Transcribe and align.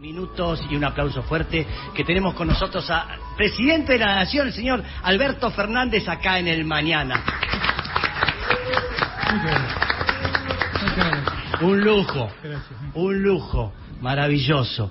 minutos 0.00 0.62
y 0.70 0.76
un 0.76 0.84
aplauso 0.84 1.22
fuerte 1.22 1.66
que 1.94 2.04
tenemos 2.04 2.32
con 2.32 2.48
nosotros 2.48 2.88
a 2.90 3.06
presidente 3.36 3.92
de 3.92 3.98
la 3.98 4.14
Nación, 4.14 4.46
el 4.46 4.52
señor 4.54 4.82
Alberto 5.02 5.50
Fernández, 5.50 6.08
acá 6.08 6.38
en 6.38 6.48
el 6.48 6.64
Mañana. 6.64 7.22
Un 11.60 11.80
lujo, 11.82 12.30
un 12.94 13.22
lujo, 13.22 13.74
maravilloso. 14.00 14.90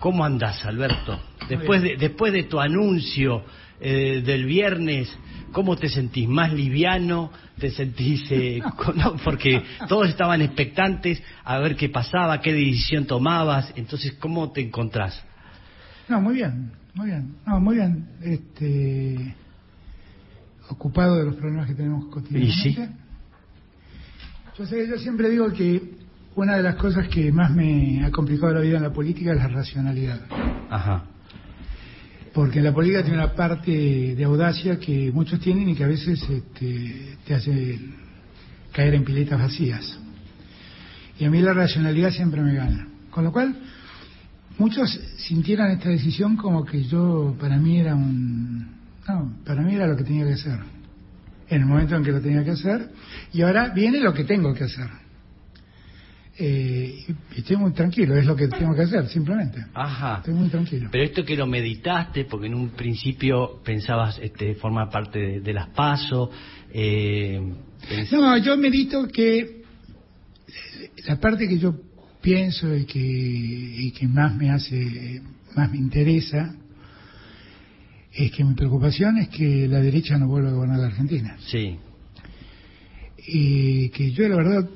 ¿Cómo 0.00 0.24
andás, 0.24 0.64
Alberto? 0.66 1.20
Después 1.48 1.82
de, 1.82 1.96
después 1.96 2.32
de 2.32 2.42
tu 2.42 2.58
anuncio 2.58 3.44
eh, 3.80 4.22
del 4.24 4.44
viernes, 4.44 5.08
¿cómo 5.52 5.76
te 5.76 5.88
sentís? 5.88 6.28
¿Más 6.28 6.52
liviano? 6.52 7.30
¿Te 7.58 7.70
sentís...? 7.70 8.24
eh, 8.30 8.62
con- 8.76 8.96
no, 8.96 9.16
porque 9.22 9.62
todos 9.88 10.08
estaban 10.08 10.40
expectantes 10.42 11.22
a 11.44 11.58
ver 11.58 11.76
qué 11.76 11.88
pasaba, 11.88 12.40
qué 12.40 12.52
decisión 12.52 13.06
tomabas. 13.06 13.72
Entonces, 13.76 14.14
¿cómo 14.20 14.50
te 14.52 14.60
encontrás? 14.60 15.22
No, 16.08 16.20
muy 16.20 16.34
bien, 16.34 16.72
muy 16.94 17.06
bien. 17.06 17.34
No, 17.46 17.60
muy 17.60 17.76
bien. 17.76 18.06
Este, 18.22 19.34
ocupado 20.68 21.16
de 21.16 21.24
los 21.26 21.36
problemas 21.36 21.66
que 21.68 21.74
tenemos 21.74 22.06
cotidianamente. 22.06 22.68
Y 22.68 22.74
sí. 22.74 22.88
Yo 24.58 24.66
sé, 24.66 24.88
yo 24.88 24.96
siempre 24.98 25.28
digo 25.30 25.52
que 25.52 25.82
una 26.36 26.56
de 26.56 26.62
las 26.62 26.76
cosas 26.76 27.08
que 27.08 27.30
más 27.32 27.50
me 27.50 28.04
ha 28.04 28.10
complicado 28.10 28.54
la 28.54 28.60
vida 28.60 28.76
en 28.76 28.82
la 28.84 28.92
política 28.92 29.32
es 29.32 29.36
la 29.38 29.48
racionalidad. 29.48 30.20
Ajá. 30.70 31.04
Porque 32.34 32.60
la 32.60 32.74
política 32.74 33.02
tiene 33.02 33.18
una 33.18 33.32
parte 33.32 33.70
de 34.16 34.24
audacia 34.24 34.78
que 34.80 35.12
muchos 35.12 35.38
tienen 35.38 35.68
y 35.68 35.76
que 35.76 35.84
a 35.84 35.88
veces 35.88 36.20
este, 36.28 37.16
te 37.24 37.34
hace 37.34 37.78
caer 38.72 38.94
en 38.94 39.04
piletas 39.04 39.38
vacías. 39.40 39.98
Y 41.16 41.24
a 41.24 41.30
mí 41.30 41.40
la 41.40 41.52
racionalidad 41.52 42.10
siempre 42.10 42.42
me 42.42 42.54
gana. 42.54 42.88
Con 43.10 43.22
lo 43.22 43.30
cual, 43.30 43.56
muchos 44.58 44.90
sintieron 45.18 45.70
esta 45.70 45.90
decisión 45.90 46.36
como 46.36 46.64
que 46.64 46.82
yo, 46.82 47.36
para 47.38 47.56
mí 47.56 47.78
era 47.78 47.94
un... 47.94 48.66
No, 49.06 49.36
para 49.44 49.62
mí 49.62 49.76
era 49.76 49.86
lo 49.86 49.96
que 49.96 50.02
tenía 50.02 50.26
que 50.26 50.32
hacer. 50.32 50.58
En 51.48 51.60
el 51.60 51.66
momento 51.66 51.94
en 51.94 52.02
que 52.02 52.10
lo 52.10 52.20
tenía 52.20 52.42
que 52.42 52.50
hacer. 52.50 52.90
Y 53.32 53.42
ahora 53.42 53.68
viene 53.68 54.00
lo 54.00 54.12
que 54.12 54.24
tengo 54.24 54.52
que 54.54 54.64
hacer. 54.64 55.03
Eh, 56.36 57.04
y 57.36 57.38
estoy 57.38 57.56
muy 57.56 57.72
tranquilo, 57.72 58.16
es 58.16 58.26
lo 58.26 58.34
que 58.34 58.48
tengo 58.48 58.74
que 58.74 58.82
hacer, 58.82 59.06
simplemente. 59.08 59.64
Ajá. 59.72 60.16
Estoy 60.18 60.34
muy 60.34 60.48
tranquilo. 60.48 60.88
Pero 60.90 61.04
esto 61.04 61.24
que 61.24 61.36
lo 61.36 61.46
meditaste, 61.46 62.24
porque 62.24 62.46
en 62.48 62.54
un 62.54 62.70
principio 62.70 63.60
pensabas 63.64 64.18
este, 64.20 64.54
formar 64.56 64.90
parte 64.90 65.18
de, 65.18 65.40
de 65.40 65.52
las 65.52 65.68
PASO, 65.68 66.30
eh, 66.72 67.40
pens- 67.88 68.10
No, 68.12 68.36
yo 68.38 68.56
medito 68.56 69.06
que 69.06 69.62
la 71.06 71.20
parte 71.20 71.46
que 71.48 71.58
yo 71.58 71.76
pienso 72.20 72.74
y 72.74 72.84
que, 72.84 72.98
y 72.98 73.90
que 73.92 74.08
más 74.08 74.34
me 74.34 74.50
hace, 74.50 75.22
más 75.54 75.70
me 75.70 75.76
interesa, 75.78 76.52
es 78.12 78.32
que 78.32 78.42
mi 78.42 78.54
preocupación 78.54 79.18
es 79.18 79.28
que 79.28 79.68
la 79.68 79.80
derecha 79.80 80.18
no 80.18 80.26
vuelva 80.26 80.48
a 80.48 80.52
gobernar 80.52 80.78
la 80.80 80.86
Argentina. 80.86 81.36
sí, 81.46 81.76
Y 83.26 83.88
que 83.90 84.10
yo, 84.10 84.28
la 84.28 84.36
verdad, 84.36 84.68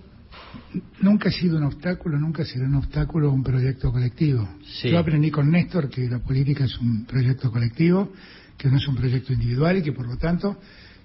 nunca 1.01 1.29
he 1.29 1.33
sido 1.33 1.57
un 1.59 1.65
obstáculo, 1.65 2.19
nunca 2.19 2.45
seré 2.45 2.65
un 2.67 2.75
obstáculo 2.77 3.31
un 3.33 3.43
proyecto 3.43 3.91
colectivo. 3.91 4.49
Sí. 4.81 4.91
Yo 4.91 4.99
aprendí 4.99 5.31
con 5.31 5.51
Néstor 5.51 5.89
que 5.89 6.09
la 6.09 6.19
política 6.21 6.65
es 6.65 6.79
un 6.79 7.05
proyecto 7.05 7.51
colectivo, 7.51 8.13
que 8.57 8.69
no 8.69 8.77
es 8.77 8.87
un 8.89 8.97
proyecto 8.97 9.33
individual 9.33 9.79
y 9.79 9.83
que 9.83 9.93
por 9.93 10.07
lo 10.07 10.17
tanto 10.17 10.59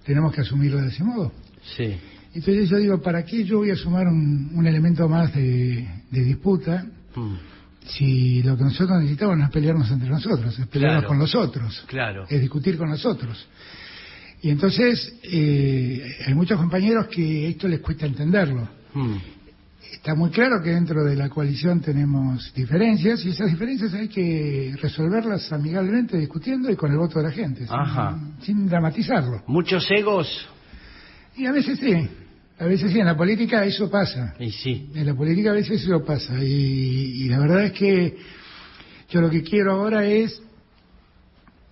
tenemos 0.06 0.34
que 0.34 0.42
asumirlo 0.42 0.82
de 0.82 0.88
ese 0.90 1.04
modo. 1.04 1.32
sí, 1.78 1.96
Entonces 2.34 2.70
yo 2.70 2.78
digo, 2.78 3.02
¿para 3.02 3.24
qué 3.24 3.44
yo 3.46 3.60
voy 3.60 3.70
a 3.72 3.76
sumar 3.76 4.08
un, 4.08 4.52
un 4.54 4.66
elemento 4.66 5.08
más 5.08 5.34
de, 5.34 5.88
de 6.12 6.24
disputa 6.24 6.86
Mm, 7.16 7.36
si 7.86 8.42
lo 8.42 8.58
que 8.58 8.64
nosotros 8.64 8.98
necesitamos 9.02 9.38
no 9.38 9.44
es 9.46 9.52
pelearnos 9.52 9.92
entre 9.92 10.10
nosotros, 10.10 10.58
es 10.58 10.66
pelearnos 10.66 11.02
Claro. 11.04 11.08
con 11.10 11.20
los 11.20 11.36
otros, 11.36 11.84
claro. 11.86 12.26
es 12.28 12.42
discutir 12.42 12.76
con 12.76 12.90
los 12.90 13.06
otros? 13.06 13.46
Y 14.42 14.50
entonces 14.50 15.14
eh, 15.22 16.18
hay 16.26 16.34
muchos 16.34 16.58
compañeros 16.60 17.06
que 17.08 17.50
esto 17.50 17.68
les 17.68 17.82
cuesta 17.82 18.08
entenderlo. 18.08 18.68
Mm, 18.96 19.16
Está 19.92 20.16
muy 20.16 20.32
claro 20.32 20.62
que 20.62 20.70
dentro 20.72 21.04
de 21.04 21.16
la 21.16 21.30
coalición 21.30 21.80
tenemos 21.82 22.54
diferencias 22.54 23.24
y 23.26 23.30
esas 23.30 23.50
diferencias 23.52 23.94
hay 23.94 24.08
que 24.08 24.76
resolverlas 24.82 25.52
amigablemente, 25.52 26.18
discutiendo 26.18 26.72
y 26.72 26.76
con 26.76 26.92
el 26.92 26.98
voto 26.98 27.20
de 27.20 27.26
la 27.26 27.32
gente, 27.32 27.66
sin- 27.66 27.76
Ajá. 27.76 28.18
sin 28.42 28.68
dramatizarlo. 28.68 29.44
Muchos 29.48 29.86
egos, 29.92 30.28
Y 31.36 31.46
a 31.48 31.52
veces 31.52 31.80
sí, 31.80 31.94
a 32.60 32.66
veces 32.66 32.92
sí, 32.92 33.00
en 33.00 33.06
la 33.08 33.18
política 33.18 33.66
eso 33.66 33.90
pasa. 33.90 34.36
y 34.40 34.52
sí, 34.52 34.92
En 34.94 35.06
la 35.06 35.16
política 35.16 35.50
a 35.52 35.54
veces 35.54 35.82
eso 35.84 36.04
pasa 36.06 36.44
y, 36.44 37.24
y 37.26 37.30
la 37.30 37.40
verdad 37.40 37.66
es 37.66 37.72
que 37.74 38.18
yo 39.10 39.22
lo 39.22 39.30
que 39.30 39.42
quiero 39.44 39.74
ahora 39.74 40.06
es, 40.06 40.42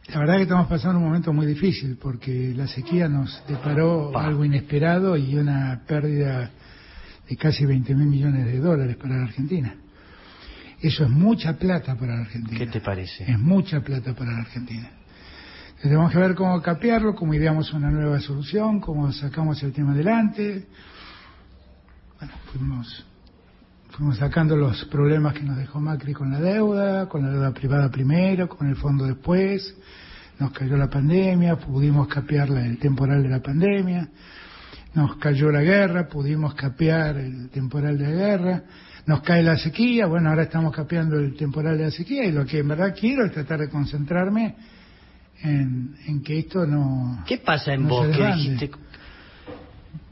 la 0.10 0.20
verdad 0.20 0.36
que 0.38 0.44
estamos 0.44 0.68
pasando 0.68 1.00
un 1.00 1.06
momento 1.06 1.32
muy 1.34 1.46
difícil 1.46 1.98
porque 2.02 2.54
la 2.56 2.68
sequía 2.68 3.08
nos 3.08 3.42
deparó 3.48 4.12
Pa. 4.12 4.26
algo 4.26 4.44
inesperado 4.44 5.16
y 5.16 5.36
una 5.38 5.82
pérdida 5.88 6.52
de 7.32 7.38
casi 7.38 7.66
20 7.66 7.96
mil 7.96 8.08
millones 8.08 8.46
de 8.46 8.60
dólares 8.60 8.98
para 8.98 9.16
la 9.16 9.24
Argentina. 9.24 9.74
Eso 10.82 11.06
es 11.06 11.10
mucha 11.10 11.58
plata 11.58 11.96
para 11.96 12.16
la 12.16 12.22
Argentina. 12.24 12.58
¿qué 12.60 12.68
te 12.68 12.82
parece? 12.82 13.24
Es 13.24 13.40
mucha 13.40 13.80
plata 13.80 14.14
para 14.14 14.34
la 14.34 14.40
Argentina. 14.40 14.90
Entonces, 14.90 15.84
tenemos 15.84 16.12
que 16.12 16.18
ver 16.18 16.36
cómo 16.36 16.62
capearlo, 16.62 17.16
cómo 17.16 17.34
ideamos 17.34 17.72
una 17.72 17.90
nueva 17.90 18.20
solución, 18.20 18.82
cómo 18.82 19.10
sacamos 19.14 19.64
el 19.64 19.72
tema 19.72 19.94
adelante. 19.94 20.68
Bueno, 22.20 22.34
fuimos, 22.52 23.06
fuimos 23.92 24.18
sacando 24.18 24.58
los 24.58 24.84
problemas 24.86 25.34
que 25.34 25.44
nos 25.44 25.56
dejó 25.56 25.80
Macri 25.80 26.12
con 26.12 26.32
la 26.32 26.42
deuda, 26.42 27.08
con 27.08 27.22
la 27.24 27.30
deuda 27.30 27.54
privada 27.54 27.90
primero, 27.90 28.50
con 28.50 28.68
el 28.68 28.76
fondo 28.76 29.06
después. 29.06 29.74
Nos 30.38 30.52
cayó 30.52 30.76
la 30.76 30.90
pandemia, 30.90 31.56
pudimos 31.56 32.10
capear 32.10 32.50
el 32.50 32.78
temporal 32.78 33.24
de 33.24 33.30
la 33.30 33.40
pandemia. 33.40 34.10
Nos 34.94 35.16
cayó 35.18 35.50
la 35.52 35.62
guerra, 35.62 36.08
pudimos 36.08 36.54
capear 36.54 37.18
el 37.18 37.50
temporal 37.50 37.98
de 37.98 38.04
la 38.06 38.12
guerra. 38.12 38.64
Nos 39.06 39.22
cae 39.22 39.42
la 39.42 39.58
sequía, 39.58 40.06
bueno, 40.06 40.30
ahora 40.30 40.44
estamos 40.44 40.76
capeando 40.76 41.18
el 41.18 41.36
temporal 41.36 41.78
de 41.78 41.86
la 41.86 41.92
sequía 41.92 42.26
y 42.26 42.32
lo 42.32 42.46
que 42.46 42.60
en 42.60 42.68
verdad 42.68 42.96
quiero 43.00 43.26
es 43.26 43.32
tratar 43.32 43.60
de 43.62 43.70
concentrarme 43.70 44.56
en, 45.44 45.96
en 46.08 46.22
que 46.22 46.40
esto 46.40 46.66
no... 46.68 47.24
¿Qué 47.26 47.38
pasa 47.40 47.74
en 47.74 47.84
no 47.84 47.90
vos 47.90 48.08
que 48.16 48.26
dijiste? 48.26 48.72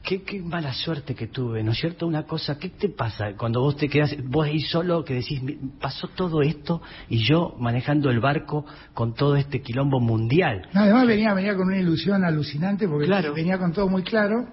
Qué, 0.02 0.24
qué 0.24 0.42
mala 0.42 0.74
suerte 0.74 1.14
que 1.14 1.28
tuve, 1.28 1.62
¿no 1.62 1.72
es 1.72 1.78
cierto? 1.78 2.08
Una 2.08 2.24
cosa, 2.24 2.58
¿qué 2.58 2.70
te 2.70 2.90
pasa 2.90 3.34
cuando 3.38 3.62
vos 3.62 3.76
te 3.78 3.88
quedas, 3.90 4.16
vos 4.26 4.48
ahí 4.48 4.60
solo, 4.62 5.04
que 5.04 5.16
decís, 5.16 5.44
"Mi- 5.44 5.58
pasó 5.80 6.08
todo 6.08 6.42
esto 6.42 6.82
y 7.10 7.20
yo 7.28 7.56
manejando 7.60 8.10
el 8.10 8.20
barco 8.20 8.66
con 8.96 9.14
todo 9.14 9.36
este 9.36 9.62
quilombo 9.62 10.00
mundial? 10.00 10.68
No, 10.74 10.82
además 10.82 11.06
venía, 11.06 11.34
venía 11.36 11.54
con 11.56 11.68
una 11.68 11.78
ilusión 11.78 12.24
alucinante 12.24 12.88
porque 12.88 13.06
Claro. 13.06 13.34
venía 13.36 13.60
con 13.60 13.72
todo 13.72 13.88
muy 13.88 14.02
claro, 14.02 14.48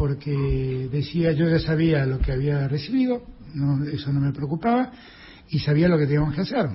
porque 0.00 0.88
decía, 0.90 1.32
yo 1.32 1.46
ya 1.46 1.58
sabía 1.58 2.06
lo 2.06 2.20
que 2.20 2.32
había 2.32 2.66
recibido, 2.68 3.22
no, 3.52 3.84
eso 3.84 4.10
no 4.10 4.18
me 4.18 4.32
preocupaba, 4.32 4.92
y 5.50 5.58
sabía 5.58 5.88
lo 5.88 5.98
que 5.98 6.06
teníamos 6.06 6.34
que 6.34 6.40
hacer. 6.40 6.70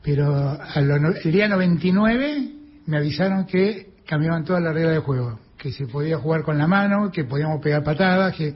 Pero 0.00 0.32
a 0.32 0.80
lo 0.80 0.94
el 1.08 1.32
día 1.32 1.48
99 1.48 2.52
me 2.86 2.96
avisaron 2.96 3.46
que 3.46 3.94
cambiaban 4.06 4.44
todas 4.44 4.62
las 4.62 4.72
reglas 4.72 4.94
de 4.94 5.00
juego, 5.00 5.40
que 5.58 5.72
se 5.72 5.88
podía 5.88 6.18
jugar 6.18 6.44
con 6.44 6.56
la 6.56 6.68
mano, 6.68 7.10
que 7.10 7.24
podíamos 7.24 7.60
pegar 7.60 7.82
patadas, 7.82 8.36
que... 8.36 8.54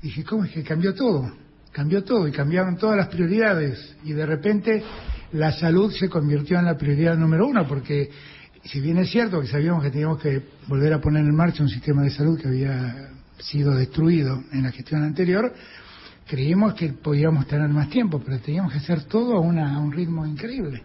Dije, 0.00 0.24
¿cómo 0.24 0.44
es 0.44 0.52
que 0.52 0.62
cambió 0.62 0.94
todo? 0.94 1.30
Cambió 1.70 2.02
todo 2.02 2.26
y 2.26 2.32
cambiaron 2.32 2.78
todas 2.78 2.96
las 2.96 3.08
prioridades 3.08 3.94
y 4.04 4.14
de 4.14 4.24
repente 4.24 4.82
la 5.32 5.52
salud 5.52 5.92
se 5.92 6.08
convirtió 6.08 6.58
en 6.58 6.64
la 6.64 6.78
prioridad 6.78 7.14
número 7.14 7.46
uno 7.46 7.68
porque 7.68 8.08
si 8.64 8.80
bien 8.80 8.98
es 8.98 9.10
cierto 9.10 9.40
que 9.40 9.46
sabíamos 9.46 9.82
que 9.82 9.90
teníamos 9.90 10.20
que 10.20 10.42
volver 10.66 10.92
a 10.92 11.00
poner 11.00 11.24
en 11.24 11.34
marcha 11.34 11.62
un 11.62 11.68
sistema 11.68 12.02
de 12.02 12.10
salud 12.10 12.40
que 12.40 12.48
había 12.48 13.10
sido 13.38 13.74
destruido 13.74 14.42
en 14.52 14.62
la 14.64 14.72
gestión 14.72 15.02
anterior, 15.02 15.52
creímos 16.26 16.74
que 16.74 16.88
podíamos 16.88 17.46
tener 17.46 17.68
más 17.68 17.88
tiempo, 17.88 18.20
pero 18.24 18.38
teníamos 18.40 18.72
que 18.72 18.78
hacer 18.78 19.04
todo 19.04 19.36
a, 19.36 19.40
una- 19.40 19.74
a 19.76 19.78
un 19.78 19.92
ritmo 19.92 20.26
increíble. 20.26 20.82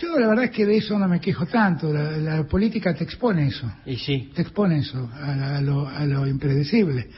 Yo 0.00 0.18
la 0.18 0.28
verdad 0.28 0.44
es 0.46 0.50
que 0.52 0.64
de 0.64 0.76
eso 0.76 0.98
no 0.98 1.08
me 1.08 1.20
quejo 1.20 1.46
tanto, 1.46 1.92
la, 1.92 2.12
la 2.18 2.44
política 2.46 2.94
te 2.94 3.02
expone 3.04 3.48
eso 3.48 3.68
Y 3.84 3.96
sí, 3.96 4.30
te 4.34 4.42
expone 4.42 4.78
eso, 4.78 5.10
a, 5.12 5.56
a 5.56 5.60
lo, 5.60 5.88
a 5.88 6.04
lo 6.06 6.26
impredecible. 6.26 7.08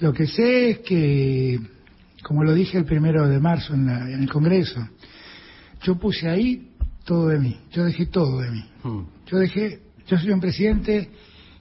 Lo 0.00 0.12
que 0.12 0.26
sé 0.26 0.70
es 0.70 0.78
que, 0.80 1.60
como 2.22 2.42
lo 2.44 2.52
dije 2.54 2.78
el 2.78 2.84
primero 2.84 3.28
de 3.28 3.38
marzo 3.38 3.74
en, 3.74 3.86
la- 3.86 4.10
en 4.10 4.22
el 4.22 4.28
Congreso, 4.30 4.86
yo 5.82 5.96
puse 5.98 6.28
ahí 6.28 6.72
todo 7.04 7.28
de 7.28 7.38
mí, 7.38 7.58
yo 7.72 7.84
dejé 7.84 8.06
todo 8.06 8.40
de 8.40 8.50
mí. 8.50 8.64
Mm, 8.84 9.00
Yo 9.26 9.38
dejé, 9.38 9.80
yo 10.06 10.18
soy 10.18 10.30
un 10.30 10.40
presidente 10.40 11.10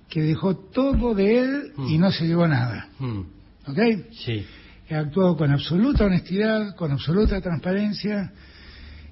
que 0.09 0.21
dejó 0.21 0.55
todo 0.55 1.13
de 1.13 1.39
él 1.39 1.71
y 1.87 1.97
no 1.97 2.11
se 2.11 2.25
llevó 2.27 2.47
nada, 2.47 2.89
mm, 2.99 3.19
¿ok? 3.67 3.79
sí, 4.11 4.45
He 4.87 4.95
actuado 4.95 5.37
con 5.37 5.51
absoluta 5.51 6.05
honestidad, 6.05 6.75
con 6.75 6.91
absoluta 6.91 7.39
transparencia 7.41 8.31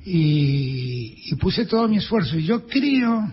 y, 0.04 1.16
y 1.32 1.36
puse 1.36 1.66
todo 1.66 1.88
mi 1.88 1.98
esfuerzo. 1.98 2.38
Y 2.38 2.46
yo 2.46 2.66
creo 2.66 3.32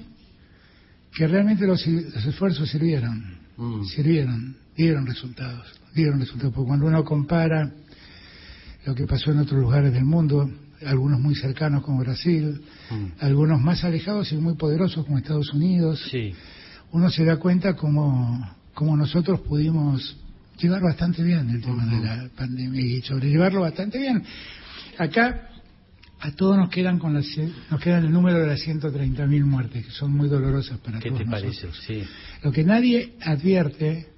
que 1.14 1.26
realmente 1.26 1.66
los, 1.66 1.86
los 1.86 2.26
esfuerzos 2.26 2.68
sirvieron, 2.68 3.38
Mm. 3.56 3.84
sirvieron, 3.84 4.56
dieron 4.76 5.06
resultados, 5.06 5.80
dieron 5.94 6.18
resultados. 6.18 6.52
Porque 6.52 6.66
cuando 6.66 6.86
uno 6.86 7.04
compara 7.04 7.72
lo 8.84 8.94
que 8.96 9.06
pasó 9.06 9.30
en 9.30 9.38
otros 9.38 9.60
lugares 9.60 9.92
del 9.92 10.04
mundo, 10.04 10.50
algunos 10.86 11.20
muy 11.20 11.34
cercanos 11.34 11.82
como 11.82 11.98
Brasil, 11.98 12.60
mm. 12.90 13.24
algunos 13.24 13.60
más 13.60 13.84
alejados 13.84 14.32
y 14.32 14.36
muy 14.36 14.54
poderosos 14.54 15.04
como 15.04 15.18
Estados 15.18 15.52
Unidos. 15.52 16.00
Sí. 16.10 16.34
Uno 16.92 17.10
se 17.10 17.24
da 17.24 17.36
cuenta 17.36 17.74
como, 17.74 18.48
como 18.74 18.96
nosotros 18.96 19.40
pudimos 19.40 20.16
llevar 20.58 20.82
bastante 20.82 21.22
bien 21.22 21.50
el 21.50 21.60
tema 21.60 21.84
de 21.86 22.00
la 22.00 22.28
pandemia 22.36 22.80
y 22.80 23.02
sobrellevarlo 23.02 23.62
bastante 23.62 23.98
bien. 23.98 24.22
Acá 24.98 25.48
a 26.20 26.30
todos 26.32 26.56
nos 26.56 26.70
quedan 26.70 26.98
con 26.98 27.12
las, 27.12 27.26
nos 27.70 27.80
quedan 27.80 28.04
el 28.04 28.12
número 28.12 28.38
de 28.38 28.46
las 28.46 28.60
130.000 28.60 29.44
muertes 29.44 29.86
que 29.86 29.90
son 29.90 30.12
muy 30.12 30.28
dolorosas 30.28 30.78
para 30.78 30.98
¿Qué 30.98 31.10
todos 31.10 31.22
te 31.22 31.30
parece? 31.30 31.68
Sí. 31.86 32.02
Lo 32.42 32.52
que 32.52 32.64
nadie 32.64 33.14
advierte 33.20 34.08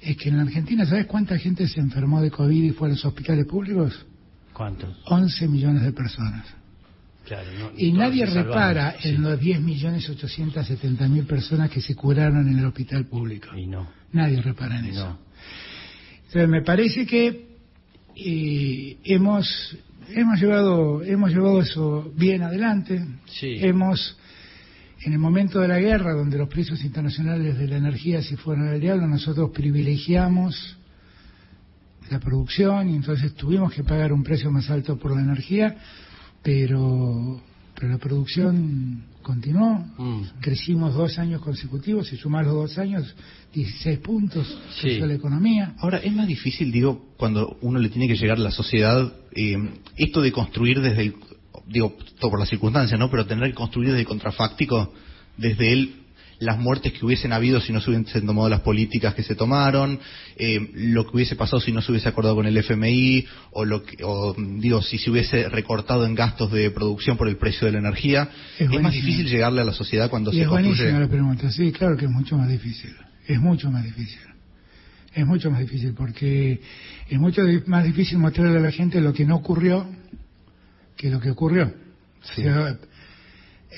es 0.00 0.16
que 0.16 0.30
en 0.30 0.38
la 0.38 0.42
Argentina, 0.42 0.84
¿sabes 0.84 1.06
cuánta 1.06 1.38
gente 1.38 1.68
se 1.68 1.80
enfermó 1.80 2.20
de 2.20 2.30
COVID 2.30 2.64
y 2.64 2.70
fue 2.70 2.88
a 2.88 2.90
los 2.92 3.04
hospitales 3.04 3.46
públicos? 3.46 4.06
¿Cuántos? 4.52 4.96
11 5.06 5.48
millones 5.48 5.82
de 5.82 5.92
personas. 5.92 6.46
Claro, 7.24 7.72
y 7.76 7.92
nadie 7.92 8.26
repara 8.26 8.96
en 9.00 9.22
los 9.22 9.38
10 9.38 9.60
millones 9.60 10.08
870 10.10 11.06
mil 11.06 11.24
personas 11.24 11.70
que 11.70 11.80
se 11.80 11.94
curaron 11.94 12.48
en 12.48 12.58
el 12.58 12.66
hospital 12.66 13.06
público. 13.06 13.56
Y 13.56 13.66
no. 13.66 13.88
Nadie 14.12 14.42
repara 14.42 14.80
en 14.80 14.86
eso. 14.86 15.18
Entonces 16.16 16.48
me 16.48 16.62
parece 16.62 17.06
que 17.06 17.46
eh, 18.16 18.96
hemos 19.04 19.76
hemos 20.08 20.40
llevado 20.40 21.02
hemos 21.02 21.30
llevado 21.30 21.60
eso 21.60 22.12
bien 22.16 22.42
adelante. 22.42 23.06
Sí. 23.26 23.56
Hemos 23.60 24.18
en 25.04 25.12
el 25.12 25.18
momento 25.18 25.60
de 25.60 25.68
la 25.68 25.78
guerra, 25.78 26.14
donde 26.14 26.38
los 26.38 26.48
precios 26.48 26.84
internacionales 26.84 27.58
de 27.58 27.66
la 27.66 27.76
energía 27.76 28.22
se 28.22 28.36
fueron 28.36 28.68
al 28.68 28.80
diablo, 28.80 29.06
nosotros 29.06 29.50
privilegiamos 29.52 30.76
la 32.12 32.20
producción 32.20 32.88
y 32.88 32.96
entonces 32.96 33.34
tuvimos 33.34 33.72
que 33.72 33.82
pagar 33.82 34.12
un 34.12 34.22
precio 34.22 34.50
más 34.50 34.70
alto 34.70 34.98
por 34.98 35.14
la 35.14 35.22
energía, 35.22 35.76
pero, 36.42 37.40
pero 37.74 37.88
la 37.88 37.98
producción 37.98 39.04
continuó. 39.22 39.84
Mm. 39.98 40.22
Crecimos 40.40 40.94
dos 40.94 41.18
años 41.18 41.40
consecutivos 41.40 42.12
y 42.12 42.16
sumar 42.16 42.44
los 42.44 42.54
dos 42.54 42.78
años, 42.78 43.14
16 43.54 43.98
puntos 44.00 44.46
sí. 44.80 44.98
la 44.98 45.14
economía. 45.14 45.74
Ahora, 45.78 45.98
es 45.98 46.12
más 46.12 46.26
difícil, 46.26 46.70
digo, 46.70 47.12
cuando 47.16 47.56
uno 47.62 47.78
le 47.78 47.88
tiene 47.88 48.08
que 48.08 48.16
llegar 48.16 48.36
a 48.36 48.40
la 48.40 48.50
sociedad, 48.50 49.12
eh, 49.34 49.56
esto 49.96 50.20
de 50.20 50.32
construir 50.32 50.80
desde 50.80 51.02
el 51.02 51.14
digo, 51.66 51.96
todo 52.18 52.30
por 52.30 52.40
las 52.40 52.48
circunstancias, 52.48 52.98
¿no? 52.98 53.10
Pero 53.10 53.26
tener 53.26 53.50
que 53.50 53.54
construir 53.54 53.90
desde 53.90 54.04
contrafáctico, 54.04 54.92
desde 55.36 55.72
él, 55.72 56.01
las 56.42 56.58
muertes 56.58 56.92
que 56.92 57.04
hubiesen 57.04 57.32
habido 57.32 57.60
si 57.60 57.72
no 57.72 57.80
se 57.80 57.90
hubiesen 57.90 58.26
tomado 58.26 58.48
las 58.48 58.60
políticas 58.60 59.14
que 59.14 59.22
se 59.22 59.34
tomaron, 59.34 59.98
eh, 60.36 60.70
lo 60.74 61.04
que 61.04 61.16
hubiese 61.16 61.36
pasado 61.36 61.60
si 61.60 61.72
no 61.72 61.80
se 61.80 61.92
hubiese 61.92 62.08
acordado 62.08 62.34
con 62.34 62.46
el 62.46 62.56
FMI, 62.56 63.24
o, 63.52 63.64
lo 63.64 63.82
que, 63.82 64.02
o 64.02 64.34
digo, 64.36 64.82
si 64.82 64.98
se 64.98 65.10
hubiese 65.10 65.48
recortado 65.48 66.04
en 66.04 66.14
gastos 66.14 66.50
de 66.50 66.70
producción 66.70 67.16
por 67.16 67.28
el 67.28 67.36
precio 67.36 67.66
de 67.66 67.72
la 67.72 67.78
energía. 67.78 68.28
Es, 68.58 68.68
más 68.80 68.92
difícil 68.92 69.26
llegarle 69.26 69.60
a 69.60 69.64
la 69.64 69.72
sociedad 69.72 70.10
cuando 70.10 70.32
se 70.32 70.42
es 70.42 70.48
construye. 70.48 70.92
la 70.92 71.08
pregunta, 71.08 71.50
sí, 71.50 71.70
claro 71.72 71.96
que 71.96 72.06
es 72.06 72.10
mucho 72.10 72.36
más 72.36 72.48
difícil. 72.48 72.94
Es 73.26 73.40
mucho 73.40 73.70
más 73.70 73.84
difícil. 73.84 74.20
Es 75.14 75.26
mucho 75.26 75.50
más 75.50 75.60
difícil 75.60 75.94
porque 75.94 76.60
es 77.08 77.18
mucho 77.18 77.42
más 77.66 77.84
difícil 77.84 78.18
mostrarle 78.18 78.58
a 78.58 78.62
la 78.62 78.72
gente 78.72 79.00
lo 79.00 79.12
que 79.12 79.24
no 79.24 79.36
ocurrió 79.36 79.86
que 80.96 81.10
lo 81.10 81.20
que 81.20 81.30
ocurrió. 81.30 81.72
Sí. 82.22 82.42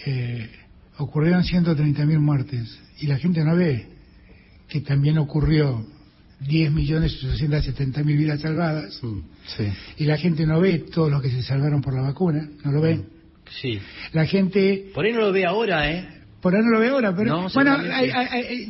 eh, 0.06 0.50
ocurrieron 0.98 1.42
130.000 1.42 2.18
muertes 2.18 2.78
y 3.00 3.06
la 3.06 3.16
gente 3.16 3.44
no 3.44 3.56
ve 3.56 3.86
que 4.68 4.80
también 4.80 5.18
ocurrió 5.18 5.84
10.870.000 6.42 8.04
vidas 8.04 8.40
salvadas 8.40 8.98
mm, 9.02 9.18
sí. 9.56 9.68
y 9.98 10.04
la 10.04 10.16
gente 10.16 10.46
no 10.46 10.60
ve 10.60 10.84
todos 10.92 11.10
los 11.10 11.22
que 11.22 11.30
se 11.30 11.42
salvaron 11.42 11.80
por 11.80 11.94
la 11.94 12.02
vacuna, 12.02 12.48
no 12.64 12.72
lo 12.72 12.80
ve. 12.80 13.00
Sí. 13.60 13.78
La 14.12 14.26
gente... 14.26 14.90
Por 14.94 15.04
ahí 15.04 15.12
no 15.12 15.20
lo 15.20 15.32
ve 15.32 15.44
ahora, 15.44 15.90
¿eh? 15.90 16.08
Por 16.40 16.54
ahí 16.54 16.62
no 16.62 16.70
lo 16.70 16.80
ve 16.80 16.88
ahora, 16.88 17.14
pero... 17.14 17.48
bueno, 17.54 17.78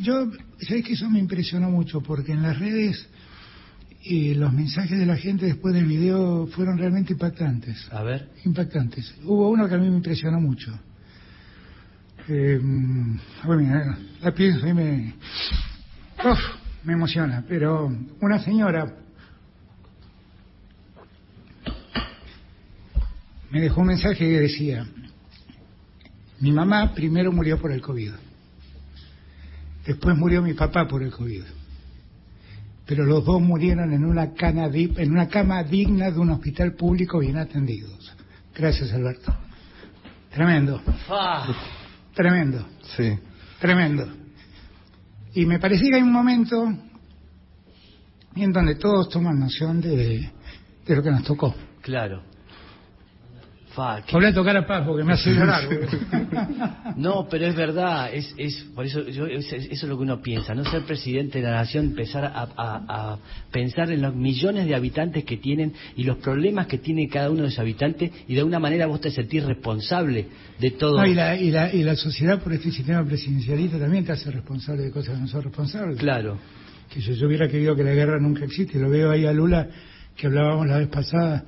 yo... 0.01 0.31
¿Sabes 0.59 0.85
que 0.85 0.93
eso 0.93 1.09
me 1.09 1.19
impresionó 1.19 1.69
mucho? 1.69 2.01
Porque 2.01 2.31
en 2.31 2.41
las 2.41 2.57
redes 2.57 3.09
y 4.03 4.35
los 4.35 4.53
mensajes 4.53 4.97
de 4.97 5.05
la 5.05 5.17
gente 5.17 5.45
después 5.45 5.73
del 5.73 5.85
video 5.85 6.47
fueron 6.47 6.77
realmente 6.77 7.13
impactantes. 7.13 7.87
A 7.91 8.03
ver. 8.03 8.29
Impactantes. 8.45 9.15
Hubo 9.25 9.49
uno 9.49 9.67
que 9.67 9.75
a 9.75 9.77
mí 9.77 9.89
me 9.89 9.97
impresionó 9.97 10.39
mucho. 10.39 10.79
Eh, 12.27 12.59
bueno, 13.43 13.97
la 14.21 14.31
pienso 14.31 14.67
y 14.67 14.73
me, 14.73 15.13
uf, 16.23 16.39
me 16.83 16.93
emociona, 16.93 17.43
pero 17.47 17.91
una 18.19 18.39
señora 18.39 18.95
me 23.51 23.61
dejó 23.61 23.81
un 23.81 23.87
mensaje 23.87 24.17
que 24.17 24.39
decía, 24.39 24.87
mi 26.39 26.51
mamá 26.51 26.93
primero 26.93 27.31
murió 27.31 27.59
por 27.59 27.71
el 27.71 27.81
COVID, 27.81 28.11
después 29.85 30.17
murió 30.17 30.41
mi 30.41 30.53
papá 30.53 30.87
por 30.87 31.03
el 31.03 31.11
COVID 31.11 31.43
pero 32.85 33.03
los 33.03 33.25
dos 33.25 33.41
murieron 33.41 33.91
en 33.93 34.05
una, 34.05 34.33
cana, 34.33 34.69
en 34.71 35.11
una 35.11 35.27
cama 35.27 35.63
digna 35.63 36.11
de 36.11 36.19
un 36.19 36.29
hospital 36.29 36.73
público 36.73 37.19
bien 37.19 37.37
atendidos. 37.37 38.15
Gracias, 38.53 38.93
Alberto. 38.93 39.35
Tremendo. 40.31 40.81
Ah. 41.09 41.47
Tremendo. 42.15 42.65
Sí. 42.95 43.17
Tremendo. 43.59 44.07
Y 45.33 45.45
me 45.45 45.59
parecía 45.59 45.89
que 45.89 45.95
hay 45.97 46.01
un 46.01 46.13
momento 46.13 46.73
en 48.35 48.51
donde 48.51 48.75
todos 48.75 49.09
toman 49.09 49.39
noción 49.39 49.81
de, 49.81 50.31
de 50.85 50.95
lo 50.95 51.03
que 51.03 51.11
nos 51.11 51.23
tocó. 51.23 51.53
Claro. 51.81 52.23
Volví 54.11 54.27
a 54.27 54.33
tocar 54.33 54.55
a 54.55 54.65
Paz 54.65 54.83
porque 54.85 55.03
me 55.03 55.13
hace 55.13 55.31
llorar. 55.31 55.63
no, 56.97 57.27
pero 57.29 57.45
es 57.45 57.55
verdad, 57.55 58.13
es, 58.13 58.33
es 58.37 58.55
por 58.73 58.85
eso 58.85 59.03
yo, 59.09 59.25
eso 59.25 59.55
es 59.55 59.83
lo 59.83 59.97
que 59.97 60.03
uno 60.03 60.21
piensa, 60.21 60.55
no 60.55 60.63
ser 60.63 60.83
presidente 60.83 61.39
de 61.39 61.45
la 61.45 61.55
nación, 61.55 61.85
empezar 61.85 62.25
a, 62.25 63.17
pensar 63.51 63.91
en 63.91 64.01
los 64.01 64.15
millones 64.15 64.65
de 64.65 64.75
habitantes 64.75 65.23
que 65.25 65.37
tienen 65.37 65.73
y 65.95 66.03
los 66.03 66.17
problemas 66.17 66.67
que 66.67 66.77
tiene 66.77 67.07
cada 67.09 67.29
uno 67.29 67.41
de 67.43 67.47
esos 67.49 67.59
habitantes 67.59 68.11
y 68.27 68.33
de 68.33 68.39
alguna 68.39 68.59
manera 68.59 68.87
vos 68.87 69.01
te 69.01 69.11
sentís 69.11 69.43
responsable 69.43 70.27
de 70.59 70.71
todo. 70.71 71.05
y, 71.05 71.13
la, 71.13 71.35
y, 71.35 71.51
la, 71.51 71.73
y 71.73 71.83
la 71.83 71.95
sociedad 71.95 72.41
por 72.41 72.53
este 72.53 72.71
sistema 72.71 73.03
presidencialista 73.03 73.77
también 73.77 74.05
te 74.05 74.13
hace 74.13 74.31
responsable 74.31 74.83
de 74.83 74.91
cosas 74.91 75.15
que 75.15 75.21
no 75.21 75.27
son 75.27 75.43
responsables. 75.43 75.99
Claro. 75.99 76.37
Que 76.89 77.01
yo, 77.01 77.13
yo 77.13 77.27
hubiera 77.27 77.47
querido 77.49 77.75
que 77.75 77.83
la 77.83 77.93
guerra 77.93 78.19
nunca 78.19 78.45
existe, 78.45 78.79
lo 78.79 78.89
veo 78.89 79.11
ahí 79.11 79.25
a 79.25 79.33
Lula 79.33 79.67
que 80.15 80.27
hablábamos 80.27 80.67
la 80.67 80.77
vez 80.77 80.87
pasada 80.87 81.43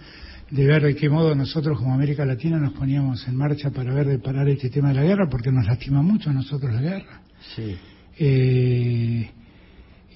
de 0.50 0.66
ver 0.66 0.84
de 0.84 0.96
qué 0.96 1.10
modo 1.10 1.36
nosotros 1.36 1.78
como 1.78 1.94
América 1.94 2.26
Latina 2.26 2.58
nos 2.58 2.74
poníamos 2.74 3.28
en 3.28 3.36
marcha 3.36 3.70
para 3.70 3.94
ver 3.94 4.08
de 4.08 4.20
parar 4.20 4.48
este 4.48 4.70
tema 4.70 4.90
de 4.90 4.96
la 4.96 5.04
guerra, 5.04 5.28
porque 5.30 5.52
nos 5.52 5.66
lastima 5.66 6.02
mucho 6.02 6.30
a 6.30 6.34
nosotros 6.34 6.74
la 6.74 6.82
guerra. 6.82 7.22
Sí. 7.56 7.76
Eh, 8.18 9.30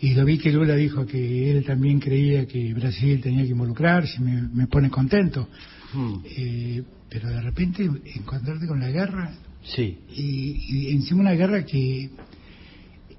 y 0.01 0.13
lo 0.15 0.25
vi 0.25 0.37
que 0.37 0.51
Lula 0.51 0.75
dijo 0.75 1.05
que 1.05 1.51
él 1.51 1.63
también 1.65 1.99
creía 1.99 2.47
que 2.47 2.73
Brasil 2.73 3.21
tenía 3.21 3.43
que 3.43 3.51
involucrarse, 3.51 4.19
me, 4.19 4.41
me 4.41 4.67
pone 4.67 4.89
contento. 4.89 5.47
Hmm. 5.93 6.15
Eh, 6.25 6.81
pero 7.09 7.29
de 7.29 7.41
repente 7.41 7.89
encontrarte 8.15 8.65
con 8.65 8.79
la 8.79 8.89
guerra 8.89 9.33
sí. 9.63 9.99
y, 10.15 10.87
y 10.87 10.91
encima 10.95 11.21
una 11.21 11.33
guerra 11.33 11.65
que 11.65 12.09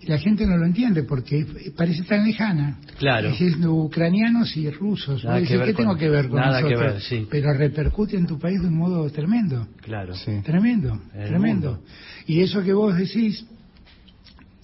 la 0.04 0.18
gente 0.18 0.46
no 0.46 0.56
lo 0.56 0.66
entiende 0.66 1.04
porque 1.04 1.46
parece 1.76 2.02
tan 2.02 2.24
lejana. 2.24 2.78
Claro. 2.98 3.30
Es 3.30 3.56
ucranianos 3.64 4.56
y 4.56 4.70
rusos. 4.70 5.24
¿Qué 5.46 5.74
tengo 5.74 5.96
que 5.96 6.08
ver 6.08 6.28
con 6.28 6.40
nada 6.40 6.62
Que 6.62 6.76
ver, 6.76 7.00
sí. 7.00 7.26
Pero 7.30 7.52
repercute 7.52 8.16
en 8.16 8.26
tu 8.26 8.38
país 8.38 8.60
de 8.60 8.68
un 8.68 8.76
modo 8.76 9.08
tremendo. 9.10 9.68
Claro. 9.80 10.14
Sí. 10.14 10.40
Tremendo, 10.44 11.00
tremendo. 11.12 11.82
Y 12.26 12.40
eso 12.40 12.62
que 12.62 12.72
vos 12.72 12.96
decís, 12.96 13.46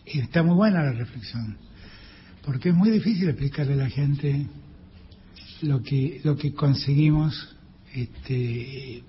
está 0.04 0.42
muy 0.42 0.54
buena 0.54 0.82
la 0.82 0.92
reflexión. 0.92 1.56
Porque 2.44 2.70
es 2.70 2.74
muy 2.74 2.90
difícil 2.90 3.28
explicarle 3.28 3.74
a 3.74 3.76
la 3.76 3.90
gente 3.90 4.46
lo 5.62 5.82
que, 5.82 6.20
lo 6.24 6.36
que 6.36 6.52
conseguimos 6.52 7.56
este, 7.94 9.02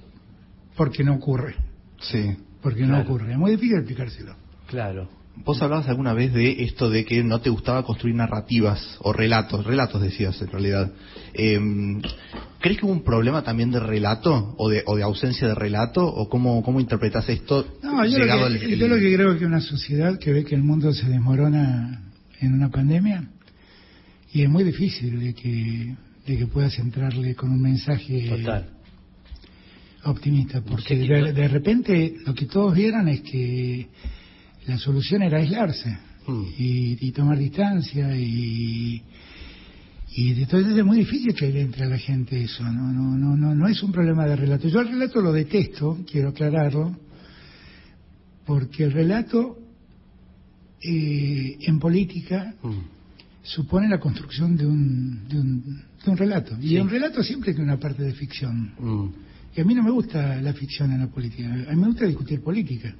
porque 0.75 1.03
no 1.03 1.15
ocurre. 1.15 1.55
Sí. 2.01 2.35
Porque 2.61 2.85
no 2.85 2.99
ocurre. 2.99 3.31
Es 3.31 3.37
muy 3.37 3.51
difícil 3.51 3.77
explicárselo. 3.77 4.35
Claro. 4.67 5.18
Vos 5.35 5.61
hablabas 5.61 5.87
alguna 5.87 6.13
vez 6.13 6.33
de 6.33 6.63
esto 6.63 6.89
de 6.89 7.05
que 7.05 7.23
no 7.23 7.39
te 7.39 7.49
gustaba 7.49 7.83
construir 7.83 8.15
narrativas 8.15 8.97
o 8.99 9.13
relatos, 9.13 9.65
relatos 9.65 10.01
decías 10.01 10.39
en 10.41 10.47
realidad. 10.47 10.91
Em, 11.33 12.01
¿Crees 12.59 12.77
que 12.77 12.85
hubo 12.85 12.91
un 12.91 13.03
problema 13.03 13.41
también 13.41 13.71
de 13.71 13.79
relato 13.79 14.53
o 14.57 14.69
de, 14.69 14.83
o 14.85 14.97
de 14.97 15.03
ausencia 15.03 15.47
de 15.47 15.55
relato? 15.55 16.05
¿O 16.05 16.27
cómo, 16.27 16.61
cómo 16.61 16.79
interpretas 16.79 17.29
esto? 17.29 17.77
No, 17.81 18.05
yo, 18.05 18.19
lo 18.19 18.25
que, 18.59 18.77
yo 18.77 18.87
lo 18.87 18.95
que 18.97 19.15
creo 19.15 19.37
que 19.37 19.45
una 19.45 19.61
sociedad 19.61 20.19
que 20.19 20.33
ve 20.33 20.43
que 20.43 20.55
el 20.55 20.63
mundo 20.63 20.93
se 20.93 21.07
desmorona 21.07 22.03
en 22.41 22.53
una 22.53 22.69
pandemia 22.69 23.29
y 24.31 24.43
es 24.43 24.49
muy 24.49 24.63
difícil 24.63 25.19
de 25.19 25.33
que, 25.33 25.95
de 26.25 26.37
que 26.37 26.47
puedas 26.47 26.77
entrarle 26.79 27.35
con 27.35 27.49
un 27.49 27.61
mensaje 27.61 28.29
optimista, 30.03 30.61
porque 30.61 30.95
de 30.97 31.47
repente 31.47 32.15
lo 32.25 32.33
que 32.33 32.45
todos 32.45 32.75
vieron 32.75 33.07
es 33.07 33.21
que 33.21 33.87
la 34.69 34.77
solución 34.77 35.23
era 35.23 35.39
aislarse 35.39 35.97
hmm. 36.27 36.43
y, 36.57 37.11
tomar 37.11 37.37
distancia 37.37 38.15
y, 38.15 39.01
Y 40.11 40.41
entonces 40.41 40.77
es 40.77 40.85
muy 40.85 40.99
difícil 40.99 41.33
que 41.33 41.51
le 41.51 41.61
entre 41.61 41.83
a 41.83 41.87
la 41.87 41.97
gente 41.97 42.41
eso, 42.43 42.63
no, 42.63 42.91
no, 42.91 43.17
no, 43.17 43.37
no, 43.37 43.55
no 43.55 43.67
es 43.67 43.81
un 43.83 43.91
problema 43.91 44.25
de 44.25 44.35
relato. 44.35 44.67
Yo 44.67 44.81
el 44.81 44.89
relato 44.89 45.21
lo 45.21 45.31
detesto, 45.31 45.99
quiero 46.09 46.29
aclararlo, 46.29 46.97
porque 48.45 48.85
el 48.85 48.91
relato 48.91 49.59
eh, 50.81 51.57
en 51.61 51.79
política 51.79 52.55
Mm. 52.63 52.69
supone 53.43 53.87
la 53.87 53.99
construcción 53.99 54.55
de 54.55 54.65
un, 54.65 55.27
de 55.27 55.39
un, 55.39 55.61
de 56.03 56.11
un 56.11 56.17
relato. 56.17 56.57
Y 56.61 56.77
un 56.77 56.89
relato 56.89 57.23
siempre 57.23 57.53
tiene 57.53 57.71
una 57.71 57.79
parte 57.79 58.03
de 58.03 58.13
ficción. 58.13 58.73
Mm, 58.79 59.07
Y 59.55 59.61
a 59.61 59.65
mí 59.65 59.73
no 59.73 59.83
me 59.83 59.91
gusta 59.91 60.41
la 60.41 60.53
ficción 60.53 60.91
en 60.91 60.99
la 60.99 61.07
política, 61.07 61.47
a 61.47 61.73
mí 61.73 61.81
me 61.81 61.87
gusta 61.87 62.05
discutir 62.05 62.41
política. 62.41 62.93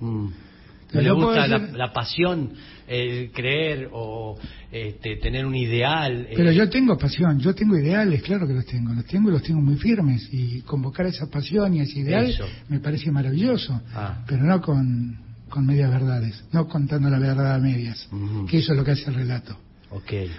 ¿No 0.94 1.02
le 1.02 1.12
gusta 1.12 1.48
la, 1.48 1.94
pasión, 1.94 2.52
el 2.88 3.32
creer 3.32 3.90
o 3.92 4.38
este, 4.72 5.18
tener 5.18 5.46
un 5.46 5.56
ideal? 5.56 6.28
eh, 6.30 6.34
Pero 6.36 6.52
yo 6.52 6.68
tengo 6.70 6.98
pasión, 6.98 7.40
yo 7.40 7.54
tengo 7.54 7.78
ideales, 7.78 8.24
claro 8.24 8.48
que 8.48 8.54
los 8.54 8.66
tengo, 8.66 8.94
los 8.94 9.06
tengo 9.06 9.30
y 9.30 9.34
los 9.34 9.44
tengo 9.44 9.62
muy 9.62 9.76
firmes. 9.76 10.28
Y 10.32 10.62
convocar 10.62 11.06
esa 11.06 11.28
pasión 11.28 11.76
y 11.76 11.82
ese 11.82 12.00
ideal 12.00 12.26
Eso. 12.26 12.46
me 12.70 12.80
parece 12.80 13.12
maravilloso, 13.12 13.80
Ah. 13.94 14.24
pero 14.28 14.44
no 14.44 14.60
con, 14.62 15.18
con 15.50 15.66
medias 15.66 15.92
verdades, 15.92 16.44
no 16.52 16.68
contando 16.68 17.10
la 17.10 17.20
verdad 17.20 17.56
a 17.56 17.60
medias, 17.60 18.08
que 18.50 18.58
eso 18.58 18.72
es 18.74 18.78
lo 18.78 18.84
que 18.84 18.92
hace 18.92 19.10
el 19.10 19.16
relato. 19.16 19.58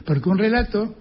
Porque 0.05 0.29
un 0.29 0.39
relato, 0.39 0.95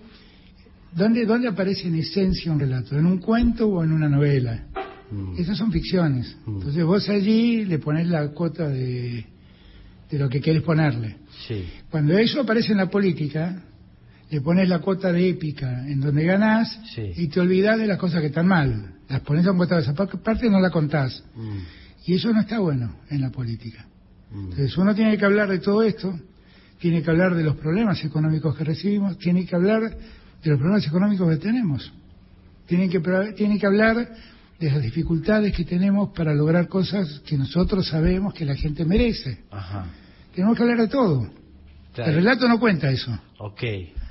¿dónde, 0.93 1.25
¿dónde 1.25 1.47
aparece 1.47 1.87
en 1.87 1.95
esencia 1.95 2.51
un 2.51 2.59
relato? 2.59 2.97
¿En 2.97 3.05
un 3.05 3.17
cuento 3.19 3.67
o 3.67 3.83
en 3.83 3.91
una 3.91 4.09
novela? 4.09 4.65
Mm. 5.11 5.39
Esas 5.39 5.57
son 5.57 5.71
ficciones. 5.71 6.37
Mm. 6.45 6.55
Entonces 6.57 6.83
vos 6.83 7.09
allí 7.09 7.65
le 7.65 7.79
pones 7.79 8.07
la 8.07 8.27
cuota 8.29 8.67
de, 8.67 9.25
de 10.09 10.17
lo 10.19 10.29
que 10.29 10.41
querés 10.41 10.63
ponerle. 10.63 11.17
Sí. 11.47 11.65
Cuando 11.89 12.17
eso 12.17 12.41
aparece 12.41 12.71
en 12.71 12.77
la 12.79 12.89
política, 12.89 13.61
le 14.29 14.41
pones 14.41 14.67
la 14.69 14.79
cuota 14.79 15.11
de 15.11 15.29
épica 15.29 15.87
en 15.87 15.99
donde 16.01 16.23
ganás 16.25 16.79
Sí. 16.95 17.11
y 17.17 17.27
te 17.27 17.39
olvidás 17.39 17.77
de 17.79 17.87
las 17.87 17.97
cosas 17.97 18.21
que 18.21 18.27
están 18.27 18.47
mal. 18.47 18.93
Las 19.07 19.21
pones 19.21 19.45
en 19.45 19.55
cuota 19.57 19.75
de 19.75 19.81
esa 19.81 19.93
par- 19.93 20.07
parte 20.21 20.47
y 20.47 20.49
no 20.49 20.59
la 20.59 20.69
contás. 20.69 21.23
Mm, 21.35 21.57
Y 22.05 22.13
eso 22.15 22.31
no 22.33 22.39
está 22.41 22.59
bueno 22.59 22.95
en 23.09 23.21
la 23.21 23.29
política. 23.29 23.85
mm. 24.31 24.39
Entonces 24.51 24.77
uno 24.77 24.95
tiene 24.95 25.17
que 25.17 25.25
hablar 25.25 25.49
de 25.49 25.59
todo 25.59 25.83
esto, 25.83 26.17
tiene 26.79 27.01
que 27.03 27.09
hablar 27.11 27.35
de 27.35 27.43
los 27.43 27.55
problemas 27.57 28.03
económicos 28.03 28.55
que 28.57 28.63
recibimos, 28.63 29.17
tiene 29.19 29.45
que 29.45 29.55
hablar 29.55 29.81
de 29.81 30.49
los 30.49 30.57
problemas 30.59 30.87
económicos 30.87 31.29
que 31.29 31.37
tenemos, 31.37 31.91
tiene 32.67 32.87
que, 32.89 32.99
pro- 32.99 33.33
tiene 33.33 33.59
que 33.59 33.65
hablar 33.67 34.15
de 34.59 34.71
las 34.71 34.81
dificultades 34.81 35.55
que 35.55 35.63
tenemos 35.63 36.09
para 36.09 36.33
lograr 36.33 36.67
cosas 36.67 37.21
que 37.25 37.37
nosotros 37.37 37.87
sabemos 37.87 38.33
que 38.33 38.45
la 38.45 38.55
gente 38.55 38.83
merece. 38.85 39.39
Ajá. 39.51 39.85
Tenemos 40.35 40.57
que 40.57 40.63
hablar 40.63 40.79
de 40.79 40.87
todo. 40.87 41.29
Claro. 41.93 42.11
El 42.11 42.17
relato 42.17 42.47
no 42.47 42.59
cuenta 42.59 42.89
eso. 42.89 43.17
Ok, 43.39 43.63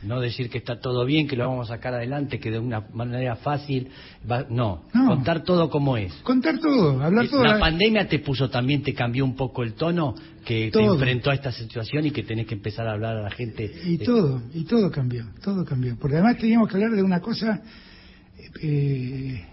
no 0.02 0.21
decir 0.21 0.50
que 0.50 0.59
está 0.59 0.81
todo 0.81 1.05
bien, 1.05 1.28
que 1.28 1.37
lo 1.37 1.49
vamos 1.49 1.71
a 1.71 1.75
sacar 1.75 1.95
adelante, 1.95 2.40
que 2.40 2.50
de 2.50 2.59
una 2.59 2.81
manera 2.93 3.37
fácil, 3.37 3.88
va- 4.31 4.47
no, 4.50 4.85
No. 4.95 5.07
contar 5.07 5.45
todo 5.45 5.71
como 5.71 5.97
es. 5.97 6.12
Contar 6.25 6.59
todo, 6.59 7.00
hablar 7.02 7.28
todo. 7.28 7.45
La 7.45 7.59
pandemia 7.59 8.09
te 8.09 8.19
puso 8.19 8.50
también, 8.50 8.83
te 8.83 8.95
cambió 8.95 9.25
un 9.25 9.37
poco 9.37 9.62
el 9.62 9.75
tono, 9.75 10.14
que 10.45 10.67
te 10.67 10.71
Todo. 10.73 10.95
enfrentó 10.95 11.31
a 11.31 11.35
esta 11.35 11.52
situación 11.52 12.07
y 12.07 12.11
que 12.11 12.23
tenés 12.25 12.47
que 12.47 12.55
empezar 12.55 12.88
a 12.88 12.93
hablar 12.93 13.17
a 13.17 13.23
la 13.23 13.31
gente. 13.31 13.71
Y 13.85 13.99
de- 13.99 14.05
todo, 14.05 14.43
y 14.55 14.64
todo 14.64 14.90
cambió, 14.90 15.26
todo 15.43 15.64
cambió. 15.64 15.97
Porque 16.00 16.17
además 16.17 16.37
teníamos 16.38 16.69
que 16.69 16.75
hablar 16.76 16.93
de 16.93 17.02
una 17.02 17.21
cosa... 17.21 17.62
Eh, 18.62 19.45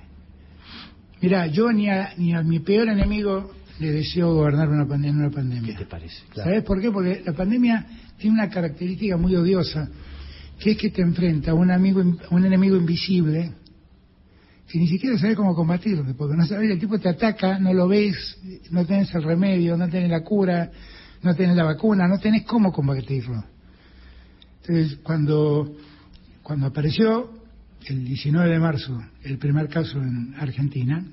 mira, 1.21 1.47
yo 1.47 1.71
ni 1.71 1.89
a, 1.89 2.13
ni 2.17 2.33
a 2.33 2.41
mi 2.41 2.59
peor 2.59 2.89
enemigo 2.89 3.51
le 3.79 3.91
deseo 3.91 4.33
gobernar 4.33 4.69
una 4.69 4.85
pandemia, 4.85 5.21
una 5.21 5.29
¿Qué 5.29 5.35
pandemia. 5.35 5.77
te 5.77 5.85
parece? 5.85 6.23
Claro. 6.29 6.49
¿Sabes 6.49 6.63
por 6.63 6.81
qué? 6.81 6.91
Porque 6.91 7.21
la 7.25 7.33
pandemia 7.33 7.85
tiene 8.17 8.35
una 8.35 8.49
característica 8.49 9.17
muy 9.17 9.35
odiosa, 9.35 9.89
que 10.59 10.71
es 10.71 10.77
que 10.77 10.89
te 10.89 11.01
enfrenta 11.01 11.51
a 11.51 11.53
un, 11.53 11.71
amigo, 11.71 12.01
a 12.01 12.33
un 12.33 12.45
enemigo 12.45 12.77
invisible 12.77 13.53
que 14.67 14.79
ni 14.79 14.87
siquiera 14.87 15.17
sabes 15.17 15.35
cómo 15.35 15.53
combatirlo, 15.53 16.03
porque 16.17 16.35
no 16.35 16.45
sabes, 16.45 16.71
el 16.71 16.79
tipo 16.79 16.97
te 16.97 17.09
ataca, 17.09 17.59
no 17.59 17.71
lo 17.73 17.87
ves, 17.87 18.39
no 18.71 18.85
tenés 18.85 19.13
el 19.13 19.23
remedio, 19.23 19.77
no 19.77 19.87
tenés 19.87 20.09
la 20.09 20.21
cura, 20.23 20.71
no 21.21 21.35
tenés 21.35 21.55
la 21.55 21.63
vacuna, 21.63 22.07
no 22.07 22.19
tenés 22.19 22.43
cómo 22.45 22.71
combatirlo. 22.71 23.43
Entonces, 24.61 24.97
cuando, 25.03 25.75
cuando 26.41 26.65
apareció 26.65 27.34
el 27.87 28.03
19 28.03 28.49
de 28.49 28.59
marzo 28.59 29.03
el 29.23 29.37
primer 29.37 29.67
caso 29.69 29.99
en 29.99 30.33
Argentina, 30.39 31.03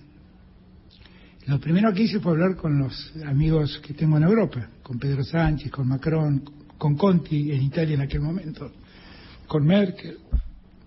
lo 1.47 1.59
primero 1.59 1.93
que 1.93 2.05
hice 2.05 2.21
fue 2.21 2.33
hablar 2.33 2.57
con 2.57 2.79
los 2.79 3.13
amigos 3.27 3.81
que 3.85 3.95
tengo 3.95 4.17
en 4.17 4.23
Europa, 4.23 4.69
con 4.83 4.99
Pedro 4.99 5.25
Sánchez, 5.25 5.73
con 5.73 5.89
Macron, 5.89 6.45
con 6.79 6.97
Conti 6.97 7.51
en 7.53 7.63
Italia 7.63 7.95
en 7.95 8.03
aquel 8.03 8.21
momento, 8.21 8.73
con 9.47 9.67
Merkel. 9.67 10.19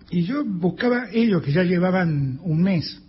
Y 0.10 0.24
yo 0.24 0.46
buscaba 0.46 1.10
ellos 1.12 1.44
que 1.44 1.52
ya 1.52 1.64
llevaban 1.64 2.40
un 2.44 2.62
mes 2.62 3.02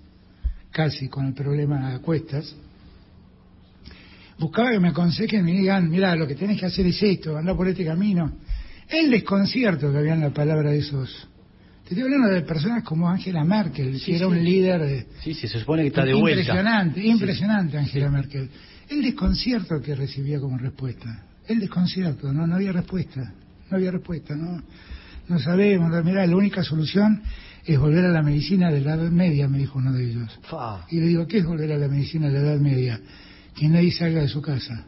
casi 0.73 1.09
con 1.09 1.27
el 1.27 1.35
problema 1.35 1.95
a 1.95 2.01
cuestas, 2.01 2.55
buscaba 4.39 4.73
que 4.73 4.81
me 4.81 4.89
aconsejen, 4.89 5.45
me 5.45 5.53
digan, 5.53 5.89
mira, 5.89 6.15
lo 6.17 6.27
que 6.27 6.35
tenés 6.35 6.59
que 6.59 6.67
hacer 6.67 6.87
es 6.87 7.03
esto, 7.03 7.37
anda 7.37 7.57
por 7.57 7.69
este 7.69 7.85
camino. 7.85 8.33
El 8.89 9.11
desconcierto 9.11 9.91
que 9.91 9.99
había 9.99 10.15
en 10.15 10.21
la 10.21 10.31
palabra 10.31 10.71
de 10.71 10.79
esos. 10.79 11.29
Te 11.87 11.95
estoy 11.95 12.03
hablando 12.03 12.29
de 12.35 12.43
personas 12.43 12.83
como 12.83 13.09
Angela 13.09 13.45
Merkel, 13.45 13.97
Sí, 14.01 14.07
que 14.07 14.17
era 14.17 14.27
sí. 14.27 14.33
un 14.33 14.45
líder 14.45 14.81
de, 14.83 15.07
Sí, 15.23 15.35
sí, 15.35 15.47
se 15.47 15.61
supone 15.61 15.83
que 15.83 15.89
está 15.89 16.05
de 16.05 16.15
vuelta. 16.15 16.41
Impresionante, 16.41 17.07
impresionante 17.07 17.79
Angela 17.79 18.11
Merkel. 18.11 18.51
El 18.89 19.03
desconcierto 19.03 19.81
que 19.81 19.95
recibía 19.95 20.41
como 20.41 20.59
respuesta. 20.59 21.25
El 21.47 21.61
desconcierto, 21.61 22.33
no, 22.33 22.45
no 22.45 22.57
había 22.57 22.73
respuesta. 22.73 23.33
No 23.71 23.77
había 23.77 23.93
respuesta, 23.93 24.35
no, 24.35 24.63
no 25.29 25.39
sabemos. 25.39 26.05
Mirá, 26.05 26.27
la 26.27 26.37
única 26.37 26.65
solución 26.65 27.23
es 27.65 27.79
volver 27.79 28.05
a 28.05 28.09
la 28.09 28.23
medicina 28.23 28.71
de 28.73 28.81
la 28.81 28.95
Edad 28.95 29.11
Media, 29.11 29.47
me 29.49 29.59
dijo 29.59 29.79
uno 29.79 29.93
de 29.93 30.11
ellos. 30.11 30.41
Fa. 30.43 30.87
Y 30.91 30.99
le 30.99 31.07
digo, 31.07 31.27
¿qué 31.29 31.39
es 31.39 31.45
volver 31.47 31.71
a 31.71 31.77
la 31.79 31.87
medicina 31.87 32.27
de 32.29 32.33
la 32.35 32.41
Edad 32.41 32.59
Media? 32.61 33.01
Que 33.55 33.69
nadie 33.69 33.93
salga 33.93 34.23
de 34.23 34.29
su 34.29 34.43
casa. 34.43 34.87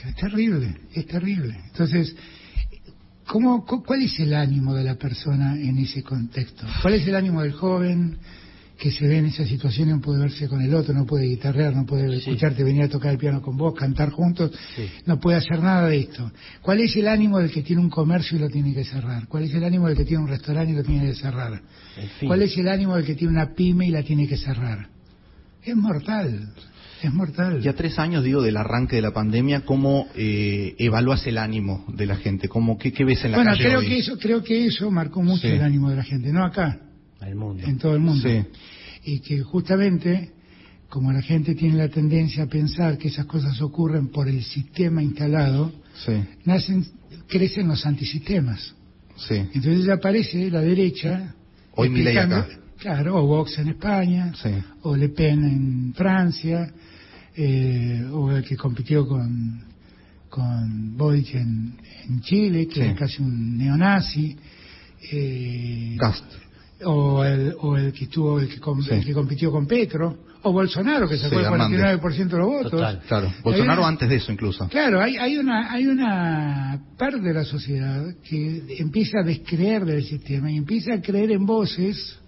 Que 0.00 0.08
es 0.08 0.16
terrible, 0.16 0.74
es 0.94 1.06
terrible. 1.06 1.54
Entonces, 1.66 2.14
¿cómo, 3.28 3.64
cu- 3.64 3.82
¿cuál 3.84 4.02
es 4.02 4.18
el 4.20 4.34
ánimo 4.34 4.74
de 4.74 4.84
la 4.84 4.94
persona 4.96 5.54
en 5.54 5.78
ese 5.78 6.02
contexto? 6.02 6.66
¿Cuál 6.82 6.94
es 6.94 7.06
el 7.06 7.14
ánimo 7.14 7.42
del 7.42 7.52
joven 7.52 8.16
que 8.78 8.92
se 8.92 9.06
ve 9.08 9.18
en 9.18 9.26
esa 9.26 9.44
situación 9.44 9.88
y 9.88 9.92
no 9.92 10.00
puede 10.00 10.20
verse 10.20 10.46
con 10.48 10.62
el 10.62 10.72
otro, 10.72 10.94
no 10.94 11.04
puede 11.04 11.26
guitarrear, 11.26 11.74
no 11.74 11.84
puede 11.84 12.08
Sí. 12.12 12.18
escucharte 12.30 12.62
venir 12.62 12.84
a 12.84 12.88
tocar 12.88 13.10
el 13.12 13.18
piano 13.18 13.42
con 13.42 13.56
vos, 13.56 13.74
cantar 13.74 14.10
juntos, 14.10 14.52
Sí. 14.76 14.88
no 15.04 15.18
puede 15.18 15.36
hacer 15.38 15.60
nada 15.60 15.88
de 15.88 15.98
esto? 15.98 16.30
¿Cuál 16.62 16.80
es 16.80 16.94
el 16.96 17.08
ánimo 17.08 17.38
del 17.40 17.50
que 17.50 17.62
tiene 17.62 17.82
un 17.82 17.90
comercio 17.90 18.36
y 18.36 18.40
lo 18.40 18.48
tiene 18.48 18.72
que 18.72 18.84
cerrar? 18.84 19.26
¿Cuál 19.26 19.44
es 19.44 19.54
el 19.54 19.64
ánimo 19.64 19.88
del 19.88 19.96
que 19.96 20.04
tiene 20.04 20.22
un 20.22 20.28
restaurante 20.28 20.72
y 20.72 20.76
lo 20.76 20.84
tiene 20.84 21.06
que 21.06 21.14
cerrar? 21.14 21.60
En 21.96 22.08
fin. 22.20 22.28
¿Cuál 22.28 22.42
es 22.42 22.56
el 22.56 22.68
ánimo 22.68 22.94
del 22.94 23.04
que 23.04 23.16
tiene 23.16 23.32
una 23.32 23.52
pyme 23.52 23.88
y 23.88 23.90
la 23.90 24.02
tiene 24.04 24.28
que 24.28 24.36
cerrar? 24.36 24.86
Es 25.64 25.74
mortal, 25.74 26.52
es 27.02 27.12
mortal. 27.14 27.60
Ya 27.62 27.72
tres 27.74 27.98
años, 27.98 28.24
digo, 28.24 28.42
del 28.42 28.56
arranque 28.56 28.96
de 28.96 29.02
la 29.02 29.12
pandemia, 29.12 29.60
¿cómo 29.64 30.08
eh, 30.16 30.74
evalúas 30.78 31.26
el 31.26 31.38
ánimo 31.38 31.84
de 31.94 32.06
la 32.06 32.16
gente? 32.16 32.48
¿Cómo, 32.48 32.76
qué, 32.78 32.92
qué 32.92 33.04
ves 33.04 33.24
en 33.24 33.32
la 33.32 33.38
bueno, 33.38 33.52
calle 33.52 33.64
creo 33.64 33.78
hoy? 33.80 33.86
que 33.88 33.98
eso, 33.98 34.18
creo 34.18 34.42
que 34.42 34.66
eso 34.66 34.90
marcó 34.90 35.22
mucho 35.22 35.42
Sí. 35.42 35.48
el 35.48 35.62
ánimo 35.62 35.90
de 35.90 35.96
la 35.96 36.04
gente, 36.04 36.32
no 36.32 36.44
acá, 36.44 36.80
Al 37.20 37.34
mundo. 37.34 37.62
en 37.66 37.78
todo 37.78 37.94
el 37.94 38.00
mundo. 38.00 38.28
Sí. 38.28 38.44
Y 39.04 39.20
que 39.20 39.40
justamente, 39.42 40.30
como 40.88 41.12
la 41.12 41.22
gente 41.22 41.54
tiene 41.54 41.76
la 41.76 41.88
tendencia 41.88 42.44
a 42.44 42.46
pensar 42.46 42.98
que 42.98 43.08
esas 43.08 43.26
cosas 43.26 43.60
ocurren 43.62 44.08
por 44.08 44.28
el 44.28 44.42
sistema 44.42 45.02
instalado, 45.02 45.72
Sí, 46.04 46.12
nacen, 46.44 46.84
crecen 47.28 47.68
los 47.68 47.84
antisistemas. 47.86 48.74
sí. 49.16 49.34
Entonces 49.54 49.88
aparece 49.88 50.50
la 50.50 50.60
derecha. 50.60 51.34
Hoy 51.74 51.88
explicando- 51.88 52.36
acá. 52.36 52.48
Claro, 52.78 53.16
o 53.16 53.26
Vox 53.26 53.58
en 53.58 53.70
España, 53.70 54.32
Sí. 54.40 54.50
o 54.82 54.96
Le 54.96 55.08
Pen 55.08 55.42
en 55.42 55.94
Francia, 55.94 56.72
eh, 57.40 58.04
o 58.12 58.32
el 58.32 58.42
que 58.42 58.56
compitió 58.56 59.06
con, 59.06 59.62
con 60.28 60.96
Boric 60.96 61.34
en, 61.36 61.76
en 62.08 62.20
Chile, 62.20 62.66
que 62.66 62.82
Sí. 62.82 62.88
es 62.90 62.98
casi 62.98 63.22
un 63.22 63.56
neonazi. 63.56 64.36
eh, 65.12 65.96
Gast. 65.96 66.24
o 66.84 67.24
el, 67.24 67.54
o 67.60 67.76
el 67.76 67.92
que 67.92 68.04
estuvo 68.04 68.38
el 68.40 68.48
que, 68.48 68.58
com- 68.60 68.82
Sí. 68.82 68.90
el 68.94 69.04
que 69.04 69.12
compitió 69.12 69.50
con 69.52 69.66
Petro 69.66 70.18
o 70.42 70.52
Bolsonaro 70.52 71.08
que 71.08 71.16
sacó 71.16 71.36
Sí, 71.36 71.40
el 71.40 71.44
Hernández. 71.46 71.80
49% 72.02 72.28
de 72.36 72.38
los 72.38 72.46
votos 72.46 72.70
Total. 72.72 73.00
Claro. 73.06 73.32
Bolsonaro 73.44 73.80
una- 73.82 73.88
antes 73.88 74.08
de 74.08 74.16
eso 74.16 74.32
incluso. 74.32 74.68
claro 74.68 75.00
hay, 75.00 75.16
hay 75.16 75.36
una 75.38 75.70
hay 75.72 75.86
una 75.86 76.80
parte 76.98 77.20
de 77.20 77.32
la 77.34 77.44
sociedad 77.44 78.06
que 78.28 78.76
empieza 78.78 79.20
a 79.20 79.24
descreer 79.24 79.84
del 79.84 80.04
sistema 80.04 80.50
y 80.50 80.56
empieza 80.56 80.94
a 80.94 81.00
creer 81.00 81.30
en 81.32 81.46
voces 81.46 82.18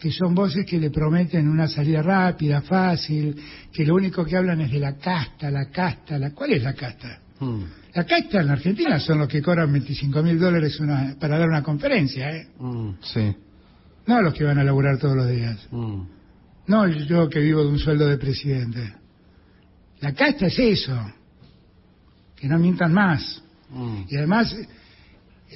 que 0.00 0.10
son 0.10 0.34
voces 0.34 0.64
que 0.64 0.78
le 0.78 0.90
prometen 0.90 1.46
una 1.48 1.68
salida 1.68 2.02
rápida, 2.02 2.62
fácil, 2.62 3.36
que 3.72 3.84
lo 3.84 3.94
único 3.96 4.24
que 4.24 4.36
hablan 4.36 4.60
es 4.62 4.70
de 4.70 4.78
la 4.80 4.96
casta, 4.96 5.50
la 5.50 5.66
casta, 5.70 6.18
la 6.18 6.30
¿cuál 6.32 6.52
es 6.54 6.62
la 6.62 6.72
casta? 6.74 7.20
Mm, 7.38 7.62
La 7.94 8.04
casta 8.04 8.40
en 8.40 8.46
la 8.46 8.52
Argentina 8.54 8.98
son 9.00 9.18
los 9.18 9.28
que 9.28 9.42
cobran 9.42 9.70
25 9.72 10.22
mil 10.22 10.38
dólares 10.38 10.78
una- 10.80 11.16
para 11.20 11.38
dar 11.38 11.48
una 11.48 11.62
conferencia, 11.62 12.30
¿eh? 12.34 12.48
mm, 12.58 12.90
Sí. 13.02 13.34
no 14.06 14.22
los 14.22 14.32
que 14.34 14.44
van 14.44 14.58
a 14.58 14.64
laburar 14.64 14.98
todos 14.98 15.16
los 15.16 15.28
días. 15.28 15.58
mm. 15.70 16.02
No 16.66 16.86
yo 16.88 17.28
que 17.28 17.40
vivo 17.40 17.62
de 17.64 17.68
un 17.68 17.78
sueldo 17.78 18.06
de 18.06 18.16
presidente. 18.16 18.94
La 20.00 20.12
casta 20.14 20.46
es 20.46 20.58
eso. 20.58 20.96
Que 22.36 22.46
no 22.48 22.58
mientan 22.58 22.92
más. 22.92 23.42
Mm. 23.70 24.02
Y 24.08 24.16
además, 24.16 24.56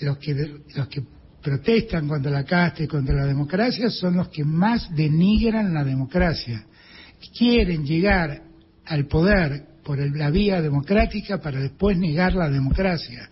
los 0.02 0.18
que, 0.18 0.34
los 0.74 0.88
que 0.88 1.02
protestan 1.44 2.08
contra 2.08 2.32
la 2.32 2.44
casta 2.44 2.82
y 2.82 2.86
contra 2.88 3.14
la 3.14 3.26
democracia 3.26 3.90
son 3.90 4.16
los 4.16 4.28
que 4.28 4.42
más 4.44 4.88
denigran 4.96 5.74
la 5.74 5.84
democracia. 5.84 6.64
Quieren 7.36 7.84
llegar 7.84 8.42
al 8.86 9.06
poder 9.06 9.66
por 9.84 9.98
la 10.16 10.30
vía 10.30 10.62
democrática 10.62 11.38
para 11.38 11.60
después 11.60 11.98
negar 11.98 12.34
la 12.34 12.48
democracia. 12.48 13.28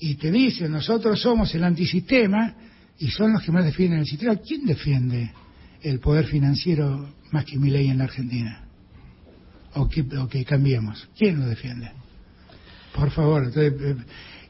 Y 0.00 0.16
te 0.16 0.32
dicen, 0.32 0.72
nosotros 0.72 1.20
somos 1.20 1.54
el 1.54 1.62
antisistema 1.62 2.56
y 2.98 3.08
son 3.08 3.32
los 3.32 3.42
que 3.42 3.52
más 3.52 3.64
defienden 3.64 4.00
el 4.00 4.06
sistema. 4.06 4.36
¿Quién 4.36 4.66
defiende 4.66 5.30
el 5.82 6.00
poder 6.00 6.26
financiero 6.26 7.14
más 7.30 7.44
que 7.44 7.58
mi 7.58 7.70
ley 7.70 7.88
en 7.90 7.98
la 7.98 8.04
Argentina? 8.04 8.64
¿O 9.74 9.88
que, 9.88 10.02
o 10.18 10.28
que 10.28 10.44
cambiemos? 10.44 11.08
¿Quién 11.16 11.38
lo 11.38 11.46
defiende? 11.46 11.92
Por 12.92 13.10
favor, 13.12 13.44
entonces, 13.44 13.72
eh, 13.80 13.96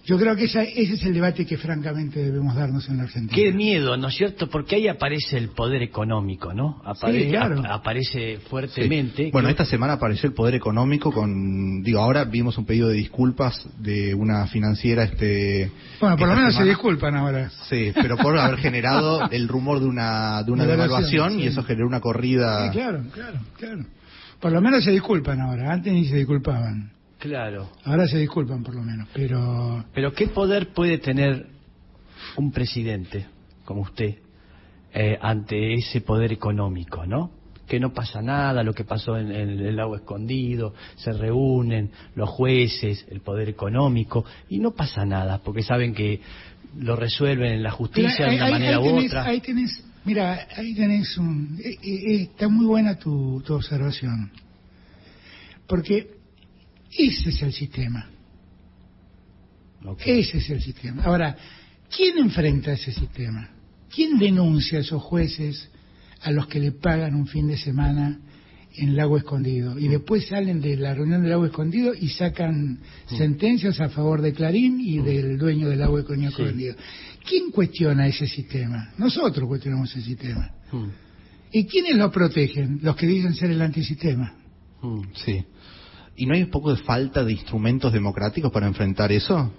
yo 0.04 0.18
creo 0.18 0.36
que 0.36 0.44
ese 0.44 0.62
es 0.80 1.02
el 1.02 1.14
debate 1.14 1.46
que 1.46 1.56
francamente 1.56 2.22
debemos 2.22 2.54
darnos 2.54 2.86
en 2.90 2.98
la 2.98 3.04
Argentina. 3.04 3.34
Qué 3.34 3.52
miedo, 3.52 3.96
¿no 3.96 4.08
es 4.08 4.14
cierto? 4.14 4.48
Porque 4.50 4.76
ahí 4.76 4.86
aparece 4.86 5.38
el 5.38 5.48
poder 5.48 5.82
económico, 5.82 6.52
¿no? 6.52 6.82
sí, 7.10 7.28
claro. 7.30 7.62
aparece 7.66 8.38
fuertemente. 8.50 9.30
Bueno, 9.32 9.48
esta 9.48 9.64
semana 9.64 9.94
apareció 9.94 10.28
el 10.28 10.34
poder 10.34 10.56
económico 10.56 11.10
con, 11.10 11.82
digo, 11.82 12.00
ahora 12.00 12.24
vimos 12.24 12.58
un 12.58 12.66
pedido 12.66 12.88
de 12.88 12.96
disculpas 12.96 13.66
de 13.78 14.14
una 14.14 14.46
financiera, 14.46 15.04
este. 15.04 15.70
Bueno, 16.00 16.16
por 16.16 16.28
lo 16.28 16.36
menos 16.36 16.54
se 16.54 16.64
disculpan 16.64 17.16
ahora. 17.16 17.50
Sí, 17.70 17.92
pero 17.94 18.18
por 18.18 18.38
haber 18.38 18.58
generado 18.58 19.30
el 19.30 19.48
rumor 19.48 19.80
de 19.80 19.86
una 19.86 20.42
de 20.42 20.52
una 20.52 20.66
devaluación 20.66 21.40
y 21.40 21.46
eso 21.46 21.62
generó 21.62 21.86
una 21.86 22.00
corrida. 22.00 22.66
Sí, 22.66 22.78
claro, 22.78 23.04
claro, 23.12 23.38
claro. 23.56 23.84
Por 24.38 24.52
lo 24.52 24.60
menos 24.60 24.84
se 24.84 24.90
disculpan 24.90 25.40
ahora. 25.40 25.72
Antes 25.72 25.92
ni 25.92 26.04
se 26.04 26.16
disculpaban. 26.16 26.93
Claro. 27.24 27.70
Ahora 27.84 28.06
se 28.06 28.18
disculpan 28.18 28.62
por 28.62 28.74
lo 28.74 28.82
menos, 28.82 29.08
pero... 29.14 29.82
Pero 29.94 30.12
¿qué 30.12 30.26
poder 30.28 30.74
puede 30.74 30.98
tener 30.98 31.46
un 32.36 32.52
presidente 32.52 33.24
como 33.64 33.80
usted 33.80 34.16
eh, 34.92 35.18
ante 35.22 35.72
ese 35.72 36.02
poder 36.02 36.32
económico, 36.32 37.06
no? 37.06 37.30
Que 37.66 37.80
no 37.80 37.94
pasa 37.94 38.20
nada, 38.20 38.62
lo 38.62 38.74
que 38.74 38.84
pasó 38.84 39.16
en, 39.16 39.30
el 39.30 39.74
lago 39.74 39.96
escondido, 39.96 40.74
se 40.96 41.12
reúnen 41.12 41.92
los 42.14 42.28
jueces, 42.28 43.06
el 43.08 43.22
poder 43.22 43.48
económico, 43.48 44.26
y 44.50 44.58
no 44.58 44.72
pasa 44.72 45.06
nada, 45.06 45.40
porque 45.42 45.62
saben 45.62 45.94
que 45.94 46.20
lo 46.78 46.94
resuelven 46.94 47.52
en 47.52 47.62
la 47.62 47.70
justicia 47.70 48.26
de 48.26 48.36
una 48.36 48.50
manera 48.50 48.80
u 48.80 48.98
otra. 48.98 49.24
Ahí 49.24 49.40
tenés, 49.40 49.82
mira, 50.04 50.46
ahí 50.54 50.74
tenés 50.74 51.16
un... 51.16 51.58
Eh, 51.58 51.78
eh, 51.82 52.22
está 52.24 52.48
muy 52.48 52.66
buena 52.66 52.98
tu, 52.98 53.42
tu 53.46 53.54
observación. 53.54 54.30
Porque 55.66 56.22
ese 56.96 57.30
es 57.30 57.42
el 57.42 57.52
sistema. 57.52 58.10
Ese 60.04 60.38
es 60.38 60.50
el 60.50 60.62
sistema. 60.62 61.02
Ahora, 61.02 61.36
¿quién 61.94 62.18
enfrenta 62.18 62.72
ese 62.72 62.92
sistema? 62.92 63.50
¿Quién 63.94 64.18
denuncia 64.18 64.78
a 64.78 64.80
esos 64.80 65.02
jueces 65.02 65.68
a 66.22 66.30
los 66.30 66.46
que 66.46 66.58
le 66.58 66.72
pagan 66.72 67.14
un 67.14 67.26
fin 67.26 67.46
de 67.46 67.56
semana 67.58 68.18
en 68.76 68.96
Lago 68.96 69.18
Escondido? 69.18 69.78
Y 69.78 69.88
después 69.88 70.26
salen 70.26 70.60
de 70.60 70.76
la 70.76 70.94
reunión 70.94 71.20
del 71.20 71.30
Lago 71.30 71.46
Escondido 71.46 71.92
y 71.94 72.08
sacan 72.08 72.80
sentencias 73.06 73.80
a 73.80 73.90
favor 73.90 74.22
de 74.22 74.32
Clarín 74.32 74.80
y 74.80 74.98
del 74.98 75.36
dueño 75.38 75.68
del 75.68 75.80
Lago 75.80 75.98
Escondido. 75.98 76.74
¿Quién 77.28 77.50
cuestiona 77.50 78.06
ese 78.06 78.26
sistema? 78.26 78.92
Nosotros 78.98 79.46
cuestionamos 79.46 79.90
ese 79.90 80.02
sistema. 80.02 80.50
¿Y 81.52 81.66
quiénes 81.66 81.96
lo 81.96 82.10
protegen? 82.10 82.80
Los 82.82 82.96
que 82.96 83.06
dicen 83.06 83.34
ser 83.34 83.50
el 83.50 83.62
antisistema. 83.62 84.34
Sí. 85.14 85.44
¿Y 86.16 86.26
no 86.26 86.34
hay 86.34 86.42
un 86.42 86.50
poco 86.50 86.74
de 86.74 86.82
falta 86.82 87.24
de 87.24 87.32
instrumentos 87.32 87.92
democráticos 87.92 88.52
para 88.52 88.66
enfrentar 88.66 89.10
eso? 89.10 89.52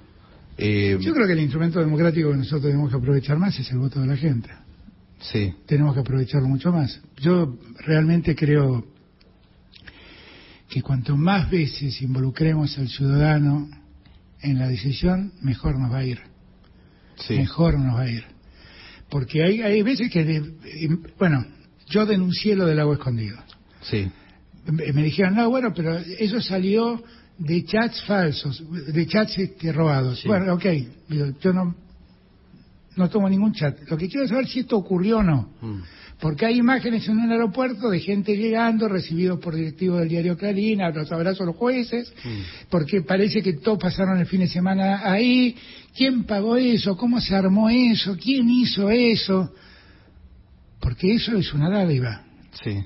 Eh, 0.57 0.97
Yo 1.01 1.13
creo 1.13 1.27
que 1.27 1.33
el 1.33 1.41
instrumento 1.41 1.79
democrático 1.79 2.31
que 2.31 2.37
nosotros 2.37 2.63
tenemos 2.63 2.89
que 2.89 2.95
aprovechar 2.95 3.37
más 3.37 3.59
es 3.59 3.69
el 3.71 3.79
voto 3.79 3.99
de 3.99 4.07
la 4.07 4.15
gente. 4.15 4.49
Sí. 5.19 5.53
Tenemos 5.65 5.93
que 5.93 5.99
aprovecharlo 5.99 6.47
mucho 6.47 6.71
más. 6.71 7.01
Yo 7.17 7.57
realmente 7.79 8.35
creo 8.35 8.85
que 10.69 10.81
cuanto 10.81 11.17
más 11.17 11.49
veces 11.49 12.01
involucremos 12.01 12.77
al 12.77 12.87
ciudadano 12.87 13.69
en 14.41 14.57
la 14.57 14.67
decisión, 14.67 15.33
mejor 15.41 15.77
nos 15.77 15.91
va 15.91 15.99
a 15.99 16.05
ir. 16.05 16.19
Sí. 17.17 17.35
Mejor 17.35 17.77
nos 17.79 17.95
va 17.95 18.01
a 18.01 18.09
ir. 18.09 18.23
Porque 19.09 19.43
hay, 19.43 19.61
hay 19.61 19.81
veces 19.83 20.09
que, 20.09 20.41
bueno, 21.19 21.45
yo 21.87 22.05
denuncié 22.05 22.55
lo 22.55 22.65
del 22.65 22.79
agua 22.79 22.95
escondido. 22.95 23.37
Sí 23.81 24.09
me 24.71 25.03
dijeron, 25.03 25.35
no, 25.35 25.49
bueno, 25.49 25.73
pero 25.73 25.97
eso 25.97 26.41
salió 26.41 27.03
de 27.37 27.65
chats 27.65 28.03
falsos, 28.05 28.63
de 28.93 29.07
chats 29.07 29.37
este, 29.37 29.71
robados. 29.71 30.23
Bueno, 30.25 30.53
ok, 30.53 30.65
yo 31.41 31.53
no, 31.53 31.75
no 32.95 33.09
tomo 33.09 33.29
ningún 33.29 33.53
chat. 33.53 33.77
Lo 33.89 33.97
que 33.97 34.07
quiero 34.07 34.27
saber 34.27 34.45
es 34.45 34.51
si 34.51 34.59
esto 34.61 34.77
ocurrió 34.77 35.19
o 35.19 35.23
no. 35.23 35.49
Mm. 35.61 35.81
Porque 36.19 36.45
hay 36.45 36.57
imágenes 36.57 37.05
en 37.09 37.17
un 37.17 37.29
aeropuerto 37.29 37.89
de 37.89 37.99
gente 37.99 38.37
llegando, 38.37 38.87
recibidos 38.87 39.37
por 39.39 39.53
directivos 39.53 39.99
del 39.99 40.07
diario 40.07 40.37
Clarín, 40.37 40.79
los 40.93 41.11
abrazos 41.11 41.41
a 41.41 41.45
los 41.45 41.57
jueces, 41.57 42.13
mm. 42.23 42.69
porque 42.69 43.01
parece 43.01 43.41
que 43.41 43.53
todos 43.53 43.77
pasaron 43.79 44.17
el 44.17 44.25
fin 44.25 44.39
de 44.39 44.47
semana 44.47 45.01
ahí. 45.03 45.57
¿Quién 45.95 46.23
pagó 46.23 46.55
eso? 46.55 46.95
¿Cómo 46.95 47.19
se 47.19 47.35
armó 47.35 47.69
eso? 47.69 48.17
¿Quién 48.17 48.49
hizo 48.49 48.89
eso? 48.89 49.51
Porque 50.79 51.15
eso 51.15 51.35
es 51.35 51.53
una 51.53 51.69
dádiva. 51.69 52.23
Sí. 52.63 52.85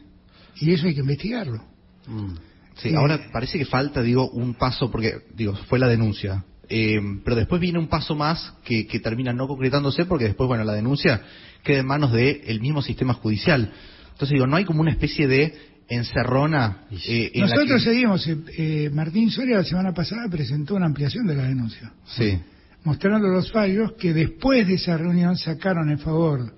Y 0.61 0.73
eso 0.73 0.87
hay 0.87 0.95
que 0.95 1.01
investigarlo. 1.01 1.68
Mm. 2.09 2.33
Sí, 2.81 2.95
ahora 2.95 3.19
parece 3.31 3.57
que 3.57 3.65
falta, 3.65 4.01
digo, 4.01 4.29
un 4.29 4.53
paso, 4.53 4.89
porque, 4.89 5.19
digo, 5.35 5.53
fue 5.67 5.79
la 5.79 5.87
denuncia. 5.87 6.45
Eh, 6.69 6.99
pero 7.23 7.35
después 7.35 7.59
viene 7.59 7.79
un 7.79 7.87
paso 7.87 8.15
más 8.15 8.53
que, 8.63 8.85
termina 9.01 9.33
no 9.33 9.47
concretándose 9.47 10.05
porque 10.05 10.25
después, 10.25 10.47
bueno, 10.47 10.63
la 10.63 10.73
denuncia 10.73 11.21
queda 11.63 11.79
en 11.79 11.87
manos 11.87 12.11
del 12.13 12.61
mismo 12.61 12.81
sistema 12.81 13.13
judicial. 13.15 13.71
Entonces, 14.11 14.29
digo, 14.35 14.47
no 14.47 14.55
hay 14.55 14.65
como 14.65 14.81
una 14.81 14.91
especie 14.91 15.27
de 15.27 15.53
encerrona. 15.89 16.83
Eh, 17.07 17.31
Nosotros 17.35 17.83
seguimos. 17.83 18.25
Eh, 18.27 18.89
Martín 18.93 19.31
Soria 19.31 19.57
la 19.57 19.63
semana 19.63 19.93
pasada 19.93 20.27
presentó 20.29 20.75
una 20.75 20.85
ampliación 20.85 21.25
de 21.25 21.35
la 21.35 21.43
denuncia. 21.43 21.91
Sí. 22.05 22.37
Mostrando 22.83 23.27
los 23.27 23.51
fallos 23.51 23.93
que 23.93 24.13
después 24.13 24.67
de 24.67 24.75
esa 24.75 24.95
reunión 24.95 25.35
sacaron 25.37 25.89
en 25.89 25.99
favor 25.99 26.53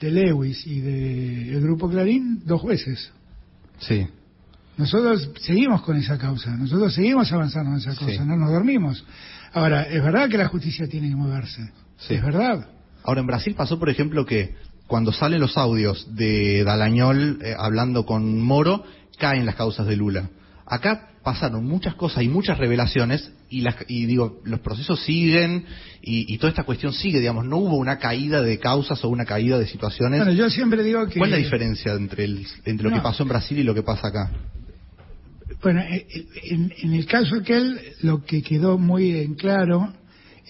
de 0.00 0.10
Lewis 0.10 0.66
y 0.66 0.80
del 0.80 1.60
Grupo 1.60 1.88
Clarín 1.88 2.42
dos 2.44 2.60
jueces. 2.60 3.12
Sí. 3.78 4.06
Nosotros 4.76 5.30
seguimos 5.40 5.82
con 5.82 5.96
esa 5.96 6.18
causa, 6.18 6.56
nosotros 6.56 6.94
seguimos 6.94 7.30
avanzando 7.32 7.70
en 7.72 7.76
esa 7.78 7.94
causa, 7.94 8.24
no 8.24 8.36
nos 8.36 8.50
dormimos. 8.50 9.04
Ahora, 9.52 9.82
es 9.82 10.02
verdad 10.02 10.28
que 10.28 10.38
la 10.38 10.48
justicia 10.48 10.88
tiene 10.88 11.08
que 11.08 11.16
moverse, 11.16 11.70
es 12.08 12.22
verdad. 12.22 12.66
Ahora, 13.04 13.20
en 13.20 13.26
Brasil 13.26 13.54
pasó, 13.54 13.78
por 13.78 13.88
ejemplo, 13.88 14.26
que 14.26 14.54
cuando 14.86 15.12
salen 15.12 15.40
los 15.40 15.56
audios 15.56 16.14
de 16.14 16.64
Dalañol 16.64 17.38
eh, 17.42 17.54
hablando 17.56 18.04
con 18.04 18.40
Moro, 18.40 18.84
caen 19.18 19.46
las 19.46 19.54
causas 19.54 19.86
de 19.86 19.96
Lula. 19.96 20.28
Acá 20.66 21.10
pasaron 21.22 21.64
muchas 21.64 21.94
cosas 21.94 22.22
y 22.22 22.28
muchas 22.28 22.58
revelaciones 22.58 23.32
y, 23.48 23.62
las, 23.62 23.76
y 23.88 24.06
digo, 24.06 24.40
los 24.44 24.60
procesos 24.60 25.00
siguen 25.04 25.64
y, 26.02 26.36
toda 26.38 26.50
esta 26.50 26.64
cuestión 26.64 26.92
sigue, 26.92 27.18
digamos, 27.18 27.46
no 27.46 27.56
hubo 27.56 27.76
una 27.76 27.98
caída 27.98 28.42
de 28.42 28.58
causas 28.58 29.02
o 29.04 29.08
una 29.08 29.24
caída 29.24 29.58
de 29.58 29.66
situaciones. 29.66 30.20
Bueno, 30.20 30.32
yo 30.32 30.50
siempre 30.50 30.82
digo 30.82 31.06
que... 31.06 31.18
¿Cuál 31.18 31.30
es 31.30 31.38
la 31.38 31.44
diferencia 31.44 31.92
entre, 31.94 32.24
el, 32.24 32.46
entre 32.66 32.88
lo 32.88 32.94
que 32.94 33.00
pasó 33.00 33.22
en 33.22 33.30
Brasil 33.30 33.58
y 33.58 33.62
lo 33.62 33.74
que 33.74 33.82
pasa 33.82 34.08
acá? 34.08 34.30
Bueno, 35.64 35.80
eh, 35.80 36.06
eh, 36.14 36.70
en, 36.82 36.92
el 36.92 37.06
caso 37.06 37.36
aquel, 37.36 37.80
lo 38.02 38.22
que 38.22 38.42
quedó 38.42 38.76
muy 38.76 39.16
en 39.16 39.34
claro 39.34 39.94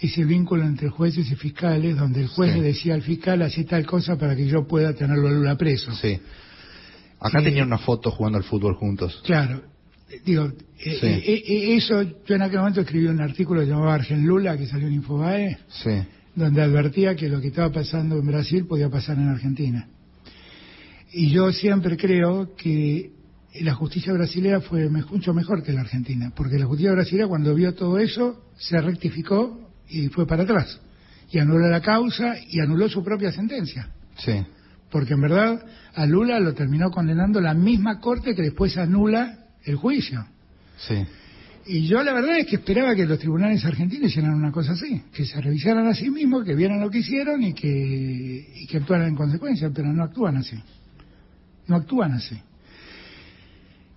es 0.03 0.18
el 0.18 0.27
vínculo 0.27 0.64
entre 0.64 0.88
jueces 0.88 1.31
y 1.31 1.37
fiscales, 1.37 1.96
donde 1.96 2.22
el 2.22 2.27
juez 2.27 2.57
le 2.57 2.62
decía 2.62 2.94
al 2.94 3.03
fiscal, 3.03 3.40
hace 3.42 3.62
tal 3.62 3.87
cosa 3.87 4.18
para 4.18 4.35
que 4.35 4.44
yo 4.48 4.66
pueda 4.66 4.92
tenerlo 4.92 5.29
a 5.29 5.31
Lula 5.31 5.57
preso. 5.57 5.92
Sí. 5.92 6.18
Acá 7.20 7.40
tenían 7.40 7.68
una 7.68 7.79
foto 7.79 8.11
jugando 8.11 8.38
al 8.38 8.44
fútbol 8.44 8.74
juntos. 8.74 9.22
Claro. 9.24 9.62
Digo, 10.24 10.53
eh, 10.85 11.77
eso, 11.77 12.03
yo 12.03 12.35
en 12.35 12.42
aquel 12.42 12.59
momento 12.59 12.81
escribí 12.81 13.07
un 13.07 13.20
artículo 13.20 13.62
llamado 13.62 13.90
Argen 13.90 14.27
Lula, 14.27 14.59
que 14.59 14.66
salió 14.66 14.88
en 14.88 14.94
Infobae, 14.94 15.59
donde 16.35 16.61
advertía 16.61 17.14
que 17.14 17.29
lo 17.29 17.40
que 17.40 17.48
estaba 17.48 17.70
pasando 17.70 18.18
en 18.18 18.27
Brasil 18.27 18.66
podía 18.66 18.90
pasar 18.90 19.16
en 19.16 19.29
Argentina. 19.29 19.88
Y 21.12 21.31
yo 21.31 21.53
siempre 21.53 21.96
creo 21.96 22.57
que 22.57 23.13
la 23.61 23.75
justicia 23.75 24.12
brasileña 24.12 24.61
fue 24.61 24.88
mucho 24.88 25.33
mejor 25.33 25.62
que 25.62 25.73
la 25.73 25.83
argentina, 25.83 26.33
porque 26.35 26.59
la 26.59 26.67
justicia 26.67 26.93
brasileña 26.93 27.29
cuando 27.29 27.55
vio 27.55 27.75
todo 27.75 27.99
eso 27.99 28.45
se 28.57 28.81
rectificó 28.81 29.71
y 29.88 30.09
fue 30.09 30.27
para 30.27 30.43
atrás 30.43 30.81
y 31.31 31.38
anuló 31.38 31.69
la 31.69 31.81
causa 31.81 32.35
y 32.49 32.61
anuló 32.61 32.88
su 32.88 33.03
propia 33.03 33.33
sentencia. 33.33 33.88
Sí. 34.19 34.45
Porque 34.90 35.14
en 35.14 35.21
verdad 35.21 35.64
a 35.95 36.07
Lula 36.07 36.38
lo 36.38 36.55
terminó 36.55 36.90
condenando 36.90 37.40
la 37.40 37.55
misma 37.55 38.01
corte 38.01 38.35
que 38.35 38.43
después 38.43 38.77
anula 38.77 39.47
el 39.64 39.77
juicio. 39.77 40.25
Sí. 40.77 41.05
Y 41.67 41.87
yo 41.87 42.03
la 42.03 42.12
verdad 42.12 42.38
es 42.38 42.47
que 42.47 42.57
esperaba 42.57 42.95
que 42.95 43.07
los 43.07 43.19
tribunales 43.19 43.64
argentinos 43.64 44.11
hicieran 44.11 44.35
una 44.35 44.53
cosa 44.53 44.73
así, 44.73 45.03
que 45.12 45.25
se 45.25 45.40
revisaran 45.40 45.87
a 45.87 45.95
sí 45.95 46.11
mismos, 46.11 46.45
que 46.45 46.55
vieran 46.55 46.81
lo 46.81 46.90
que 46.90 46.99
hicieron 46.99 47.43
y 47.43 47.55
que, 47.55 48.53
y 48.55 48.67
que 48.67 48.77
actuaran 48.77 49.09
en 49.09 49.17
consecuencia, 49.17 49.71
pero 49.75 49.93
no 49.93 50.05
actúan 50.05 50.37
así. 50.37 50.57
No 51.67 51.77
actúan 51.77 52.12
así. 52.12 52.38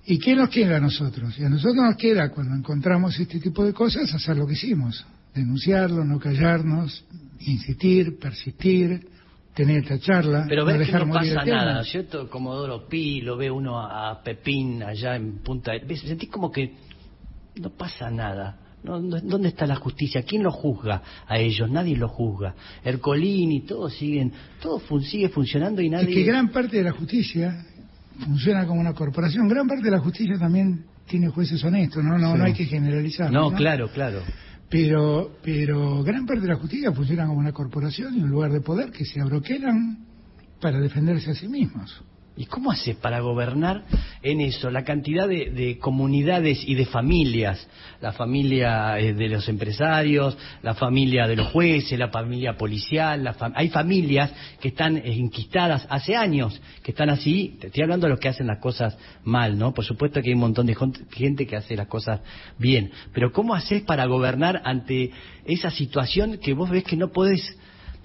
¿Y 0.10 0.18
qué 0.20 0.36
nos 0.36 0.50
queda 0.50 0.78
a 0.78 0.80
nosotros? 0.80 1.38
Y 1.38 1.44
a 1.44 1.50
nosotros 1.50 1.76
nos 1.76 1.98
queda, 1.98 2.30
cuando 2.32 2.56
encontramos 2.56 3.20
este 3.20 3.40
tipo 3.40 3.64
de 3.66 3.74
cosas, 3.74 4.12
hacer 4.14 4.38
lo 4.38 4.48
que 4.48 4.54
hicimos. 4.54 5.06
denunciarlo, 5.36 6.04
no 6.04 6.18
callarnos, 6.18 7.06
insistir, 7.42 8.18
persistir, 8.18 9.08
tener 9.54 9.84
esta 9.84 10.00
charla. 10.00 10.46
Pero 10.50 10.62
no 10.64 10.68
ves 10.68 10.78
que 10.80 10.86
dejar 10.86 11.02
no 11.06 11.14
morir 11.14 11.34
pasa 11.36 11.46
nada, 11.46 11.74
¿no 11.76 11.82
es 11.82 11.90
cierto? 11.92 12.28
Comodoro 12.30 12.88
Pi, 12.88 13.22
lo 13.22 13.38
ve 13.38 13.52
uno 13.52 13.80
a 13.80 14.20
Pepín 14.24 14.82
allá 14.82 15.16
en 15.16 15.40
Punta 15.44 15.74
del... 15.74 15.86
¿Ves? 15.86 16.00
Sentís 16.02 16.30
como 16.30 16.52
que 16.52 16.74
no 17.62 17.70
pasa 17.70 18.10
nada. 18.10 18.58
No, 18.84 19.00
no- 19.00 19.20
¿Dónde 19.20 19.50
está 19.50 19.68
la 19.68 19.76
justicia? 19.76 20.24
¿Quién 20.24 20.42
lo 20.42 20.52
juzga 20.52 21.04
a 21.28 21.38
ellos? 21.38 21.70
Nadie 21.70 21.96
lo 21.98 22.08
juzga. 22.08 22.56
Ercolín 22.84 23.52
y 23.52 23.62
todos 23.62 23.94
siguen, 23.94 24.32
todo 24.62 24.80
fun- 24.80 25.04
sigue 25.04 25.30
funcionando 25.30 25.82
y 25.84 25.90
nadie... 25.90 26.10
Es 26.10 26.16
que 26.16 26.24
gran 26.24 26.50
parte 26.50 26.78
de 26.78 26.84
la 26.84 26.92
justicia 26.94 27.64
funciona 28.20 28.66
como 28.66 28.80
una 28.82 28.94
corporación. 28.94 29.48
Gran 29.48 29.68
parte 29.68 29.84
de 29.84 29.92
la 29.92 30.00
justicia 30.00 30.38
también 30.38 30.86
tiene 31.08 31.30
jueces 31.30 31.64
honestos, 31.64 32.04
no, 32.04 32.18
no, 32.18 32.34
Sí. 32.34 32.38
no 32.38 32.44
hay 32.44 32.54
que 32.54 32.66
generalizar. 32.66 33.32
No, 33.32 33.52
claro, 33.52 33.90
claro. 33.90 34.22
Pero, 34.70 35.38
pero 35.44 36.04
gran 36.04 36.26
parte 36.26 36.42
de 36.42 36.50
la 36.50 36.56
justicia 36.56 36.92
funciona 36.92 37.26
como 37.26 37.40
una 37.40 37.54
corporación 37.54 38.16
y 38.16 38.22
un 38.22 38.30
lugar 38.30 38.52
de 38.52 38.60
poder 38.60 38.92
que 38.92 39.06
se 39.06 39.22
abroquelan 39.22 40.00
para 40.60 40.80
defenderse 40.80 41.32
a 41.32 41.36
sí 41.36 41.48
mismos. 41.48 42.04
¿Y 42.38 42.46
cómo 42.46 42.72
haces 42.72 42.96
para 42.96 43.20
gobernar 43.20 43.84
en 44.22 44.42
eso? 44.42 44.70
La 44.70 44.84
cantidad 44.84 45.28
de, 45.28 45.50
de 45.50 45.80
comunidades 45.80 46.60
y 46.68 46.76
de 46.76 46.86
familias. 46.86 47.68
La 48.00 48.12
familia 48.14 49.00
eh, 49.00 49.14
de 49.14 49.28
los 49.28 49.50
empresarios, 49.50 50.38
la 50.62 50.76
familia 50.76 51.28
de 51.28 51.36
los 51.36 51.48
jueces, 51.48 51.98
la 51.98 52.10
familia 52.10 52.56
policial. 52.56 53.24
la 53.24 53.34
fam- 53.36 53.54
Hay 53.56 53.70
familias 53.70 54.32
que 54.62 54.68
están 54.68 54.98
eh, 54.98 55.02
enquistadas 55.06 55.88
hace 55.90 56.16
años, 56.16 56.62
que 56.84 56.92
están 56.92 57.10
así. 57.10 57.58
Te 57.60 57.68
estoy 57.68 57.82
hablando 57.84 58.06
de 58.06 58.12
los 58.12 58.20
que 58.20 58.30
hacen 58.30 58.46
las 58.48 58.60
cosas 58.60 58.96
mal, 59.24 59.58
¿no? 59.58 59.74
Por 59.74 59.84
supuesto 59.84 60.22
que 60.22 60.30
hay 60.30 60.36
un 60.36 60.42
montón 60.42 60.68
de 60.68 60.76
gente 61.12 61.48
que 61.48 61.56
hace 61.56 61.76
las 61.76 61.88
cosas 61.88 62.22
bien. 62.60 62.92
Pero 63.14 63.32
¿cómo 63.32 63.56
haces 63.56 63.82
para 63.82 64.06
gobernar 64.06 64.62
ante 64.64 65.10
esa 65.46 65.72
situación 65.72 66.38
que 66.38 66.54
vos 66.54 66.70
ves 66.70 66.84
que 66.84 66.96
no 66.98 67.08
podés 67.10 67.58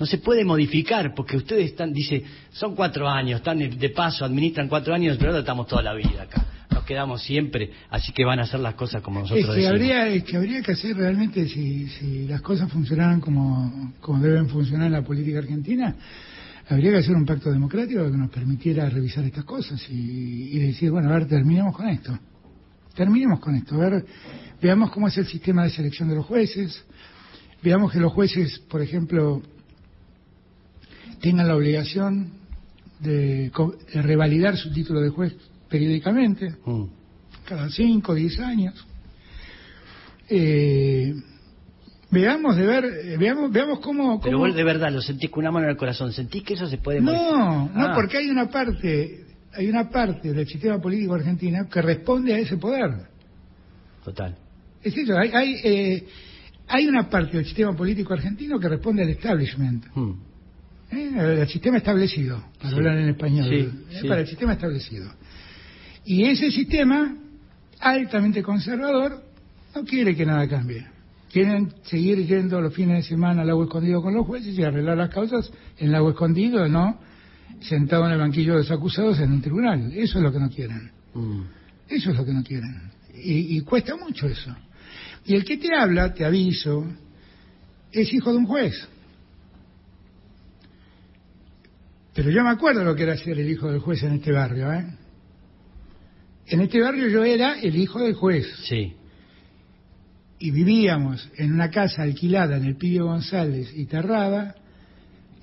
no 0.02 0.06
se 0.06 0.18
puede 0.18 0.44
modificar 0.44 1.14
porque 1.14 1.36
ustedes 1.36 1.66
están, 1.70 1.92
dice, 1.92 2.24
son 2.50 2.74
cuatro 2.74 3.08
años, 3.08 3.36
están 3.38 3.58
de- 3.58 3.88
paso, 3.90 4.24
administran 4.24 4.66
cuatro 4.66 4.92
años, 4.92 5.16
pero 5.16 5.28
nosotros 5.30 5.44
estamos 5.44 5.68
toda 5.68 5.82
la 5.84 5.94
vida 5.94 6.22
acá, 6.24 6.44
nos 6.72 6.82
quedamos 6.82 7.22
siempre, 7.22 7.70
así 7.88 8.10
que 8.10 8.24
van 8.24 8.40
a 8.40 8.42
hacer 8.42 8.58
las 8.58 8.74
cosas 8.74 9.00
como 9.00 9.20
Es 9.20 9.30
nosotros 9.30 9.54
que, 9.54 9.60
decimos. 9.62 9.70
habría, 9.70 10.08
es 10.08 10.24
que 10.24 10.36
habría 10.36 10.60
que 10.60 10.72
hacer 10.72 10.96
realmente, 10.96 11.46
si, 11.46 11.86
si 11.86 12.26
las 12.26 12.42
cosas 12.42 12.68
funcionaran 12.72 13.20
como, 13.20 13.92
como 14.00 14.18
deben 14.20 14.48
funcionar 14.48 14.88
en 14.88 14.92
la 14.94 15.02
política 15.02 15.38
argentina, 15.38 15.94
habría 16.68 16.90
que 16.90 16.96
hacer 16.98 17.14
un 17.14 17.24
pacto 17.24 17.52
democrático 17.52 18.02
que 18.10 18.16
nos 18.16 18.28
permitiera 18.30 18.90
revisar 18.90 19.22
estas 19.24 19.44
cosas 19.44 19.80
y, 19.88 20.56
y 20.56 20.58
decir, 20.58 20.90
bueno, 20.90 21.10
a 21.10 21.12
ver, 21.12 21.28
terminemos 21.28 21.76
con 21.76 21.88
esto. 21.88 22.18
Terminemos 22.96 23.38
con 23.38 23.54
esto. 23.54 23.76
A 23.76 23.78
ver, 23.88 24.04
veamos 24.60 24.90
cómo 24.90 25.06
es 25.06 25.16
el 25.16 25.26
sistema 25.28 25.62
de 25.62 25.70
selección 25.70 26.08
de 26.08 26.16
los 26.16 26.26
jueces. 26.26 26.84
Veamos 27.62 27.92
que 27.92 28.00
los 28.00 28.12
jueces, 28.12 28.58
por 28.68 28.82
ejemplo, 28.82 29.40
tengan 31.22 31.48
la 31.48 31.56
obligación 31.56 32.32
de, 33.00 33.50
de 33.94 34.02
revalidar 34.02 34.56
su 34.58 34.70
título 34.72 35.00
de 35.00 35.08
juez 35.08 35.34
periódicamente 35.70 36.54
Mm. 36.66 36.84
cada 37.46 37.70
5 37.70 38.12
o 38.12 38.14
10 38.14 38.38
años. 38.40 38.86
Eh, 40.28 41.14
veamos 42.10 42.56
de 42.56 42.66
ver, 42.66 42.84
eh, 42.84 43.16
veamos, 43.18 43.50
veamos 43.50 43.80
cómo, 43.80 44.20
Pero 44.20 44.38
vos 44.38 44.54
de 44.54 44.64
verdad 44.64 44.92
lo 44.92 45.00
sentís 45.02 45.30
con 45.30 45.42
una 45.44 45.50
mano 45.50 45.66
en 45.66 45.70
el 45.72 45.76
corazón, 45.76 46.12
sentís 46.12 46.42
que 46.42 46.54
eso 46.54 46.66
se 46.66 46.78
puede 46.78 47.00
no, 47.00 47.12
no, 47.68 47.70
Ah, 47.74 47.92
porque 47.94 48.18
hay 48.18 48.28
una 48.28 48.48
parte, 48.48 49.24
hay 49.54 49.68
una 49.68 49.88
parte 49.90 50.32
del 50.32 50.46
sistema 50.46 50.80
político 50.80 51.14
argentino 51.14 51.68
que 51.68 51.82
responde 51.82 52.34
a 52.34 52.38
ese 52.38 52.56
poder. 52.56 52.90
Total. 54.04 54.36
Es 54.82 54.96
eso, 54.96 55.16
hay, 55.16 55.30
hay, 55.32 55.54
eh, 55.64 56.06
hay 56.68 56.86
una 56.86 57.08
parte 57.08 57.36
del 57.36 57.46
sistema 57.46 57.74
político 57.76 58.12
argentino 58.12 58.58
que 58.58 58.68
responde 58.68 59.02
al 59.02 59.10
establishment, 59.10 59.84
Mm. 59.94 60.12
¿Eh? 60.92 61.40
al 61.42 61.48
sistema 61.48 61.78
establecido, 61.78 62.42
para 62.58 62.70
Sí. 62.70 62.76
hablar 62.76 62.98
en 62.98 63.08
español, 63.10 63.48
Sí, 63.48 63.54
¿eh? 63.56 63.98
sí. 64.02 64.08
para 64.08 64.20
el 64.20 64.26
sistema 64.26 64.52
establecido. 64.52 65.10
Y 66.04 66.24
ese 66.24 66.50
sistema, 66.50 67.16
altamente 67.80 68.42
conservador, 68.42 69.22
no 69.74 69.84
quiere 69.84 70.14
que 70.14 70.26
nada 70.26 70.46
cambie. 70.48 70.86
Quieren 71.32 71.72
seguir 71.84 72.26
yendo 72.26 72.60
los 72.60 72.74
fines 72.74 72.96
de 72.96 73.02
semana 73.08 73.40
al 73.40 73.46
lago 73.46 73.64
escondido 73.64 74.02
con 74.02 74.12
los 74.14 74.26
jueces 74.26 74.58
y 74.58 74.62
arreglar 74.62 74.98
las 74.98 75.08
causas 75.10 75.50
en 75.78 75.86
el 75.86 75.92
lago 75.92 76.10
escondido, 76.10 76.68
no 76.68 76.98
sentado 77.60 78.04
en 78.06 78.12
el 78.12 78.18
banquillo 78.18 78.52
de 78.54 78.58
los 78.58 78.70
acusados 78.70 79.18
en 79.20 79.32
un 79.32 79.40
tribunal. 79.40 79.92
Eso 79.94 80.18
es 80.18 80.24
lo 80.24 80.32
que 80.32 80.38
no 80.40 80.50
quieren. 80.50 80.90
Mm. 81.14 81.42
Eso 81.88 82.10
es 82.10 82.16
lo 82.16 82.24
que 82.24 82.32
no 82.32 82.42
quieren. 82.42 82.90
Y, 83.14 83.56
y 83.56 83.60
cuesta 83.60 83.96
mucho 83.96 84.26
eso. 84.26 84.54
Y 85.24 85.34
el 85.36 85.44
que 85.44 85.56
te 85.58 85.74
habla, 85.74 86.12
te 86.12 86.24
aviso, 86.24 86.84
es 87.92 88.12
hijo 88.12 88.32
de 88.32 88.38
un 88.38 88.46
juez. 88.46 88.88
Pero 92.14 92.30
yo 92.30 92.42
me 92.42 92.50
acuerdo 92.50 92.84
lo 92.84 92.94
que 92.94 93.04
era 93.04 93.16
ser 93.16 93.38
el 93.38 93.50
hijo 93.50 93.70
del 93.70 93.80
juez 93.80 94.02
en 94.02 94.14
este 94.14 94.32
barrio, 94.32 94.72
¿eh? 94.72 94.84
En 96.46 96.60
este 96.60 96.80
barrio 96.80 97.08
yo 97.08 97.24
era 97.24 97.58
el 97.60 97.76
hijo 97.76 98.00
del 98.00 98.14
juez. 98.14 98.46
Sí. 98.64 98.94
Y 100.38 100.50
vivíamos 100.50 101.30
en 101.36 101.52
una 101.52 101.70
casa 101.70 102.02
alquilada 102.02 102.56
en 102.56 102.64
el 102.64 102.76
Pidio 102.76 103.06
González 103.06 103.72
y 103.74 103.86
Terrada 103.86 104.56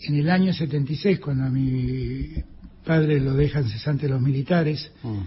en 0.02 0.16
el 0.16 0.30
año 0.30 0.54
76, 0.54 1.20
cuando 1.20 1.46
a 1.46 1.50
mi 1.50 2.34
padre 2.86 3.20
lo 3.20 3.34
dejan 3.34 3.68
cesante 3.70 4.08
los 4.08 4.22
militares 4.22 4.92
Mm. 5.04 5.20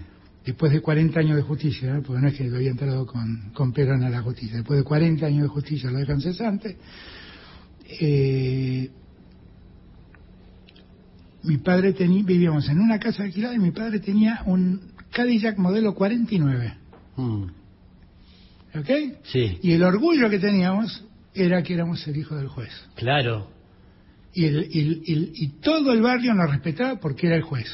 después 0.45 0.71
de 0.71 0.81
40 0.81 1.19
años 1.19 1.35
de 1.37 1.41
justicia, 1.43 1.95
¿eh? 1.97 2.01
porque 2.05 2.21
no 2.21 2.27
es 2.27 2.35
que 2.35 2.43
lo 2.45 2.57
había 2.57 2.71
entrado 2.71 3.05
con, 3.05 3.51
con 3.53 3.71
Perón 3.71 4.03
a 4.03 4.09
la 4.09 4.21
justicia, 4.21 4.57
después 4.57 4.79
de 4.79 4.83
40 4.83 5.25
años 5.25 5.43
de 5.43 5.47
justicia 5.47 5.89
lo 5.89 5.99
dejan 5.99 6.21
cesante, 6.21 6.77
eh, 7.99 8.89
mi 11.43 11.57
padre 11.57 11.93
tenía, 11.93 12.23
vivíamos 12.23 12.67
en 12.69 12.79
una 12.79 12.99
casa 12.99 13.23
alquilada 13.23 13.55
y 13.55 13.59
mi 13.59 13.71
padre 13.71 13.99
tenía 13.99 14.41
un 14.45 14.81
Cadillac 15.11 15.57
modelo 15.57 15.93
49, 15.93 16.73
Mm. 17.17 17.43
¿ok? 18.75 18.89
Sí, 19.23 19.59
Y 19.61 19.73
el 19.73 19.83
orgullo 19.83 20.29
que 20.29 20.39
teníamos 20.39 21.03
era 21.35 21.61
que 21.61 21.73
éramos 21.75 22.05
el 22.07 22.17
hijo 22.17 22.35
del 22.35 22.47
juez. 22.47 22.71
claro. 22.95 23.51
Y, 24.35 24.45
el- 24.45 24.67
y 24.71 24.79
el- 24.79 25.01
y 25.05 25.13
el- 25.13 25.31
y 25.35 25.47
todo 25.61 25.93
el 25.93 26.01
barrio 26.01 26.33
nos 26.33 26.49
respetaba 26.49 26.99
porque 26.99 27.27
era 27.27 27.35
el 27.35 27.43
juez. 27.43 27.67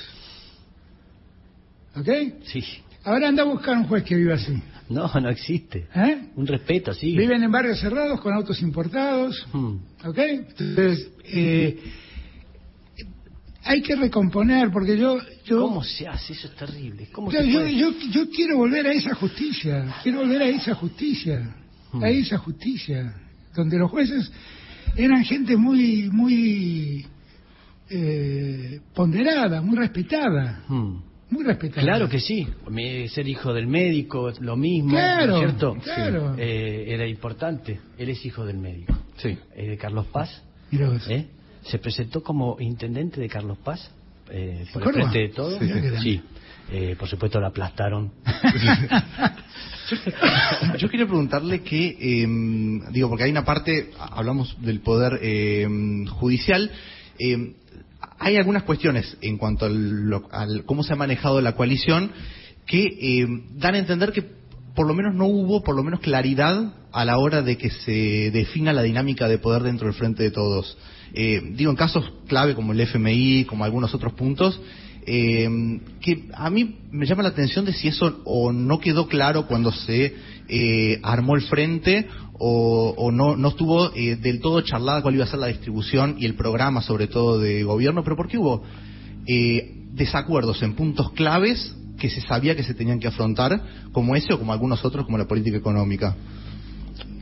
¿Ok? 1.96 2.08
Sí. 2.44 2.62
Ahora 3.06 3.30
anda 3.30 3.44
a 3.44 3.46
buscar 3.46 3.78
un 3.78 3.86
juez 3.86 4.04
que 4.04 4.16
viva 4.16 4.36
así. 4.36 4.62
No, 4.90 5.08
no 5.22 5.30
existe. 5.30 5.88
¿eh? 5.96 6.30
Un 6.36 6.48
respeto, 6.48 6.94
sí. 6.94 7.16
Viven 7.16 7.44
en 7.44 7.52
barrios 7.52 7.80
cerrados 7.80 8.20
con 8.22 8.34
autos 8.34 8.62
importados, 8.62 9.48
Mm. 9.54 9.76
¿ok? 10.06 10.18
Entonces, 10.18 11.10
eh, 11.26 11.80
hay 13.72 13.82
que 13.82 13.96
recomponer, 13.96 14.72
porque 14.72 14.98
yo... 14.98 15.18
yo 15.46 15.62
¿Cómo 15.62 15.84
se 15.84 16.08
hace? 16.08 16.34
Eso 16.34 16.48
es 16.48 16.56
terrible. 16.56 17.08
¿Cómo 17.12 17.32
yo, 17.32 17.40
se 17.40 17.48
yo, 17.52 17.60
puede? 17.60 17.76
yo, 17.78 17.92
yo 18.12 18.30
quiero 18.30 18.58
volver 18.58 18.88
a 18.88 18.94
esa 18.94 19.14
justicia, 19.16 19.96
quiero 20.04 20.20
volver 20.20 20.42
a 20.42 20.48
esa 20.48 20.74
justicia, 20.76 21.56
Hmm. 21.92 22.04
a 22.04 22.10
esa 22.10 22.38
justicia, 22.38 23.16
donde 23.56 23.78
los 23.80 23.90
jueces 23.90 24.32
eran 24.96 25.24
gente 25.24 25.58
muy, 25.58 26.10
muy 26.12 27.06
eh, 27.90 28.80
ponderada, 28.94 29.62
muy 29.62 29.78
respetada, 29.78 30.64
Mm. 30.68 30.98
muy 31.32 31.44
respetada. 31.44 31.82
Claro 31.82 32.08
que 32.10 32.20
sí. 32.20 32.48
Mi- 32.70 33.08
Ser 33.10 33.28
hijo 33.28 33.54
del 33.54 33.68
médico, 33.68 34.32
lo 34.42 34.56
mismo, 34.56 34.92
Claro, 34.92 35.28
¿no 35.28 35.34
es 35.38 35.40
cierto? 35.48 35.78
claro. 35.84 36.36
Eh, 36.38 36.86
era 36.90 37.08
importante. 37.08 37.80
Él 37.98 38.10
es 38.10 38.24
hijo 38.26 38.46
del 38.46 38.58
médico. 38.58 38.96
Sí. 39.18 39.38
Eh, 39.56 39.70
de 39.70 39.78
Carlos 39.78 40.06
Paz. 40.08 40.44
¿eh? 40.72 41.28
Se 41.70 41.80
presentó 41.80 42.22
como 42.24 42.58
intendente 42.60 43.20
de 43.22 43.28
Carlos 43.30 43.58
Paz. 43.64 43.92
eh, 44.32 44.66
por 44.74 44.84
el 44.84 44.94
frente 44.94 45.20
de 45.20 45.30
todo. 45.30 45.58
Sí. 46.02 46.22
Eh, 46.72 46.96
por 47.00 47.08
supuesto 47.10 47.40
lo 47.40 47.48
aplastaron. 47.48 48.12
Yo 50.78 50.88
quería 50.90 51.08
preguntarle 51.08 51.62
que, 51.62 51.98
eh, 52.00 52.28
digo, 52.92 53.10
porque 53.10 53.24
hay 53.24 53.32
una 53.32 53.44
parte, 53.46 53.92
hablamos 54.00 54.56
del 54.62 54.82
poder 54.82 55.20
eh, 55.22 55.68
judicial, 56.10 56.70
eh, 57.18 57.54
hay 58.20 58.38
algunas 58.38 58.64
cuestiones 58.64 59.18
en 59.22 59.38
cuanto 59.38 59.66
al, 59.66 60.04
lo- 60.10 60.28
al 60.32 60.64
cómo 60.66 60.84
se 60.84 60.94
ha 60.94 60.96
manejado 60.96 61.42
la 61.42 61.56
coalición 61.56 62.12
que 62.68 62.84
eh, 62.86 63.28
dan 63.56 63.76
a 63.76 63.80
entender 63.80 64.12
que 64.12 64.39
por 64.80 64.88
lo 64.88 64.96
menos 64.96 65.14
no 65.14 65.26
hubo, 65.26 65.62
por 65.62 65.76
lo 65.76 65.84
menos 65.84 66.00
claridad 66.00 66.72
a 66.94 67.04
la 67.04 67.18
hora 67.18 67.42
de 67.42 67.58
que 67.58 67.70
se 67.70 68.32
defina 68.32 68.72
la 68.72 68.82
dinámica 68.82 69.28
de 69.28 69.38
poder 69.38 69.64
dentro 69.64 69.88
del 69.88 69.94
frente 69.94 70.24
de 70.24 70.32
todos. 70.32 70.78
Eh, 71.14 71.42
digo, 71.52 71.70
en 71.70 71.76
casos 71.76 72.10
clave 72.30 72.56
como 72.56 72.72
el 72.72 72.80
FMI, 72.80 73.44
como 73.44 73.66
algunos 73.66 73.94
otros 73.94 74.14
puntos, 74.14 74.58
eh, 75.06 75.50
que 76.00 76.30
a 76.34 76.50
mí 76.50 76.78
me 76.92 77.06
llama 77.06 77.24
la 77.24 77.30
atención 77.30 77.66
de 77.66 77.74
si 77.74 77.90
eso 77.90 78.22
o 78.24 78.54
no 78.54 78.80
quedó 78.80 79.10
claro 79.10 79.48
cuando 79.48 79.74
se 79.74 80.16
eh, 80.48 81.00
armó 81.04 81.36
el 81.36 81.42
frente 81.42 82.08
o, 82.36 82.94
o 82.98 83.12
no, 83.12 83.36
no 83.36 83.50
estuvo 83.50 83.94
eh, 83.94 84.16
del 84.16 84.40
todo 84.40 84.62
charlada 84.62 85.02
cuál 85.02 85.16
iba 85.16 85.26
a 85.26 85.28
ser 85.28 85.40
la 85.40 85.48
distribución 85.48 86.16
y 86.20 86.26
el 86.26 86.36
programa 86.36 86.82
sobre 86.82 87.08
todo 87.08 87.38
de 87.38 87.66
gobierno, 87.66 88.02
pero 88.06 88.16
porque 88.16 88.38
hubo 88.38 88.64
eh, 89.28 89.74
desacuerdos 89.92 90.64
en 90.64 90.76
puntos 90.76 91.12
claves 91.12 91.76
que 92.00 92.10
se 92.10 92.22
sabía 92.22 92.56
que 92.56 92.64
se 92.64 92.74
tenían 92.74 93.00
que 93.00 93.08
afrontar, 93.08 93.62
como 93.92 94.16
ese 94.16 94.34
o 94.34 94.40
como 94.40 94.54
algunos 94.54 94.84
otros, 94.84 95.06
como 95.06 95.18
la 95.18 95.28
política 95.28 95.58
económica. 95.58 96.16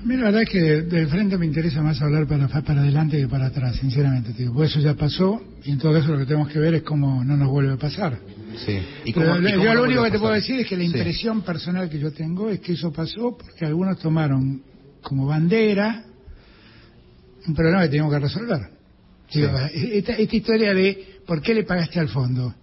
Mira, 0.03 0.21
la 0.21 0.25
verdad 0.27 0.43
es 0.43 0.49
que 0.49 0.61
del 0.83 1.07
frente 1.07 1.37
me 1.37 1.45
interesa 1.45 1.81
más 1.81 2.01
hablar 2.01 2.27
para, 2.27 2.47
para 2.47 2.81
adelante 2.81 3.17
que 3.17 3.27
para 3.27 3.47
atrás, 3.47 3.75
sinceramente. 3.75 4.31
Tío. 4.31 4.53
Pues 4.53 4.71
eso 4.71 4.79
ya 4.79 4.93
pasó 4.93 5.41
y 5.63 5.71
en 5.71 5.79
todo 5.79 5.93
caso 5.93 6.13
lo 6.13 6.19
que 6.19 6.25
tenemos 6.25 6.47
que 6.47 6.59
ver 6.59 6.75
es 6.75 6.83
cómo 6.83 7.23
no 7.23 7.35
nos 7.35 7.49
vuelve 7.49 7.73
a 7.73 7.77
pasar. 7.77 8.17
Sí. 8.65 8.79
¿Y 9.05 9.13
yo 9.13 9.73
lo 9.73 9.83
único 9.83 10.03
que 10.03 10.11
te 10.11 10.19
puedo 10.19 10.33
decir 10.33 10.59
es 10.61 10.67
que 10.67 10.77
la 10.77 10.83
impresión 10.83 11.41
personal 11.41 11.89
que 11.89 11.99
yo 11.99 12.11
tengo 12.11 12.49
es 12.49 12.59
que 12.59 12.73
eso 12.73 12.91
pasó 12.93 13.37
porque 13.37 13.65
algunos 13.65 13.99
tomaron 13.99 14.61
como 15.01 15.25
bandera 15.25 16.05
un 17.47 17.55
problema 17.55 17.81
que 17.83 17.89
tenemos 17.89 18.13
que 18.13 18.19
resolver. 18.19 18.61
esta, 19.29 20.13
esta 20.13 20.35
historia 20.35 20.73
de 20.73 21.19
por 21.25 21.41
qué 21.41 21.53
le 21.53 21.63
pagaste 21.63 21.99
al 21.99 22.09
fondo. 22.09 22.53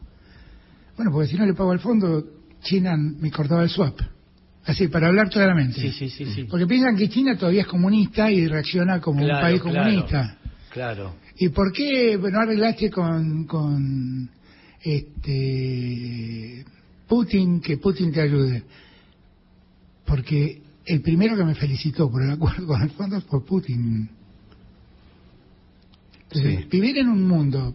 Bueno, 0.96 1.10
porque 1.12 1.28
si 1.28 1.36
no 1.36 1.46
le 1.46 1.54
pago 1.54 1.72
al 1.72 1.80
fondo, 1.80 2.24
China 2.62 2.96
me 2.96 3.30
cortaba 3.30 3.62
el 3.62 3.68
swap. 3.68 4.00
Así, 4.64 4.88
para 4.88 5.08
hablar 5.08 5.28
claramente. 5.28 5.80
Sí, 5.80 5.92
sí, 5.92 6.08
sí, 6.08 6.24
sí. 6.26 6.44
Porque 6.44 6.66
piensan 6.66 6.96
que 6.96 7.08
China 7.08 7.36
todavía 7.36 7.62
es 7.62 7.68
comunista 7.68 8.30
y 8.30 8.46
reacciona 8.46 9.00
como 9.00 9.22
un 9.22 9.28
país 9.28 9.60
comunista. 9.60 10.38
Claro. 10.70 11.16
¿Y 11.36 11.50
por 11.50 11.72
qué 11.72 12.16
no 12.18 12.40
arreglaste 12.40 12.90
con, 12.90 13.44
con 13.44 14.30
este 14.82 16.64
Putin 17.06 17.60
que 17.60 17.76
Putin 17.76 18.12
te 18.12 18.22
ayude? 18.22 18.62
Porque 20.06 20.62
el 20.86 21.00
primero 21.02 21.36
que 21.36 21.44
me 21.44 21.54
felicitó 21.54 22.10
por 22.10 22.22
el 22.22 22.30
acuerdo 22.30 22.66
con 22.68 22.82
el 22.82 22.90
fondo 22.90 23.20
fue 23.22 23.44
Putin. 23.44 24.08
Vivir 26.70 26.98
en 26.98 27.08
un 27.08 27.28
mundo 27.28 27.74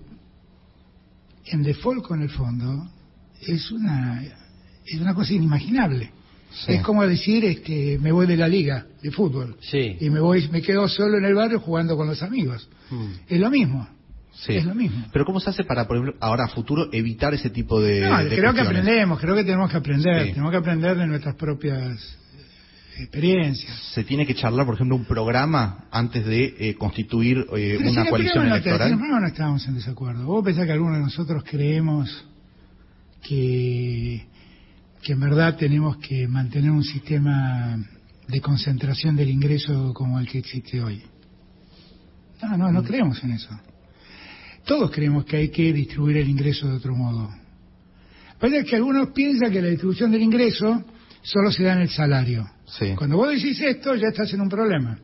en 1.46 1.64
default 1.64 2.04
con 2.04 2.22
el 2.22 2.30
fondo 2.30 2.90
es 3.42 3.72
una 3.72 4.22
es 4.86 5.00
una 5.00 5.14
cosa 5.14 5.34
inimaginable. 5.34 6.12
Es 6.68 6.82
como 6.82 7.06
decir, 7.06 7.46
este, 7.46 8.00
me 8.00 8.12
voy 8.12 8.26
de 8.26 8.36
la 8.36 8.48
liga 8.48 8.88
de 9.02 9.12
fútbol 9.12 9.56
y 9.72 10.10
me 10.10 10.20
voy, 10.20 10.48
me 10.50 10.62
quedo 10.62 10.88
solo 10.88 11.18
en 11.18 11.26
el 11.26 11.36
barrio 11.36 11.60
jugando 11.60 11.96
con 11.96 12.08
los 12.08 12.24
amigos. 12.24 12.68
Hmm. 12.90 13.12
Es 13.28 13.40
lo 13.40 13.50
mismo. 13.50 13.88
Es 14.48 14.66
lo 14.66 14.74
mismo. 14.74 15.06
Pero 15.12 15.26
¿cómo 15.26 15.40
se 15.40 15.50
hace 15.50 15.64
para, 15.64 15.86
por 15.86 15.98
ejemplo, 15.98 16.16
ahora 16.22 16.46
a 16.46 16.48
futuro 16.48 16.90
evitar 16.92 17.34
ese 17.34 17.50
tipo 17.50 17.82
de... 17.82 18.02
No, 18.02 18.18
creo 18.30 18.54
que 18.54 18.62
aprendemos, 18.62 19.20
creo 19.20 19.36
que 19.36 19.44
tenemos 19.44 19.70
que 19.70 19.78
aprender, 19.78 20.30
tenemos 20.30 20.52
que 20.52 20.58
aprender 20.58 20.98
de 20.98 21.08
nuestras 21.08 21.36
propias 21.36 22.18
experiencias. 22.98 23.78
¿Se 23.94 24.04
tiene 24.04 24.26
que 24.26 24.36
charlar, 24.36 24.66
por 24.66 24.76
ejemplo, 24.76 24.96
un 24.96 25.06
programa 25.06 25.86
antes 25.92 26.26
de 26.26 26.56
eh, 26.58 26.76
constituir 26.76 27.46
eh, 27.56 27.80
una 27.86 28.10
coalición 28.10 28.48
electoral? 28.48 28.98
No, 28.98 29.20
no 29.20 29.28
estamos 29.28 29.68
en 29.68 29.76
desacuerdo. 29.76 30.26
Vos 30.26 30.44
pensás 30.44 30.66
que 30.66 30.72
algunos 30.72 30.98
de 30.98 31.04
nosotros 31.04 31.44
creemos 31.44 32.26
que, 33.22 34.26
que 35.02 35.14
en 35.14 35.20
verdad 35.20 35.58
tenemos 35.58 35.98
que 35.98 36.28
mantener 36.28 36.72
un 36.72 36.84
sistema 36.84 37.78
de 38.28 38.42
concentración 38.42 39.16
del 39.16 39.30
ingreso 39.30 39.94
como 39.94 40.20
el 40.20 40.28
que 40.28 40.40
existe 40.40 40.82
hoy. 40.82 41.02
No, 42.42 42.58
no, 42.58 42.72
no 42.72 42.82
mm. 42.82 42.86
creemos 42.86 43.24
en 43.24 43.32
eso. 43.32 43.60
Todos 44.66 44.92
creemos 44.92 45.26
que 45.26 45.38
hay 45.38 45.50
que 45.50 45.74
distribuir 45.74 46.18
el 46.18 46.30
ingreso 46.30 46.68
de 46.68 46.76
otro 46.76 46.96
modo. 46.96 47.30
Pasa 48.40 48.64
que 48.64 48.76
algunos 48.76 49.10
piensan 49.10 49.52
que 49.52 49.62
la 49.62 49.70
distribución 49.70 50.12
del 50.12 50.22
ingreso 50.22 50.84
solo 51.22 51.52
se 51.52 51.64
da 51.64 51.74
en 51.74 51.80
el 51.80 51.90
salario. 51.90 52.50
Cuando 52.96 53.18
vos 53.18 53.30
decís 53.30 53.60
esto, 53.62 53.96
ya 53.96 54.08
estás 54.10 54.32
en 54.34 54.42
un 54.42 54.50
problema. 54.50 54.98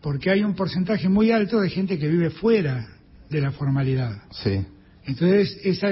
Porque 0.00 0.30
hay 0.30 0.44
un 0.44 0.54
porcentaje 0.54 1.08
muy 1.08 1.32
alto 1.32 1.60
de 1.60 1.70
gente 1.70 1.98
que 1.98 2.06
vive 2.06 2.30
fuera 2.30 2.86
de 3.28 3.40
la 3.40 3.50
formalidad. 3.50 4.22
Sí. 4.30 4.64
Entonces, 5.08 5.58
esa, 5.64 5.88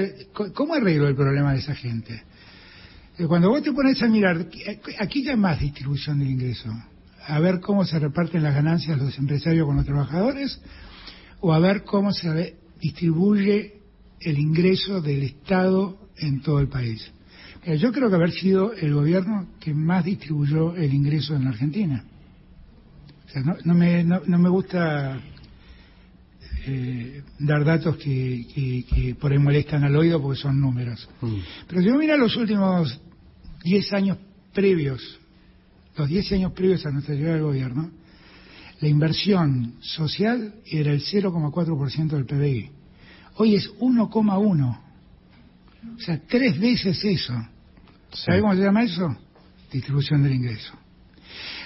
¿cómo 0.53 0.75
arreglo 0.75 1.07
el 1.07 1.15
problema 1.15 1.51
de 1.53 1.59
esa 1.59 1.73
gente? 1.73 2.21
Eh, 3.17 3.25
cuando 3.25 3.49
vos 3.49 3.63
te 3.63 3.71
pones 3.71 3.99
a 4.03 4.07
mirar, 4.07 4.45
aquí 4.99 5.23
ya 5.23 5.35
más 5.35 5.59
distribución 5.59 6.19
del 6.19 6.29
ingreso. 6.29 6.69
A 7.25 7.39
ver 7.39 7.59
cómo 7.59 7.83
se 7.83 7.97
reparten 7.97 8.43
las 8.43 8.53
ganancias 8.53 8.99
los 8.99 9.17
empresarios 9.17 9.65
con 9.65 9.75
los 9.75 9.85
trabajadores, 9.87 10.61
o 11.39 11.51
a 11.51 11.57
ver 11.57 11.83
cómo 11.83 12.13
se 12.13 12.57
distribuye 12.79 13.81
el 14.19 14.37
ingreso 14.37 15.01
del 15.01 15.23
Estado 15.23 15.97
en 16.17 16.41
todo 16.43 16.59
el 16.59 16.67
país. 16.67 17.11
Eh, 17.63 17.75
yo 17.79 17.91
creo 17.91 18.09
que 18.09 18.15
haber 18.15 18.31
sido 18.31 18.71
el 18.73 18.93
gobierno 18.93 19.47
que 19.59 19.73
más 19.73 20.05
distribuyó 20.05 20.75
el 20.75 20.93
ingreso 20.93 21.35
en 21.35 21.45
la 21.45 21.49
Argentina. 21.49 22.05
O 23.25 23.29
sea, 23.29 23.41
no, 23.41 23.73
me, 23.73 24.03
no, 24.03 24.21
me 24.27 24.49
gusta 24.49 25.19
eh, 26.67 27.23
dar 27.39 27.63
datos 27.63 27.97
que, 27.97 29.15
por 29.19 29.31
ahí 29.31 29.39
molestan 29.39 29.83
al 29.83 29.95
oído 29.95 30.21
porque 30.21 30.39
son 30.39 30.59
números. 30.59 31.07
Mm. 31.21 31.35
Pero 31.67 31.81
si 31.81 31.87
uno 31.87 31.99
mira 31.99 32.17
los 32.17 32.35
últimos 32.35 32.99
10 33.63 33.93
años 33.93 34.17
previos, 34.53 35.19
los 35.95 36.07
10 36.07 36.31
años 36.33 36.51
previos 36.53 36.85
a 36.85 36.91
nuestra 36.91 37.15
llegada 37.15 37.35
al 37.35 37.43
gobierno, 37.43 37.91
la 38.79 38.87
inversión 38.87 39.75
social 39.81 40.55
era 40.65 40.91
el 40.91 41.01
0,4% 41.01 42.09
del 42.09 42.25
PBI. 42.25 42.71
Hoy 43.35 43.55
es 43.55 43.71
1,1%. 43.79 44.79
O 45.95 45.99
sea, 45.99 46.21
tres 46.27 46.59
veces 46.59 47.03
eso. 47.03 47.33
¿Sabes 48.11 48.41
cómo 48.41 48.55
se 48.55 48.61
llama 48.61 48.83
eso? 48.83 49.15
Distribución 49.71 50.23
del 50.23 50.33
ingreso. 50.33 50.73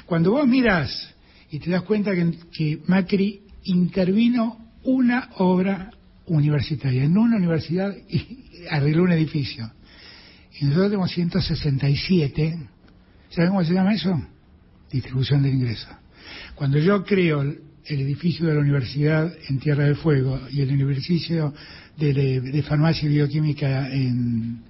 Cuando 0.06 0.32
vos 0.32 0.48
mirás 0.48 1.14
y 1.50 1.60
te 1.60 1.70
das 1.70 1.84
cuenta 1.84 2.12
que, 2.52 2.82
Macri 2.88 3.42
intervino 3.64 4.58
una 4.84 5.30
obra 5.38 5.92
universitaria, 6.28 7.04
en 7.04 7.18
una 7.18 7.38
universidad 7.38 7.94
y 8.10 8.46
arregló 8.70 9.04
un 9.04 9.12
edificio. 9.12 9.72
Y 10.60 10.66
nosotros 10.66 10.90
tenemos 10.90 11.12
167. 11.12 12.60
¿Sabes 13.30 13.50
cómo 13.50 13.64
se 13.64 13.74
llama 13.74 13.94
eso? 13.94 14.22
Distribución 14.92 15.44
del 15.44 15.54
ingreso. 15.54 15.88
Cuando 16.56 16.78
yo 16.78 17.04
creo 17.04 17.42
el 17.42 18.02
edificio 18.02 18.46
de 18.48 18.54
la 18.54 18.60
universidad 18.60 19.34
en 19.50 19.60
Tierra 19.60 19.86
del 19.86 19.96
Fuego 19.96 20.40
y 20.52 20.62
el 20.62 20.70
edificio 20.70 21.54
de 21.98 22.64
farmacia 22.68 23.08
y 23.08 23.14
bioquímica 23.14 23.92
en, 23.92 24.64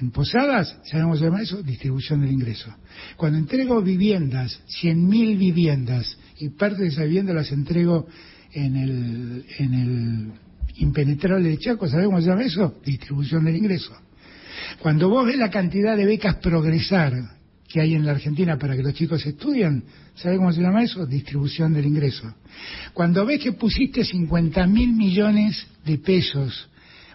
en 0.00 0.10
Posadas, 0.10 0.76
¿sabemos 0.84 1.18
se 1.18 1.24
llama 1.24 1.42
eso? 1.42 1.62
Distribución 1.62 2.20
del 2.20 2.32
ingreso. 2.32 2.74
Cuando 3.16 3.38
entrego 3.38 3.80
viviendas, 3.82 4.60
100.000 4.82 5.38
viviendas, 5.38 6.18
y 6.38 6.50
parte 6.50 6.82
de 6.82 6.88
esas 6.88 7.04
viviendas 7.04 7.34
las 7.34 7.52
entrego 7.52 8.06
en 8.52 8.76
el, 8.76 9.44
en 9.58 9.74
el 9.74 10.32
impenetrable 10.76 11.48
de 11.48 11.58
Chaco, 11.58 11.88
¿sabemos 11.88 12.10
cómo 12.10 12.22
se 12.22 12.28
llama 12.28 12.44
eso? 12.44 12.74
Distribución 12.84 13.44
del 13.44 13.56
ingreso. 13.56 13.92
Cuando 14.80 15.08
vos 15.08 15.26
ves 15.26 15.36
la 15.36 15.50
cantidad 15.50 15.96
de 15.96 16.06
becas 16.06 16.36
progresar 16.36 17.12
que 17.68 17.80
hay 17.80 17.94
en 17.94 18.04
la 18.04 18.12
Argentina 18.12 18.58
para 18.58 18.76
que 18.76 18.82
los 18.82 18.94
chicos 18.94 19.24
estudien, 19.24 19.84
¿sabes 20.14 20.38
cómo 20.38 20.52
se 20.52 20.60
llama 20.60 20.82
eso? 20.82 21.06
Distribución 21.06 21.72
del 21.72 21.86
ingreso. 21.86 22.34
Cuando 22.92 23.24
ves 23.24 23.40
que 23.40 23.52
pusiste 23.52 24.04
50 24.04 24.66
mil 24.66 24.92
millones 24.92 25.66
de 25.84 25.98
pesos 25.98 26.68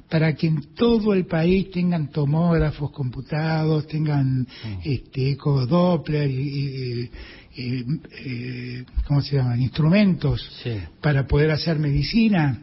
para 0.10 0.34
que 0.36 0.48
en 0.48 0.76
todo 0.76 1.14
el 1.14 1.26
país 1.26 1.72
tengan 1.72 2.10
tomógrafos 2.10 2.92
computados, 2.92 3.88
tengan 3.88 4.42
mm. 4.42 4.46
este, 4.84 5.32
eco 5.32 5.66
Doppler 5.66 6.30
y, 6.30 7.10
eh, 7.58 8.86
¿cómo 9.08 9.22
se 9.22 9.38
llaman? 9.38 9.62
Instrumentos 9.62 10.50
para 11.02 11.26
poder 11.26 11.52
hacer 11.52 11.80
medicina. 11.80 12.60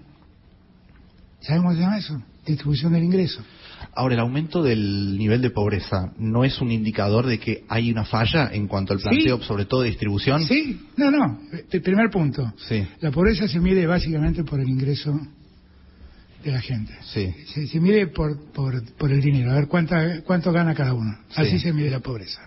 ¿Sabemos 1.40 1.64
cómo 1.64 1.74
se 1.74 1.80
llama 1.80 1.98
eso? 1.98 2.22
Distribución 2.46 2.92
del 2.92 3.04
ingreso. 3.04 3.42
Ahora, 3.94 4.14
el 4.14 4.20
aumento 4.20 4.62
del 4.62 5.18
nivel 5.18 5.42
de 5.42 5.50
pobreza 5.50 6.12
no 6.18 6.44
es 6.44 6.60
un 6.60 6.70
indicador 6.70 7.26
de 7.26 7.38
que 7.38 7.64
hay 7.68 7.90
una 7.90 8.04
falla 8.04 8.50
en 8.52 8.68
cuanto 8.68 8.92
al 8.92 9.00
planteo, 9.00 9.42
sobre 9.42 9.64
todo 9.64 9.82
de 9.82 9.88
distribución. 9.88 10.44
Sí, 10.46 10.80
no, 10.96 11.10
no. 11.10 11.40
El 11.70 11.82
primer 11.82 12.10
punto. 12.10 12.52
Sí. 12.68 12.86
La 13.00 13.10
pobreza 13.10 13.48
se 13.48 13.60
mide 13.60 13.86
básicamente 13.86 14.44
por 14.44 14.60
el 14.60 14.68
ingreso 14.68 15.18
de 16.44 16.52
la 16.52 16.60
gente. 16.60 16.92
Sí. 17.04 17.34
Se, 17.66 17.80
mide 17.80 18.08
por, 18.08 18.52
por, 18.52 18.82
por, 18.94 19.12
el 19.12 19.20
dinero, 19.20 19.52
a 19.52 19.54
ver 19.54 19.68
cuánta, 19.68 20.22
cuánto 20.22 20.52
gana 20.52 20.74
cada 20.74 20.94
uno. 20.94 21.16
Así 21.34 21.58
se 21.58 21.72
mide 21.72 21.90
la 21.90 22.00
pobreza. 22.00 22.40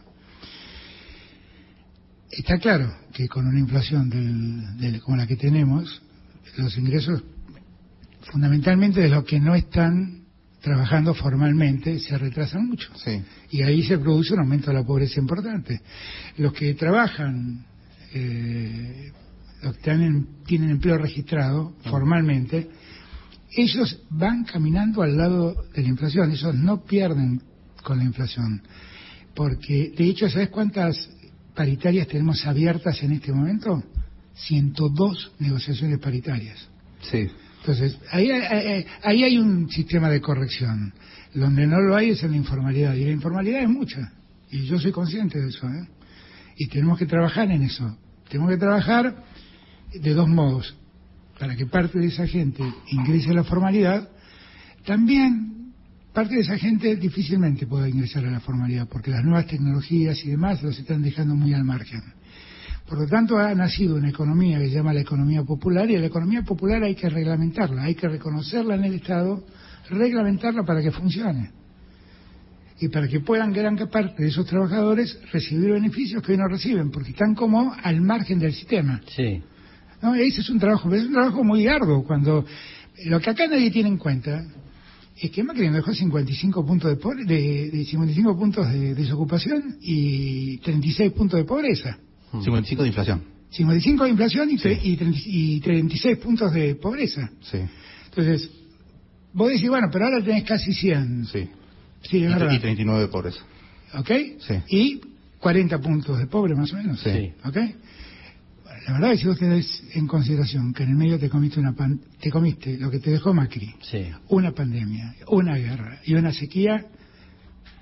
Está 2.37 2.57
claro 2.57 2.93
que 3.13 3.29
con 3.29 3.47
una 3.47 3.59
inflación 3.59 4.09
del, 4.09 4.99
como 5.01 5.15
la 5.15 5.25
que 5.25 5.37
tenemos, 5.37 6.01
los 6.57 6.77
ingresos, 6.77 7.23
fundamentalmente 8.29 8.99
de 8.99 9.07
los 9.07 9.23
que 9.23 9.39
no 9.39 9.55
están 9.55 10.25
trabajando 10.61 11.13
formalmente, 11.13 11.97
se 11.99 12.17
retrasan 12.17 12.67
mucho. 12.67 12.91
Sí. 12.97 13.21
Y 13.51 13.61
ahí 13.61 13.83
se 13.83 13.97
produce 13.97 14.33
un 14.33 14.41
aumento 14.41 14.67
de 14.67 14.73
la 14.73 14.83
pobreza 14.83 15.19
importante. 15.19 15.79
Los 16.37 16.51
que 16.51 16.73
trabajan, 16.73 17.65
eh, 18.13 19.11
los 19.63 19.75
que 19.77 19.81
tienen, 19.83 20.27
tienen 20.45 20.71
empleo 20.71 20.97
registrado 20.97 21.75
formalmente, 21.85 22.67
ellos 23.51 24.01
van 24.09 24.43
caminando 24.43 25.03
al 25.03 25.15
lado 25.15 25.55
de 25.73 25.83
la 25.83 25.87
inflación, 25.87 26.31
ellos 26.31 26.53
no 26.53 26.83
pierden 26.83 27.41
con 27.81 27.99
la 27.99 28.03
inflación. 28.03 28.61
Porque, 29.33 29.93
de 29.95 30.05
hecho, 30.05 30.29
¿sabes 30.29 30.49
cuántas 30.49 31.09
paritarias 31.55 32.07
tenemos 32.07 32.45
abiertas 32.45 33.01
en 33.01 33.13
este 33.13 33.31
momento? 33.31 33.83
102 34.35 35.31
negociaciones 35.39 35.99
paritarias. 35.99 36.67
Sí. 37.09 37.27
Entonces, 37.61 37.97
ahí, 38.11 38.29
ahí, 38.29 39.23
hay 39.23 39.37
un 39.37 39.69
sistema 39.69 40.09
de 40.09 40.21
corrección. 40.21 40.93
Donde 41.33 41.65
no 41.65 41.81
lo 41.81 41.95
hay 41.95 42.11
es 42.11 42.23
en 42.23 42.31
la 42.31 42.37
informalidad. 42.37 42.93
Y 42.93 43.05
la 43.05 43.11
informalidad 43.11 43.63
es 43.63 43.69
mucha. 43.69 44.11
Y 44.51 44.65
yo 44.65 44.77
soy 44.77 44.91
consciente 44.91 45.39
de 45.39 45.49
eso. 45.49 45.67
¿eh? 45.67 45.87
Y 46.57 46.67
tenemos 46.67 46.99
que 46.99 47.05
trabajar 47.05 47.49
en 47.49 47.63
eso. 47.63 47.97
Tenemos 48.29 48.51
que 48.51 48.57
trabajar 48.57 49.15
de 49.93 50.13
dos 50.13 50.27
modos. 50.27 50.75
Para 51.39 51.55
que 51.55 51.65
parte 51.65 51.99
de 51.99 52.07
esa 52.07 52.27
gente 52.27 52.63
ingrese 52.91 53.31
a 53.31 53.33
la 53.33 53.43
formalidad, 53.43 54.09
también 54.85 55.64
parte 56.15 56.35
de 56.35 56.41
esa 56.41 56.57
gente 56.57 56.95
difícilmente 56.95 57.67
pueda 57.67 57.89
ingresar 57.89 58.25
a 58.25 58.31
la 58.31 58.39
formalidad, 58.39 58.87
porque 58.87 59.11
las 59.11 59.23
nuevas 59.23 59.47
tecnologías 59.47 60.17
y 60.23 60.29
demás 60.29 60.63
los 60.63 60.79
están 60.79 61.03
dejando 61.03 61.35
muy 61.35 61.53
al 61.53 61.65
margen. 61.65 62.01
Por 62.87 62.99
lo 62.99 63.07
tanto, 63.07 63.37
ha 63.37 63.53
nacido 63.53 63.95
una 63.95 64.09
economía 64.09 64.57
que 64.57 64.69
se 64.69 64.75
llama 64.75 64.93
la 64.93 65.01
economía 65.01 65.43
popular, 65.43 65.91
y 65.91 65.97
la 65.97 66.05
economía 66.05 66.41
popular 66.43 66.81
hay 66.83 66.95
que 66.95 67.09
reglamentarla, 67.09 67.83
hay 67.83 67.95
que 67.95 68.07
reconocerla 68.07 68.75
en 68.75 68.85
el 68.85 68.93
Estado, 68.95 69.43
reglamentarla 69.89 70.63
para 70.63 70.81
que 70.81 70.91
funcione. 70.91 71.51
Y 72.79 72.87
para 72.87 73.07
que 73.09 73.19
puedan 73.19 73.51
gran 73.51 73.75
parte 73.89 74.23
de 74.23 74.29
esos 74.29 74.45
trabajadores 74.45 75.19
recibir 75.33 75.71
beneficios 75.71 76.23
que 76.23 76.31
hoy 76.31 76.37
no 76.37 76.47
reciben, 76.47 76.91
porque 76.91 77.11
están 77.11 77.35
como 77.35 77.75
al 77.83 77.99
margen 78.01 78.39
del 78.39 78.53
sistema. 78.53 79.01
Sí. 79.13 79.43
¿No? 80.01 80.15
Ese 80.15 80.41
es 80.41 80.49
un 80.49 80.59
trabajo, 80.59 80.93
es 80.93 81.05
un 81.05 81.13
trabajo 81.13 81.43
muy 81.43 81.67
arduo, 81.67 82.05
cuando 82.05 82.45
lo 83.05 83.19
que 83.19 83.29
acá 83.29 83.47
nadie 83.47 83.69
tiene 83.69 83.89
en 83.89 83.97
cuenta 83.97 84.45
es 85.17 85.31
que 85.31 85.43
Macri 85.43 85.67
nos 85.67 85.75
dejó 85.75 85.93
55 85.93 86.65
puntos 86.65 86.97
de, 86.97 87.25
de, 87.25 87.69
de 87.71 87.85
55 87.85 88.37
puntos 88.37 88.69
de 88.69 88.93
desocupación 88.95 89.77
y 89.81 90.57
36 90.57 91.11
puntos 91.13 91.37
de 91.39 91.45
pobreza. 91.45 91.97
55 92.31 92.81
de 92.81 92.87
inflación. 92.89 93.23
55 93.49 94.03
de 94.03 94.09
inflación 94.09 94.49
y, 94.51 94.57
y, 94.83 95.59
36 95.61 96.17
puntos 96.17 96.51
de 96.51 96.75
pobreza. 96.75 97.29
Sí. 97.41 97.59
Entonces, 98.05 98.49
vos 99.31 99.49
decís, 99.49 99.69
bueno, 99.69 99.87
pero 99.91 100.05
ahora 100.05 100.21
tenés 100.23 100.43
casi 100.43 100.73
100. 100.73 101.25
Sí. 101.27 101.49
Sí, 102.01 102.17
es 102.17 102.23
y, 102.23 102.33
verdad. 102.33 102.51
y 102.51 102.59
39 102.59 103.01
de 103.01 103.07
pobreza. 103.07 103.39
¿Ok? 103.93 104.11
Sí. 104.39 104.55
Y 104.69 105.01
40 105.39 105.79
puntos 105.79 106.17
de 106.19 106.27
pobre, 106.27 106.55
más 106.55 106.73
o 106.73 106.75
menos. 106.75 106.99
Sí. 106.99 107.31
¿Ok? 107.45 107.57
La 108.87 108.93
verdad 108.93 109.11
es 109.13 109.17
que 109.17 109.21
si 109.23 109.27
vos 109.27 109.39
tenés 109.39 109.83
en 109.93 110.05
consideración 110.07 110.73
que 110.73 110.83
en 110.83 110.89
el 110.89 110.95
medio 110.95 111.17
te 111.19 111.29
comiste 111.29 111.59
una 111.59 111.73
pan, 111.73 111.99
te 112.19 112.29
comiste 112.29 112.77
lo 112.77 112.91
que 112.91 112.99
te 112.99 113.09
dejó 113.11 113.33
Macri, 113.33 113.73
Sí. 113.81 114.05
una 114.29 114.51
pandemia, 114.51 115.15
una 115.29 115.55
guerra 115.55 115.99
y 116.05 116.13
una 116.13 116.31
sequía, 116.31 116.85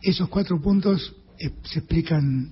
esos 0.02 0.30
cuatro 0.30 0.62
puntos 0.62 1.13
eh, 1.39 1.52
se 1.63 1.80
explican 1.80 2.52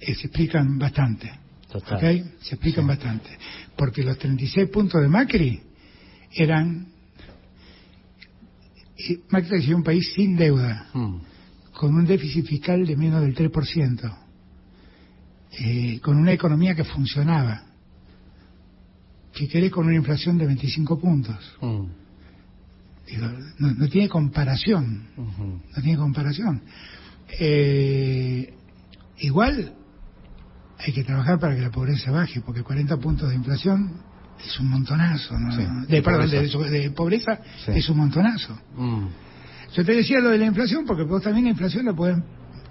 eh, 0.00 0.14
se 0.14 0.26
explican 0.26 0.78
bastante. 0.78 1.30
Total. 1.72 1.96
¿ok? 1.96 2.42
Se 2.42 2.54
explican 2.56 2.86
bastante. 2.86 3.30
Porque 3.76 4.02
los 4.02 4.18
36 4.18 4.68
puntos 4.68 5.00
de 5.00 5.08
Macri 5.08 5.60
eran... 6.32 6.88
eh, 8.98 9.20
Macri 9.30 9.50
recibió 9.50 9.76
un 9.76 9.82
país 9.82 10.12
sin 10.14 10.36
deuda, 10.36 10.88
Mm. 10.92 11.16
con 11.72 11.94
un 11.94 12.04
déficit 12.04 12.46
fiscal 12.46 12.86
de 12.86 12.96
menos 12.96 13.22
del 13.22 13.34
3%, 13.34 14.16
eh, 15.60 15.98
con 16.02 16.16
una 16.18 16.32
economía 16.32 16.74
que 16.74 16.84
funcionaba, 16.84 17.62
que 19.36 19.46
querés 19.48 19.70
con 19.70 19.86
una 19.86 19.94
inflación 19.96 20.38
de 20.38 20.46
25 20.46 20.98
puntos. 20.98 21.36
Mm. 21.60 21.84
Digo, 23.06 23.26
no, 23.58 23.74
no 23.74 23.88
tiene 23.88 24.08
comparación, 24.08 25.04
no 25.16 25.82
tiene 25.82 25.96
comparación. 25.98 26.62
Eh, 27.38 28.52
igual 29.18 29.72
hay 30.78 30.92
que 30.92 31.04
trabajar 31.04 31.38
para 31.38 31.54
que 31.54 31.60
la 31.62 31.70
pobreza 31.70 32.10
baje, 32.10 32.40
porque 32.40 32.62
40 32.62 32.96
puntos 32.98 33.28
de 33.28 33.34
inflación 33.36 33.92
es 34.44 34.58
un 34.60 34.68
montonazo, 34.70 35.38
¿no? 35.38 35.52
Sí, 35.52 35.62
de, 35.88 35.96
de 35.96 36.02
perdón, 36.02 36.30
pobreza. 36.30 36.58
de- 36.58 36.80
de 36.80 36.90
pobreza 36.90 37.40
Sí. 37.64 37.72
es 37.74 37.88
un 37.88 37.98
montonazo. 37.98 38.58
Mm. 38.76 39.06
Yo 39.74 39.84
te 39.84 39.92
decía 39.94 40.20
lo 40.20 40.30
de 40.30 40.38
la 40.38 40.46
inflación, 40.46 40.84
porque 40.86 41.02
vos 41.04 41.22
también 41.22 41.44
la 41.44 41.50
inflación 41.50 41.84
la 41.86 41.92
podés 41.92 42.16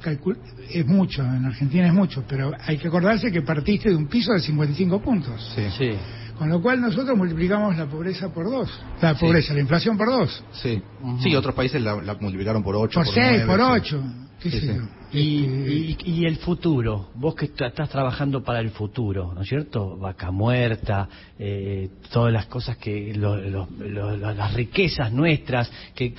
calcular, 0.01 0.39
es 0.69 0.85
mucho, 0.85 1.23
en 1.23 1.45
Argentina 1.45 1.87
es 1.87 1.93
mucho, 1.93 2.23
pero 2.27 2.51
hay 2.59 2.77
que 2.77 2.87
acordarse 2.87 3.31
que 3.31 3.41
partiste 3.41 3.89
de 3.89 3.95
un 3.95 4.07
piso 4.07 4.33
de 4.33 4.39
55 4.39 5.01
puntos. 5.01 5.53
Sí. 5.55 5.63
Sí. 5.77 5.91
Con 6.37 6.49
lo 6.49 6.61
cual 6.61 6.81
nosotros 6.81 7.17
multiplicamos 7.17 7.77
la 7.77 7.85
pobreza 7.85 8.33
por 8.33 8.49
dos, 8.49 8.69
la 9.01 9.15
pobreza, 9.15 9.53
la 9.53 9.61
inflación 9.61 9.97
por 9.97 10.07
dos, 10.09 10.43
Sí. 10.51 10.81
Sí, 11.21 11.35
otros 11.35 11.55
países 11.55 11.81
la, 11.81 11.95
la 12.01 12.15
multiplicaron 12.15 12.61
por 12.63 12.75
8. 12.75 12.93
por 12.99 13.05
seis, 13.07 13.43
nueve, 13.45 13.45
por 13.45 13.57
sí. 13.59 13.65
ocho, 13.95 14.03
qué 14.41 14.51
Sí, 14.51 14.59
sé 14.59 14.67
sí. 14.73 14.77
yo. 14.79 14.83
Y, 15.13 15.19
y- 15.19 15.97
y 16.05 16.25
el 16.25 16.35
futuro, 16.37 17.09
vos 17.15 17.35
que 17.35 17.45
estás 17.45 17.89
trabajando 17.89 18.43
para 18.43 18.59
el 18.59 18.71
futuro, 18.71 19.33
¿no 19.33 19.41
es 19.43 19.47
cierto? 19.47 19.95
Vaca 19.97 20.29
muerta, 20.31 21.07
eh, 21.39 21.89
todas 22.11 22.33
las 22.33 22.47
cosas 22.47 22.75
que, 22.77 23.13
lo- 23.15 23.37
lo- 23.37 23.67
lo- 23.79 24.17
lo- 24.17 24.33
las 24.33 24.53
riquezas 24.53 25.13
nuestras 25.13 25.71
que 25.95 26.13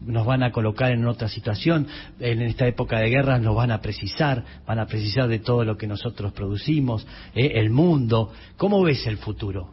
nos 0.00 0.26
van 0.26 0.42
a 0.42 0.52
colocar 0.52 0.92
en 0.92 1.04
otra 1.06 1.28
situación, 1.28 1.86
en 2.20 2.42
esta 2.42 2.66
época 2.66 2.98
de 3.00 3.10
guerra 3.10 3.38
nos 3.38 3.56
van 3.56 3.70
a 3.70 3.80
precisar, 3.80 4.44
van 4.66 4.78
a 4.78 4.86
precisar 4.86 5.28
de 5.28 5.40
todo 5.40 5.64
lo 5.64 5.76
que 5.76 5.86
nosotros 5.86 6.32
producimos, 6.32 7.06
eh, 7.34 7.52
el 7.54 7.70
mundo. 7.70 8.32
¿Cómo 8.56 8.82
ves 8.82 9.06
el 9.06 9.18
futuro? 9.18 9.72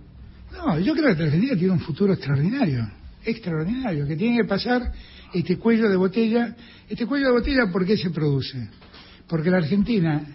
No, 0.51 0.79
yo 0.79 0.93
creo 0.93 1.15
que 1.15 1.23
la 1.23 1.25
Argentina 1.25 1.55
tiene 1.55 1.73
un 1.73 1.79
futuro 1.79 2.13
extraordinario, 2.13 2.89
extraordinario, 3.23 4.07
que 4.07 4.15
tiene 4.15 4.37
que 4.37 4.47
pasar 4.47 4.91
este 5.33 5.57
cuello 5.57 5.89
de 5.89 5.95
botella. 5.95 6.55
Este 6.87 7.05
cuello 7.05 7.27
de 7.27 7.33
botella, 7.33 7.71
¿por 7.71 7.85
qué 7.85 7.97
se 7.97 8.09
produce? 8.09 8.69
Porque 9.27 9.49
la 9.49 9.57
Argentina, 9.57 10.25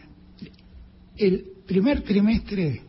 el 1.17 1.45
primer 1.67 2.03
trimestre, 2.03 2.83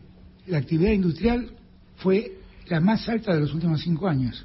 la 0.46 0.58
actividad 0.58 0.92
industrial 0.92 1.50
fue 1.96 2.32
la 2.68 2.80
más 2.80 3.08
alta 3.08 3.34
de 3.34 3.40
los 3.40 3.54
últimos 3.54 3.80
cinco 3.80 4.08
años. 4.08 4.44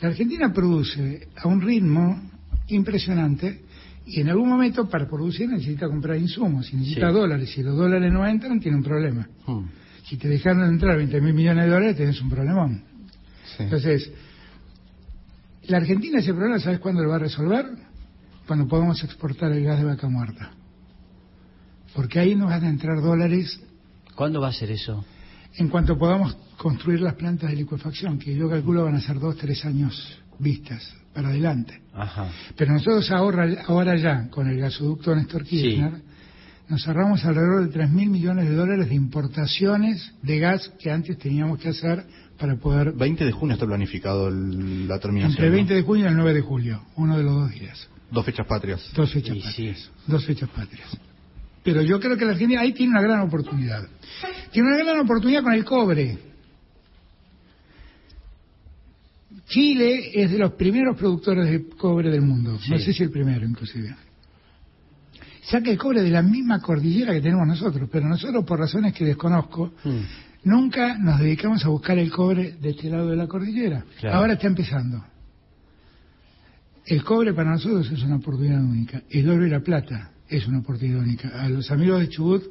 La 0.00 0.08
Argentina 0.08 0.52
produce 0.52 1.28
a 1.36 1.48
un 1.48 1.60
ritmo 1.60 2.20
impresionante 2.68 3.62
y 4.06 4.20
en 4.20 4.28
algún 4.28 4.48
momento 4.48 4.88
para 4.88 5.08
producir 5.08 5.48
necesita 5.48 5.88
comprar 5.88 6.16
insumos, 6.16 6.72
y 6.72 6.76
necesita 6.76 7.08
Sí. 7.08 7.14
dólares. 7.14 7.50
Si 7.54 7.62
los 7.62 7.76
dólares 7.76 8.12
no 8.12 8.26
entran, 8.26 8.60
tiene 8.60 8.76
un 8.76 8.82
problema. 8.84 9.28
Hmm. 9.46 9.64
Si 10.04 10.16
te 10.16 10.28
dejaron 10.28 10.64
entrar 10.68 10.96
20 10.96 11.20
mil 11.20 11.34
millones 11.34 11.64
de 11.64 11.70
dólares, 11.70 11.96
tenés 11.96 12.20
un 12.20 12.28
problemón. 12.30 12.84
Sí. 13.56 13.64
Entonces, 13.64 14.12
la 15.64 15.78
Argentina 15.78 16.20
ese 16.20 16.32
problema, 16.32 16.60
¿sabes 16.60 16.78
cuándo 16.78 17.02
lo 17.02 17.08
va 17.08 17.16
a 17.16 17.20
resolver? 17.20 17.66
Cuando 18.46 18.68
podamos 18.68 19.02
exportar 19.02 19.50
el 19.50 19.64
gas 19.64 19.78
de 19.78 19.84
vaca 19.86 20.08
muerta. 20.08 20.52
Porque 21.94 22.20
ahí 22.20 22.36
nos 22.36 22.48
van 22.50 22.62
a 22.64 22.68
entrar 22.68 23.00
dólares 23.00 23.60
¿Cuándo 24.14 24.40
va 24.40 24.48
a 24.48 24.52
ser 24.52 24.70
eso? 24.70 25.04
en 25.56 25.68
cuanto 25.68 25.98
podamos 25.98 26.36
construir 26.56 27.00
las 27.00 27.14
plantas 27.14 27.50
de 27.50 27.56
licuefacción, 27.56 28.18
que 28.18 28.34
yo 28.34 28.48
calculo 28.48 28.84
van 28.84 28.94
a 28.96 29.00
ser 29.00 29.18
dos, 29.18 29.36
tres 29.36 29.64
años 29.64 30.18
vistas 30.38 30.94
para 31.14 31.28
adelante. 31.28 31.80
Ajá. 31.94 32.28
Pero 32.56 32.72
nosotros 32.74 33.10
ahora, 33.10 33.46
ahora 33.66 33.96
ya, 33.96 34.28
con 34.28 34.48
el 34.48 34.58
gasoducto 34.58 35.14
Néstor 35.14 35.44
Kirchner, 35.44 36.02
nos 36.68 36.86
ahorramos 36.88 37.24
alrededor 37.24 37.66
de 37.66 37.72
3 37.72 37.90
mil 37.90 38.10
millones 38.10 38.48
de 38.48 38.54
dólares 38.56 38.88
de 38.88 38.94
importaciones 38.96 40.12
de 40.22 40.38
gas 40.40 40.68
que 40.80 40.90
antes 40.90 41.16
teníamos 41.18 41.58
que 41.60 41.68
hacer 41.68 42.04
para 42.38 42.56
poder 42.56 42.92
20 42.92 43.24
de 43.24 43.32
junio 43.32 43.54
está 43.54 43.66
planificado 43.66 44.28
el- 44.28 44.88
la 44.88 44.98
terminación. 44.98 45.32
Entre 45.32 45.46
el 45.46 45.52
¿no? 45.52 45.56
20 45.56 45.74
de 45.74 45.82
junio 45.82 46.04
y 46.04 46.08
el 46.08 46.16
9 46.16 46.34
de 46.34 46.40
julio, 46.40 46.82
uno 46.96 47.16
de 47.16 47.22
los 47.22 47.34
dos 47.34 47.50
días. 47.52 47.88
Dos 48.10 48.24
fechas 48.24 48.46
patrias. 48.46 48.90
Dos 48.94 49.12
fechas 49.12 49.36
Y 49.36 49.40
patrias. 49.40 49.78
sí. 49.78 49.90
Dos 50.06 50.24
fechas 50.26 50.48
patrias. 50.50 50.88
Pero 51.62 51.82
yo 51.82 51.98
creo 51.98 52.16
que 52.16 52.24
la 52.24 52.32
Argentina 52.32 52.60
ahí 52.60 52.72
tiene 52.72 52.92
una 52.92 53.02
gran 53.02 53.20
oportunidad. 53.20 53.86
Tiene 54.52 54.68
una 54.68 54.84
gran 54.84 55.00
oportunidad 55.00 55.42
con 55.42 55.52
el 55.52 55.64
cobre. 55.64 56.18
Chile 59.48 60.10
es 60.14 60.30
de 60.30 60.38
los 60.38 60.52
primeros 60.54 60.96
productores 60.96 61.48
de 61.48 61.68
cobre 61.68 62.10
del 62.10 62.22
mundo. 62.22 62.58
No 62.68 62.78
sé 62.78 62.92
si 62.92 63.02
el 63.02 63.10
primero, 63.10 63.46
inclusive. 63.46 63.94
Saca 65.42 65.70
el 65.70 65.78
cobre 65.78 66.02
de 66.02 66.10
la 66.10 66.22
misma 66.22 66.60
cordillera 66.60 67.12
que 67.12 67.20
tenemos 67.20 67.46
nosotros, 67.46 67.88
pero 67.90 68.08
nosotros, 68.08 68.44
por 68.44 68.58
razones 68.58 68.92
que 68.92 69.04
desconozco, 69.04 69.72
Hmm. 69.84 70.00
nunca 70.44 70.98
nos 70.98 71.20
dedicamos 71.20 71.64
a 71.64 71.68
buscar 71.68 71.96
el 71.98 72.10
cobre 72.10 72.56
de 72.60 72.70
este 72.70 72.90
lado 72.90 73.08
de 73.10 73.16
la 73.16 73.28
cordillera. 73.28 73.84
Claro. 74.00 74.16
Ahora 74.16 74.32
está 74.32 74.48
empezando. 74.48 75.04
El 76.84 77.04
cobre 77.04 77.32
para 77.34 77.50
nosotros 77.50 77.90
es 77.92 78.02
una 78.02 78.16
oportunidad 78.16 78.60
única. 78.62 79.02
El 79.10 79.28
oro 79.28 79.46
y 79.46 79.50
la 79.50 79.60
plata 79.60 80.10
es 80.28 80.46
una 80.48 80.58
oportunidad 80.58 81.00
única. 81.00 81.28
A 81.40 81.48
los 81.48 81.70
amigos 81.70 82.00
de 82.00 82.08
Chubut 82.08 82.42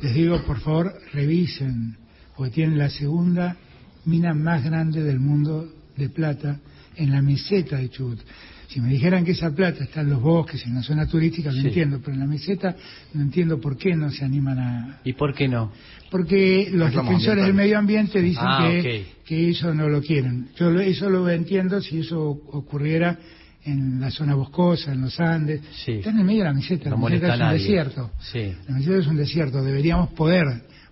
les 0.00 0.14
digo, 0.14 0.40
por 0.44 0.60
favor, 0.60 0.92
revisen, 1.12 1.96
porque 2.36 2.52
tienen 2.52 2.78
la 2.78 2.90
segunda 2.90 3.56
mina 4.04 4.34
más 4.34 4.62
grande 4.64 5.02
del 5.02 5.18
mundo 5.20 5.68
de 5.96 6.08
plata 6.08 6.58
en 6.96 7.10
la 7.10 7.22
meseta 7.22 7.76
de 7.78 7.88
Chubut. 7.90 8.20
Si 8.68 8.80
me 8.80 8.88
dijeran 8.90 9.24
que 9.24 9.32
esa 9.32 9.50
plata 9.54 9.84
está 9.84 10.00
en 10.00 10.10
los 10.10 10.20
bosques, 10.20 10.64
en 10.66 10.74
la 10.74 10.82
zona 10.82 11.06
turística, 11.06 11.52
lo 11.52 11.60
Sí. 11.60 11.66
entiendo, 11.68 12.00
pero 12.00 12.14
en 12.14 12.20
la 12.20 12.26
meseta 12.26 12.74
no 13.12 13.22
entiendo 13.22 13.60
por 13.60 13.76
qué 13.76 13.94
no 13.94 14.10
se 14.10 14.24
animan 14.24 14.58
a, 14.58 15.00
¿Y 15.04 15.12
por 15.12 15.32
qué 15.34 15.46
no? 15.46 15.70
porque 16.10 16.70
los 16.72 16.92
defensores 16.92 17.44
del 17.44 17.54
medio 17.54 17.78
ambiente 17.78 18.20
dicen 18.20 18.42
Ah, 18.44 18.68
que, 18.68 19.06
que 19.24 19.50
eso 19.50 19.72
no 19.74 19.88
lo 19.88 20.00
quieren. 20.00 20.48
Yo 20.56 20.70
lo- 20.70 20.80
eso 20.80 21.08
lo 21.10 21.28
entiendo 21.28 21.80
si 21.80 22.00
eso 22.00 22.20
ocurriera 22.22 23.18
en 23.64 24.00
la 24.00 24.10
zona 24.10 24.34
boscosa, 24.34 24.92
en 24.92 25.02
los 25.02 25.18
Andes. 25.20 25.60
Sí. 25.84 25.92
Está 25.92 26.10
en 26.10 26.18
el 26.18 26.24
medio 26.24 26.40
de 26.40 26.48
la 26.50 26.54
meseta, 26.54 26.90
No 26.90 26.96
la 26.96 27.02
meseta 27.10 27.28
es 27.28 27.32
un 27.34 27.38
nadie. 27.40 27.58
desierto. 27.60 28.10
Sí. 28.32 28.52
La 28.68 28.74
meseta 28.74 28.96
es 28.98 29.06
un 29.06 29.16
desierto. 29.16 29.62
Deberíamos 29.62 30.10
poder 30.10 30.44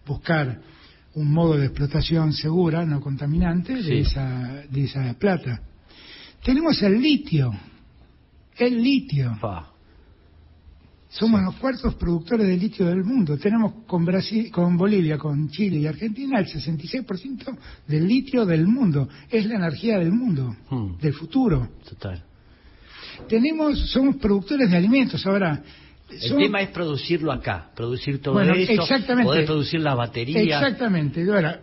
buscar 0.07 0.59
un 1.15 1.33
modo 1.33 1.57
de 1.57 1.67
explotación 1.67 2.33
segura, 2.33 2.85
no 2.85 3.01
contaminante, 3.01 3.75
de, 3.83 4.01
esa, 4.01 4.63
de 4.71 4.85
esa 4.85 5.13
plata. 5.15 5.61
Tenemos 6.43 6.83
el 6.83 7.01
litio. 7.01 7.53
El 8.57 8.83
litio. 8.83 9.37
Pa. 9.41 9.69
Somos 11.11 11.43
los 11.43 11.57
cuartos 11.57 11.95
productores 11.97 12.47
de 12.47 12.57
litio 12.57 12.87
del 12.87 13.05
mundo. 13.05 13.37
Tenemos 13.37 13.85
con 13.87 14.05
Brasil, 14.05 14.51
con 14.51 14.79
Bolivia, 14.79 15.19
con 15.19 15.49
Chile 15.51 15.79
y 15.81 15.87
Argentina 15.87 16.39
el 16.39 16.47
66% 16.47 17.57
del 17.87 18.07
litio 18.07 18.47
del 18.47 18.67
mundo. 18.67 19.09
Es 19.31 19.45
la 19.45 19.57
energía 19.57 19.99
del 19.99 20.13
mundo, 20.13 20.57
Hmm. 20.71 20.97
del 20.99 21.13
futuro. 21.13 21.69
Total. 21.87 22.25
Tenemos, 23.29 23.91
somos 23.91 24.17
productores 24.17 24.71
de 24.71 24.77
alimentos. 24.77 25.25
Ahora, 25.27 25.63
El 26.21 26.37
tema 26.37 26.61
es 26.61 26.69
producirlo 26.71 27.33
acá, 27.33 27.71
producir 27.75 28.21
todo 28.21 28.35
Bueno, 28.35 28.55
exactamente. 28.55 29.25
poder 29.25 29.47
producir 29.47 29.81
las 29.81 29.97
baterías. 29.97 30.43
Exactamente. 30.43 31.23
Ahora, 31.23 31.61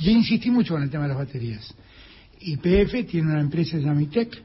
yo 0.00 0.10
insistí 0.10 0.50
mucho 0.50 0.74
con 0.74 0.82
el 0.82 0.90
tema 0.90 1.04
de 1.04 1.08
las 1.10 1.18
baterías. 1.18 1.74
YPF 2.40 3.06
tiene 3.08 3.30
una 3.32 3.40
empresa 3.40 3.76
llamada 3.78 4.02
Itec 4.02 4.42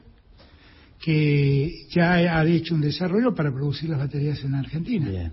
que 1.00 1.86
ya 1.90 2.12
ha 2.14 2.44
hecho 2.46 2.74
un 2.74 2.80
desarrollo 2.80 3.34
para 3.34 3.52
producir 3.52 3.90
las 3.90 3.98
baterías 3.98 4.42
en 4.44 4.54
Argentina. 4.54 5.08
Bien. 5.08 5.32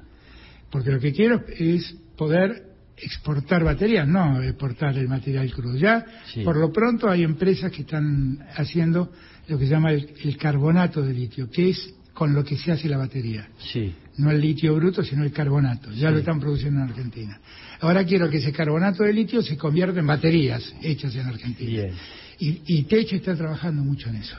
Porque 0.72 0.92
lo 0.92 1.00
que 1.00 1.14
quiero 1.14 1.44
es 1.48 1.96
poder 2.18 2.64
exportar 2.98 3.64
baterías, 3.64 4.08
no 4.08 4.42
exportar 4.42 4.98
el 4.98 5.08
material 5.08 5.52
crudo. 5.54 5.78
Ya, 5.78 6.06
Sí. 6.34 6.42
por 6.44 6.58
lo 6.58 6.72
pronto, 6.72 7.10
hay 7.10 7.24
empresas 7.24 7.72
que 7.72 7.82
están 7.84 8.40
haciendo 8.56 9.12
lo 9.48 9.58
que 9.58 9.66
se 9.66 9.72
llama 9.72 9.92
el, 9.92 10.10
el 10.24 10.38
carbonato 10.38 11.02
de 11.02 11.14
litio, 11.14 11.50
que 11.50 11.70
es 11.70 11.94
con 12.20 12.34
lo 12.34 12.44
que 12.44 12.58
se 12.58 12.70
hace 12.74 12.90
la 12.90 12.98
batería. 12.98 13.48
Sí. 13.72 13.96
No 14.18 14.30
el 14.30 14.42
litio 14.42 14.76
bruto, 14.76 15.02
sino 15.06 15.24
el 15.24 15.32
carbonato. 15.32 15.90
Ya 15.92 16.10
Sí. 16.10 16.14
lo 16.16 16.18
están 16.20 16.38
produciendo 16.38 16.82
en 16.82 16.90
Argentina. 16.90 17.40
Ahora 17.80 18.04
quiero 18.04 18.30
que 18.30 18.40
ese 18.40 18.52
carbonato 18.52 19.04
de 19.04 19.14
litio 19.14 19.42
se 19.42 19.56
convierta 19.58 20.02
en 20.02 20.06
baterías 20.08 20.76
hechas 20.82 21.16
en 21.16 21.28
Argentina. 21.28 21.70
Bien. 21.70 21.94
Y, 22.40 22.62
y 22.66 22.84
Techo 22.84 23.16
está 23.16 23.38
trabajando 23.38 23.86
mucho 23.86 24.10
en 24.10 24.18
eso. 24.18 24.36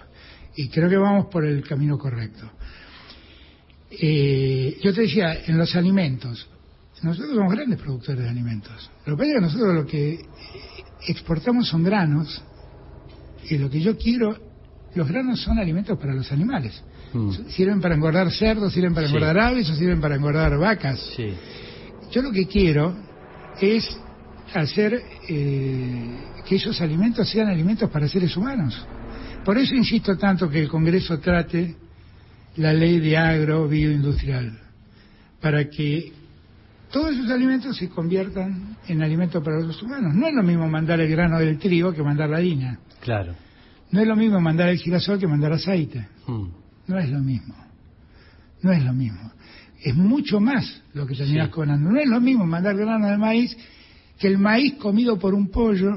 Y 0.57 0.69
creo 0.69 0.91
que 0.91 0.99
vamos 0.99 1.29
por 1.33 1.47
el 1.47 1.63
camino 1.67 1.97
correcto. 1.97 2.51
Eh, 3.91 4.77
yo 4.83 4.93
te 4.93 5.01
decía, 5.01 5.45
en 5.47 5.57
los 5.57 5.75
alimentos, 5.75 6.47
nosotros 7.03 7.35
somos 7.35 7.51
grandes 7.51 7.81
productores 7.81 8.23
de 8.25 8.29
alimentos. 8.29 8.91
Lo 9.07 9.17
que 9.17 9.21
pasa 9.21 9.31
es 9.31 9.35
que 9.37 9.41
nosotros 9.41 9.75
lo 9.75 9.87
que 9.87 10.21
exportamos 11.09 11.67
son 11.67 11.83
granos, 11.83 12.43
y 13.49 13.57
lo 13.57 13.71
que 13.71 13.81
yo 13.81 13.97
quiero, 13.97 14.37
los 14.95 15.09
granos 15.09 15.41
son 15.41 15.59
alimentos 15.59 15.99
para 15.99 16.13
los 16.15 16.31
animales. 16.31 16.83
Mm. 17.13 17.31
Sirven 17.49 17.81
para 17.81 17.95
engordar 17.95 18.31
cerdos, 18.31 18.73
sirven 18.73 18.95
para 18.95 19.07
Sí. 19.09 19.15
engordar 19.15 19.39
aves 19.39 19.69
o 19.71 19.75
sirven 19.75 20.01
para 20.01 20.17
engordar 20.17 20.57
vacas. 20.59 21.01
Sí. 21.17 21.33
Yo 22.13 22.23
lo 22.23 22.31
que 22.33 22.47
quiero 22.47 22.95
es 23.61 23.99
hacer 24.55 25.03
eh, 25.29 26.19
que 26.47 26.57
esos 26.57 26.81
alimentos 26.81 27.29
sean 27.29 27.49
alimentos 27.49 27.89
para 27.91 28.09
seres 28.09 28.37
humanos. 28.37 28.87
Por 29.45 29.59
eso 29.59 29.75
insisto 29.75 30.17
tanto 30.17 30.49
que 30.49 30.61
el 30.61 30.69
Congreso 30.69 31.19
trate 31.19 31.77
la 32.57 32.73
ley 32.73 32.99
de 33.01 33.17
agro 33.17 33.69
bioindustrial, 33.69 34.59
para 35.41 35.69
que 35.71 36.13
todos 36.91 37.13
esos 37.15 37.31
alimentos 37.31 37.77
se 37.77 37.89
conviertan 37.89 38.77
en 38.89 39.03
alimentos 39.03 39.43
para 39.43 39.61
los 39.61 39.81
humanos. 39.83 40.15
No 40.15 40.27
es 40.27 40.35
lo 40.35 40.43
mismo 40.43 40.69
mandar 40.69 41.01
el 41.01 41.09
grano 41.09 41.39
del 41.39 41.59
trigo 41.59 41.93
que 41.93 42.03
mandar 42.03 42.29
la 42.29 42.39
harina. 42.39 42.79
Claro. 43.01 43.35
No 43.93 44.01
es 44.01 44.07
lo 44.07 44.17
mismo 44.17 44.41
mandar 44.41 44.69
el 44.69 44.79
girasol 44.79 45.19
que 45.19 45.27
mandar 45.27 45.53
aceite. 45.53 46.07
Mm. 46.27 46.47
No 46.91 46.99
es 46.99 47.09
lo 47.09 47.21
mismo. 47.21 47.55
No 48.63 48.73
es 48.73 48.85
lo 48.85 48.93
mismo. 48.93 49.33
Es 49.83 49.95
mucho 49.95 50.41
más 50.41 50.83
lo 50.93 51.07
que 51.07 51.15
terminás 51.15 51.47
Sí. 51.47 51.53
cobrando. 51.53 51.91
No 51.91 51.99
es 52.01 52.07
lo 52.09 52.21
mismo 52.21 52.45
mandar 52.47 52.77
grano 52.77 53.07
de 53.09 53.17
maíz 53.17 53.57
que 54.19 54.27
el 54.29 54.39
maíz 54.39 54.75
comido 54.75 55.19
por 55.19 55.33
un 55.35 55.49
pollo 55.51 55.97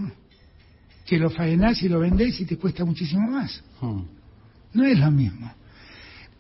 que 1.06 1.18
lo 1.18 1.30
faenás 1.30 1.82
y 1.84 1.90
lo 1.90 2.00
vendés 2.00 2.40
y 2.40 2.46
te 2.46 2.58
cuesta 2.58 2.86
muchísimo 2.86 3.30
más. 3.30 3.62
Mm. 3.82 4.02
No 4.74 4.84
es 4.86 4.98
lo 5.00 5.12
mismo. 5.12 5.52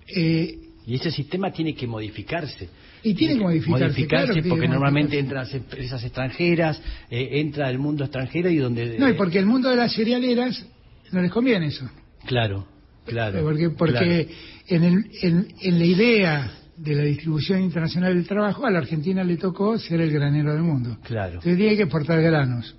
Eh, 0.07 0.59
Y 0.85 0.95
ese 0.95 1.11
sistema 1.11 1.49
tiene 1.51 1.73
que 1.75 1.87
modificarse. 1.87 2.67
Y 3.03 3.13
tiene 3.13 3.35
que 3.35 3.39
modificarse, 3.41 3.85
Modificarse 3.85 4.25
claro 4.25 4.33
que 4.43 4.49
porque 4.49 4.61
que 4.63 4.67
normalmente 4.67 5.15
modificarse. 5.15 5.55
entran 5.57 5.71
las 5.71 5.71
empresas 5.79 6.03
extranjeras, 6.03 6.81
eh, 7.09 7.29
entra 7.39 7.69
el 7.69 7.79
mundo 7.79 8.03
extranjero 8.03 8.49
y 8.49 8.57
donde... 8.57 8.97
no, 8.99 9.07
y 9.09 9.13
porque 9.13 9.39
el 9.39 9.45
mundo 9.45 9.69
de 9.69 9.77
las 9.77 9.93
cerealeras 9.93 10.65
no 11.13 11.21
les 11.21 11.31
conviene 11.31 11.67
eso. 11.67 11.89
Claro, 12.25 12.67
claro. 13.05 13.41
porque 13.43 13.69
porque 13.69 14.29
en, 14.67 14.83
el- 14.83 15.11
en- 15.21 15.47
en 15.61 15.79
la 15.79 15.85
idea 15.85 16.51
de 16.77 16.95
la 16.95 17.03
distribución 17.03 17.61
internacional 17.61 18.15
del 18.15 18.25
trabajo, 18.27 18.65
a 18.65 18.71
la 18.71 18.79
Argentina 18.79 19.23
le 19.23 19.37
tocó 19.37 19.77
ser 19.77 20.01
el 20.01 20.11
granero 20.11 20.53
del 20.53 20.63
mundo. 20.63 20.97
Claro. 21.03 21.33
Entonces 21.35 21.57
tiene 21.57 21.75
que 21.75 21.83
exportar 21.83 22.21
granos. 22.21 22.75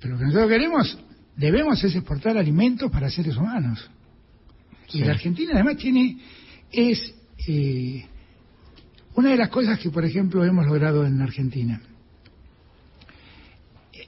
Pero 0.00 0.14
lo 0.14 0.18
que 0.18 0.24
nosotros 0.26 0.50
queremos, 0.50 0.98
debemos 1.36 1.82
es 1.82 1.94
exportar 1.94 2.36
alimentos 2.36 2.90
para 2.90 3.08
seres 3.10 3.36
humanos. 3.36 3.90
Y 4.92 4.98
la 5.00 5.12
Argentina 5.12 5.52
además 5.54 5.78
tiene, 5.78 6.18
es 6.70 7.14
eh, 7.48 8.04
una 9.14 9.30
de 9.30 9.36
las 9.36 9.48
cosas 9.48 9.78
que, 9.78 9.88
por 9.90 10.04
ejemplo, 10.04 10.44
hemos 10.44 10.66
logrado 10.66 11.06
en 11.06 11.20
Argentina, 11.22 11.80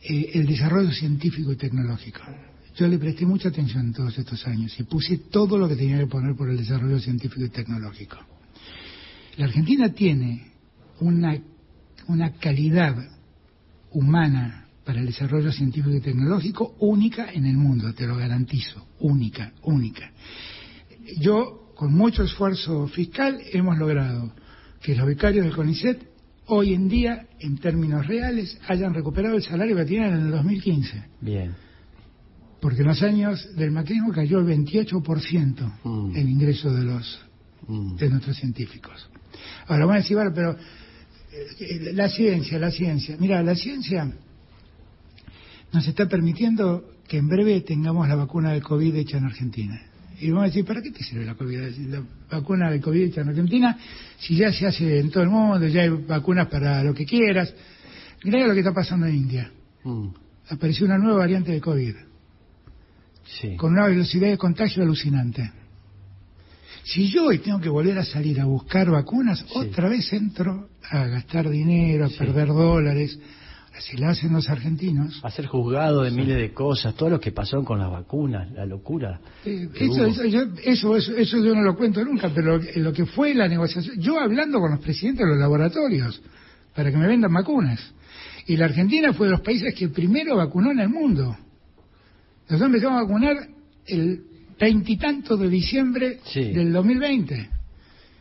eh, 0.08 0.30
el 0.34 0.46
desarrollo 0.46 0.90
científico 0.92 1.52
y 1.52 1.56
tecnológico. 1.56 2.20
Yo 2.76 2.86
le 2.86 2.98
presté 2.98 3.24
mucha 3.24 3.48
atención 3.48 3.90
todos 3.92 4.18
estos 4.18 4.46
años 4.46 4.78
y 4.78 4.82
puse 4.82 5.16
todo 5.30 5.56
lo 5.56 5.66
que 5.66 5.76
tenía 5.76 5.98
que 5.98 6.06
poner 6.06 6.36
por 6.36 6.50
el 6.50 6.58
desarrollo 6.58 6.98
científico 6.98 7.42
y 7.44 7.48
tecnológico. 7.48 8.18
La 9.38 9.46
Argentina 9.46 9.88
tiene 9.94 10.52
una, 11.00 11.38
una 12.06 12.32
calidad 12.32 12.94
humana 13.92 14.66
para 14.84 15.00
el 15.00 15.06
desarrollo 15.06 15.50
científico 15.52 15.96
y 15.96 16.00
tecnológico 16.00 16.76
única 16.80 17.32
en 17.32 17.46
el 17.46 17.56
mundo, 17.56 17.94
te 17.94 18.06
lo 18.06 18.16
garantizo, 18.16 18.86
única, 19.00 19.52
única. 19.62 20.12
Yo, 21.18 21.72
con 21.74 21.94
mucho 21.94 22.24
esfuerzo 22.24 22.86
fiscal, 22.88 23.40
hemos 23.52 23.78
logrado 23.78 24.34
que 24.82 24.94
los 24.94 25.06
becarios 25.06 25.46
del 25.46 25.56
CONICET 25.56 26.08
hoy 26.46 26.74
en 26.74 26.88
día, 26.88 27.26
en 27.40 27.56
términos 27.56 28.06
reales, 28.06 28.58
hayan 28.68 28.92
recuperado 28.92 29.36
el 29.36 29.42
salario 29.42 29.76
que 29.76 29.84
tenían 29.84 30.12
en 30.12 30.26
el 30.26 30.30
2015. 30.30 31.04
Bien. 31.22 31.65
Porque 32.60 32.80
en 32.80 32.88
los 32.88 33.02
años 33.02 33.54
del 33.56 33.70
macrismo 33.70 34.12
cayó 34.12 34.38
el 34.38 34.46
28% 34.46 35.72
Mm. 35.84 36.16
el 36.16 36.28
ingreso 36.28 36.72
de 36.72 36.84
los 36.84 37.20
Mm. 37.68 37.96
de 37.96 38.10
nuestros 38.10 38.36
científicos. 38.36 39.08
Ahora 39.66 39.86
van 39.86 39.96
a 39.96 40.00
decir, 40.00 40.16
bueno, 40.16 40.32
pero 40.34 40.56
eh, 41.60 41.92
la 41.92 42.08
ciencia, 42.08 42.58
la 42.58 42.70
ciencia. 42.70 43.16
Mira, 43.18 43.42
la 43.42 43.54
ciencia 43.54 44.10
nos 45.72 45.86
está 45.86 46.06
permitiendo 46.08 46.92
que 47.08 47.18
en 47.18 47.28
breve 47.28 47.60
tengamos 47.60 48.08
la 48.08 48.14
vacuna 48.14 48.52
del 48.52 48.62
COVID 48.62 48.94
hecha 48.96 49.18
en 49.18 49.24
Argentina. 49.24 49.80
Y 50.18 50.30
vamos 50.30 50.44
a 50.44 50.46
decir, 50.46 50.64
¿para 50.64 50.80
qué 50.80 50.90
te 50.90 51.02
sirve 51.04 51.26
la, 51.26 51.34
COVID, 51.34 51.58
la 51.88 52.02
vacuna 52.30 52.70
del 52.70 52.80
COVID 52.80 53.02
hecha 53.02 53.20
en 53.20 53.28
Argentina 53.28 53.76
si 54.18 54.34
ya 54.36 54.50
se 54.50 54.66
hace 54.66 54.98
en 55.00 55.10
todo 55.10 55.22
el 55.24 55.28
mundo, 55.28 55.66
ya 55.66 55.82
hay 55.82 55.90
vacunas 55.90 56.48
para 56.48 56.82
lo 56.82 56.94
que 56.94 57.04
quieras? 57.04 57.52
Mira 58.24 58.46
lo 58.46 58.54
que 58.54 58.60
está 58.60 58.72
pasando 58.72 59.06
en 59.06 59.14
India. 59.14 59.50
Mm. 59.84 60.08
Apareció 60.48 60.86
una 60.86 60.96
nueva 60.96 61.18
variante 61.18 61.52
de 61.52 61.60
COVID 61.60 61.94
Sí. 63.26 63.56
con 63.56 63.72
una 63.72 63.86
velocidad 63.86 64.28
de 64.28 64.38
contagio 64.38 64.82
alucinante. 64.82 65.50
Si 66.84 67.08
yo 67.08 67.26
hoy 67.26 67.38
tengo 67.38 67.60
que 67.60 67.68
volver 67.68 67.98
a 67.98 68.04
salir 68.04 68.40
a 68.40 68.44
buscar 68.44 68.88
vacunas, 68.90 69.44
otra 69.54 69.88
vez 69.88 70.12
entro 70.12 70.68
a 70.88 71.06
gastar 71.06 71.48
dinero, 71.50 72.04
a 72.04 72.08
Sí. 72.08 72.16
perder 72.18 72.48
dólares. 72.48 73.18
Si 73.78 73.98
lo 73.98 74.08
hacen 74.08 74.32
los 74.32 74.48
argentinos. 74.48 75.20
A 75.22 75.30
ser 75.30 75.44
juzgado 75.46 76.02
de 76.02 76.10
miles 76.10 76.38
de 76.38 76.54
cosas, 76.54 76.94
todo 76.94 77.10
lo 77.10 77.20
que 77.20 77.30
pasó 77.32 77.62
con 77.62 77.78
las 77.78 77.90
vacunas, 77.90 78.50
la 78.52 78.64
locura. 78.64 79.20
eh, 79.44 79.68
eso, 79.74 80.06
eso, 80.06 80.24
yo, 80.24 80.40
eso, 80.64 80.96
eso, 80.96 81.14
eso 81.14 81.44
yo 81.44 81.54
no 81.54 81.60
lo 81.60 81.76
cuento 81.76 82.02
nunca, 82.02 82.30
pero 82.34 82.56
lo, 82.56 82.64
lo 82.76 82.92
que 82.94 83.04
fue 83.04 83.34
la 83.34 83.48
negociación, 83.48 84.00
yo 84.00 84.18
hablando 84.18 84.60
con 84.60 84.70
los 84.70 84.80
presidentes 84.80 85.26
de 85.26 85.30
los 85.32 85.38
laboratorios 85.38 86.22
para 86.74 86.90
que 86.90 86.96
me 86.96 87.06
vendan 87.06 87.34
vacunas. 87.34 87.80
Y 88.46 88.56
la 88.56 88.64
Argentina 88.66 89.12
fue 89.12 89.26
de 89.26 89.32
los 89.32 89.42
países 89.42 89.74
que 89.74 89.88
primero 89.90 90.36
vacunó 90.36 90.70
en 90.70 90.78
el 90.80 90.88
mundo. 90.88 91.36
Nosotros 92.48 92.66
empezamos 92.68 92.98
a 92.98 93.02
vacunar 93.02 93.36
el 93.86 94.20
veintitantos 94.58 95.38
de 95.40 95.48
diciembre 95.48 96.18
Sí. 96.24 96.52
del 96.52 96.72
2020. 96.72 97.48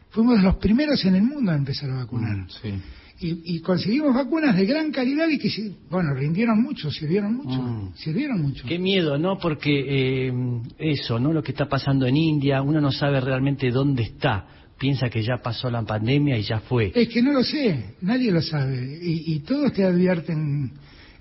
Fuimos 0.09 0.41
los 0.41 0.55
primeros 0.57 1.03
en 1.05 1.15
el 1.15 1.23
mundo 1.23 1.51
a 1.51 1.55
empezar 1.55 1.89
a 1.91 1.95
vacunar. 1.95 2.37
Mm, 2.37 2.47
sí. 2.49 2.69
Y, 3.17 3.55
y 3.55 3.59
conseguimos 3.61 4.13
vacunas 4.13 4.55
de 4.57 4.65
gran 4.65 4.91
calidad 4.91 5.27
y 5.29 5.37
que, 5.37 5.49
bueno, 5.89 6.13
rindieron 6.13 6.61
mucho, 6.61 6.91
sirvieron 6.91 7.35
mucho, 7.35 7.61
Mm. 7.61 7.93
sirvieron 7.95 8.41
mucho. 8.41 8.65
Qué 8.67 8.77
miedo, 8.77 9.17
¿no? 9.17 9.37
Porque 9.37 10.27
eh, 10.27 10.33
eso, 10.77 11.17
¿no? 11.19 11.31
Lo 11.31 11.41
que 11.41 11.51
está 11.51 11.67
pasando 11.69 12.05
en 12.05 12.17
India, 12.17 12.61
uno 12.61 12.81
no 12.81 12.91
sabe 12.91 13.21
realmente 13.21 13.69
dónde 13.71 14.03
está. 14.03 14.47
Piensa 14.77 15.09
que 15.09 15.23
ya 15.23 15.37
pasó 15.41 15.69
la 15.69 15.83
pandemia 15.83 16.37
y 16.37 16.41
ya 16.43 16.59
fue. 16.59 16.91
Es 16.93 17.07
que 17.07 17.21
no 17.21 17.31
lo 17.31 17.43
sé, 17.43 17.95
nadie 18.01 18.31
lo 18.31 18.41
sabe. 18.41 18.99
Y, 19.01 19.33
y 19.33 19.39
todos 19.39 19.71
te 19.71 19.85
advierten 19.85 20.71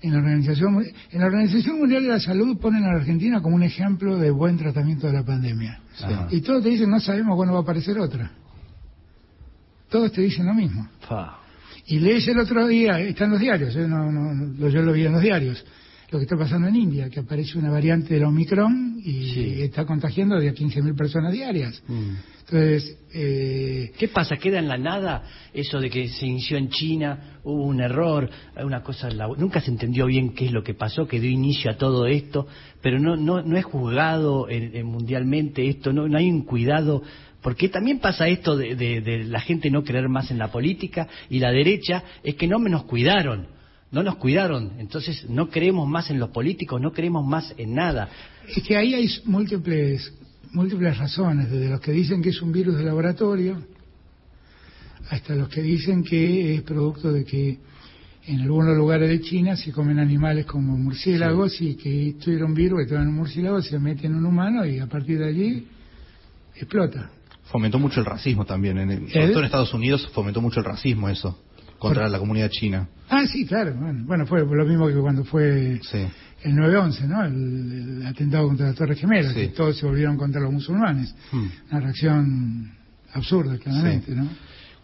en 0.05 0.13
la 0.13 0.19
Organización 0.19 0.85
en 1.11 1.19
la 1.19 1.25
Organización 1.25 1.79
Mundial 1.79 2.03
de 2.03 2.09
la 2.09 2.19
Salud 2.19 2.57
ponen 2.57 2.83
a 2.83 2.93
la 2.93 2.99
Argentina 2.99 3.41
como 3.41 3.55
un 3.55 3.63
ejemplo 3.63 4.17
de 4.17 4.29
buen 4.29 4.57
tratamiento 4.57 5.07
de 5.07 5.13
la 5.13 5.23
pandemia. 5.23 5.79
Ajá. 6.01 6.27
Y 6.29 6.41
todos 6.41 6.63
te 6.63 6.69
dicen 6.69 6.89
no 6.89 6.99
sabemos 6.99 7.35
cuándo 7.35 7.53
va 7.53 7.59
a 7.59 7.63
aparecer 7.63 7.97
otra. 7.99 8.31
Todos 9.89 10.11
te 10.11 10.21
dicen 10.21 10.45
lo 10.45 10.53
mismo. 10.53 10.87
Fa. 11.07 11.39
Y 11.87 11.99
lees 11.99 12.27
el 12.27 12.39
otro 12.39 12.67
día, 12.67 12.99
está 12.99 13.25
en 13.25 13.31
los 13.31 13.39
diarios, 13.39 13.75
¿eh? 13.75 13.87
no, 13.87 14.11
no, 14.11 14.33
no, 14.33 14.69
yo 14.69 14.81
lo 14.81 14.91
vi 14.91 15.05
en 15.05 15.13
los 15.13 15.21
diarios, 15.21 15.63
lo 16.15 16.19
que 16.19 16.23
está 16.23 16.37
pasando 16.37 16.69
en 16.69 16.75
India, 16.77 17.09
que 17.09 17.19
aparece 17.19 17.57
una 17.57 17.69
variante 17.69 18.13
de 18.13 18.21
la 18.21 18.29
Omicron 18.29 19.01
y 19.03 19.61
está 19.61 19.85
contagiando 19.85 20.39
de 20.39 20.53
15.000 20.53 20.95
personas 20.95 21.33
diarias. 21.33 21.83
Mm. 21.87 22.11
Entonces, 22.39 22.97
eh... 23.13 23.91
¿qué 23.97 24.07
pasa? 24.07 24.37
¿Queda 24.37 24.59
en 24.59 24.69
la 24.69 24.77
nada 24.77 25.23
eso 25.53 25.79
de 25.79 25.89
que 25.89 26.07
se 26.07 26.25
inició 26.25 26.57
en 26.57 26.69
China, 26.69 27.39
hubo 27.43 27.65
un 27.65 27.81
error, 27.81 28.29
una 28.63 28.81
cosa, 28.81 29.09
nunca 29.37 29.59
se 29.59 29.71
entendió 29.71 30.05
bien 30.05 30.33
qué 30.33 30.45
es 30.45 30.51
lo 30.53 30.63
que 30.63 30.73
pasó, 30.73 31.05
que 31.05 31.19
dio 31.19 31.29
inicio 31.29 31.69
a 31.69 31.77
todo 31.77 32.07
esto, 32.07 32.47
pero 32.81 32.97
no 32.97 33.17
no 33.17 33.41
no 33.41 33.57
es 33.57 33.65
juzgado 33.65 34.47
mundialmente 34.83 35.67
esto, 35.67 35.91
no, 35.91 36.07
no 36.07 36.17
hay 36.17 36.29
un 36.29 36.43
cuidado 36.43 37.03
porque 37.41 37.69
también 37.69 37.99
pasa 37.99 38.27
esto 38.27 38.55
de, 38.55 38.75
de, 38.75 39.23
la 39.25 39.39
gente 39.39 39.69
no 39.69 39.83
creer 39.83 40.09
más 40.09 40.31
en 40.31 40.39
la 40.39 40.51
política 40.51 41.07
y 41.29 41.39
la 41.39 41.51
derecha 41.51 42.03
es 42.23 42.35
que 42.35 42.47
no 42.47 42.57
me 42.57 42.69
nos 42.69 42.85
cuidaron 42.85 43.54
no 43.95 44.03
nos 44.03 44.17
cuidaron, 44.17 44.73
entonces 44.77 45.25
no 45.29 45.47
creemos 45.49 45.87
más 45.87 46.09
en 46.09 46.19
los 46.19 46.29
políticos, 46.31 46.81
no 46.81 46.91
creemos 46.91 47.25
más 47.25 47.53
en 47.57 47.75
nada. 47.75 48.09
Es 48.45 48.61
que 48.61 48.75
ahí 48.75 48.93
hay 48.93 49.07
múltiples, 49.23 50.13
múltiples 50.51 50.97
razones, 50.97 51.49
desde 51.49 51.69
los 51.69 51.79
que 51.79 51.93
dicen 51.93 52.21
que 52.21 52.31
es 52.31 52.41
un 52.41 52.51
virus 52.51 52.75
de 52.75 52.83
laboratorio, 52.83 53.65
hasta 55.09 55.33
los 55.35 55.47
que 55.47 55.61
dicen 55.61 56.03
que 56.03 56.55
es 56.55 56.61
producto 56.63 57.13
de 57.13 57.23
que 57.23 57.57
en 58.27 58.41
algunos 58.41 58.75
lugares 58.75 59.07
de 59.07 59.21
China 59.21 59.55
se 59.55 59.71
comen 59.71 59.97
animales 59.97 60.45
como 60.45 60.75
murciélagos 60.75 61.61
y 61.61 61.75
que 61.75 62.17
un 62.43 62.53
virus 62.53 62.85
que 62.89 62.95
en 62.95 63.07
un 63.07 63.15
murciélago, 63.15 63.61
se 63.61 63.79
mete 63.79 64.07
en 64.07 64.15
un 64.15 64.25
humano 64.25 64.65
y 64.65 64.77
a 64.77 64.87
partir 64.87 65.19
de 65.19 65.29
allí 65.29 65.67
explota. 66.53 67.11
Fomentó 67.45 67.79
mucho 67.79 68.01
el 68.01 68.05
racismo 68.05 68.43
también, 68.43 68.77
en 68.77 68.91
en 68.91 69.43
Estados 69.45 69.73
Unidos 69.73 70.05
fomentó 70.13 70.41
mucho 70.41 70.59
el 70.59 70.65
racismo 70.65 71.07
eso 71.07 71.44
contra 71.89 72.09
la 72.09 72.19
comunidad 72.19 72.49
china. 72.49 72.87
Ah, 73.09 73.25
sí, 73.27 73.45
claro. 73.45 73.75
Bueno, 73.77 74.25
fue 74.25 74.39
lo 74.39 74.65
mismo 74.65 74.87
que 74.87 74.95
cuando 74.95 75.23
fue 75.23 75.79
el 76.43 76.53
9-11, 76.53 77.07
¿no? 77.07 77.25
El, 77.25 78.05
atentado 78.05 78.47
contra 78.47 78.67
la 78.67 78.73
Torre 78.73 78.95
Gemela, 78.95 79.33
que 79.33 79.47
todos 79.49 79.77
se 79.77 79.85
volvieron 79.85 80.17
contra 80.17 80.41
los 80.41 80.51
musulmanes. 80.51 81.13
Hmm. 81.31 81.47
Una 81.71 81.79
reacción 81.79 82.71
absurda, 83.13 83.57
claramente, 83.57 84.13
¿no? 84.15 84.27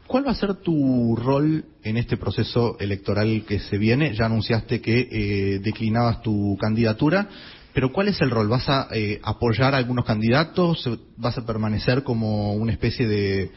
¿Cuál 0.08 0.28
va 0.28 0.32
a 0.32 0.36
ser 0.36 0.56
tu 0.56 1.16
rol 1.16 1.64
en 1.84 1.96
este 1.96 2.18
proceso 2.18 2.78
electoral 2.80 3.46
que 3.48 3.60
se 3.60 3.78
viene? 3.78 4.14
Ya 4.14 4.26
anunciaste 4.26 4.82
que 4.82 5.08
eh, 5.10 5.60
declinabas 5.60 6.22
tu 6.22 6.58
candidatura, 6.60 7.30
pero 7.74 7.94
¿cuál 7.94 8.10
es 8.10 8.20
el 8.20 8.30
rol? 8.30 8.50
¿Vas 8.50 8.68
a 8.68 8.90
eh, 8.92 9.22
apoyar 9.24 9.74
a 9.74 9.78
algunos 9.78 10.04
candidatos? 10.04 10.90
¿Vas 11.16 11.38
a 11.38 11.46
permanecer 11.46 12.04
como 12.04 12.54
una 12.56 12.74
especie 12.74 13.08
de, 13.08 13.52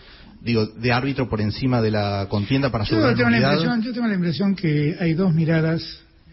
digo, 0.44 0.66
de 0.66 0.92
árbitro 0.92 1.28
por 1.28 1.40
encima 1.40 1.80
de 1.80 1.90
la 1.90 2.26
contienda 2.28 2.70
para 2.70 2.84
yo 2.84 3.14
tengo 3.14 3.30
la 3.30 3.38
impresión, 3.38 3.82
Yo 3.82 3.92
tengo 3.92 4.06
la 4.06 4.14
impresión 4.14 4.54
que 4.54 4.96
hay 5.00 5.14
dos 5.14 5.34
miradas 5.34 5.82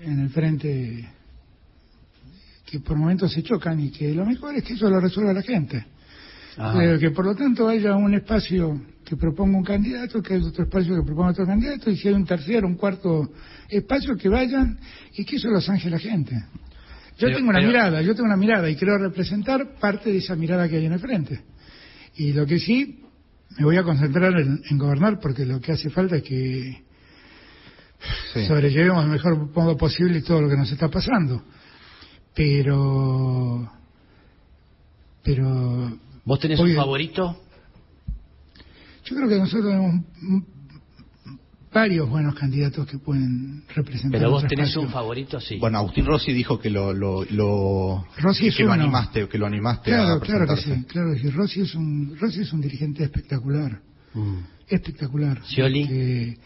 en 0.04 0.20
el 0.20 0.30
frente 0.30 1.10
que 2.66 2.80
por 2.80 2.98
momentos 2.98 3.32
se 3.32 3.44
chocan 3.44 3.80
y 3.80 3.90
que 3.90 4.14
lo 4.14 4.26
mejor 4.26 4.56
es 4.56 4.64
que 4.64 4.74
eso 4.74 4.90
lo 4.90 5.00
resuelva 5.00 5.34
la 5.34 5.42
gente. 5.42 5.86
que 7.00 7.12
por 7.12 7.26
lo 7.26 7.36
tanto 7.36 7.68
haya 7.68 7.96
un 7.96 8.14
espacio 8.14 8.82
que 9.06 9.16
proponga 9.16 9.58
un 9.58 9.64
candidato, 9.64 10.22
que 10.22 10.36
haya 10.36 10.46
otro 10.46 10.64
espacio 10.66 10.96
que 10.96 11.04
proponga 11.04 11.32
otro 11.32 11.46
candidato, 11.46 11.90
y 11.90 11.98
si 11.98 12.08
hay 12.08 12.14
un 12.14 12.26
tercero, 12.26 12.68
un 12.68 12.76
cuarto 12.76 13.32
espacio, 13.70 14.16
que 14.16 14.30
vayan 14.30 14.78
y 15.16 15.26
que 15.26 15.38
eso 15.38 15.50
lo 15.50 15.62
zanje 15.62 15.90
la 15.90 16.00
gente. 16.00 16.36
Yo 17.18 17.30
tengo 17.32 17.50
una 17.50 17.62
mirada, 17.62 18.02
yo 18.02 18.14
tengo 18.16 18.28
una 18.28 18.38
mirada 18.38 18.70
y 18.70 18.76
quiero 18.76 18.98
representar 18.98 19.76
parte 19.80 20.12
de 20.12 20.18
esa 20.18 20.36
mirada 20.36 20.68
que 20.68 20.78
hay 20.78 20.86
en 20.86 20.94
el 20.94 21.00
frente. 21.00 21.42
Y 22.16 22.34
lo 22.34 22.46
que 22.46 22.60
sí, 22.60 23.02
me 23.58 23.66
voy 23.66 23.78
a 23.78 23.84
concentrar 23.84 24.34
en, 24.40 24.78
gobernar 24.78 25.20
porque 25.20 25.46
lo 25.46 25.60
que 25.60 25.74
hace 25.74 25.90
falta 25.90 26.18
es 26.18 26.24
que 26.24 26.84
sobrellevemos 28.48 29.04
el 29.04 29.12
mejor 29.12 29.54
modo 29.54 29.78
posible 29.78 30.22
todo 30.22 30.42
lo 30.42 30.50
que 30.50 30.58
nos 30.58 30.72
está 30.72 30.90
pasando. 30.90 31.44
Pero. 32.34 33.72
Pero. 35.24 35.98
¿Vos 36.24 36.40
tenés 36.40 36.60
un 36.60 36.74
favorito? 36.76 37.38
Yo 39.04 39.16
creo 39.16 39.28
que 39.28 39.38
nosotros 39.38 39.66
tenemos 39.66 40.04
varios 41.74 42.10
buenos 42.10 42.36
candidatos 42.36 42.86
que 42.88 42.98
pueden 42.98 43.64
representar. 43.74 44.20
Pero 44.20 44.32
vos 44.32 44.46
tenés 44.48 44.76
un 44.76 44.90
favorito, 44.90 45.40
sí. 45.40 45.58
Bueno, 45.58 45.78
Agustín 45.80 46.06
Rossi 46.06 46.34
dijo 46.34 46.60
que 46.60 46.70
lo, 46.70 46.94
lo, 46.94 47.24
lo 47.30 48.06
que 48.16 48.64
lo 48.64 48.72
animaste, 48.72 49.28
que 49.28 49.38
lo 49.38 49.46
animaste 49.46 49.92
claro, 49.92 50.20
Claro 50.20 50.48
que 50.48 50.62
sí, 50.62 50.84
claro 50.86 51.14
que 51.14 51.20
sí. 51.20 51.30
Rossi 51.30 51.62
es 51.62 51.76
un, 51.76 52.18
Rossi 52.20 52.42
es 52.42 52.54
un 52.54 52.62
dirigente 52.62 53.04
espectacular, 53.04 53.82
mm. 54.14 54.38
espectacular. 54.68 55.42
Scioli. 55.46 56.38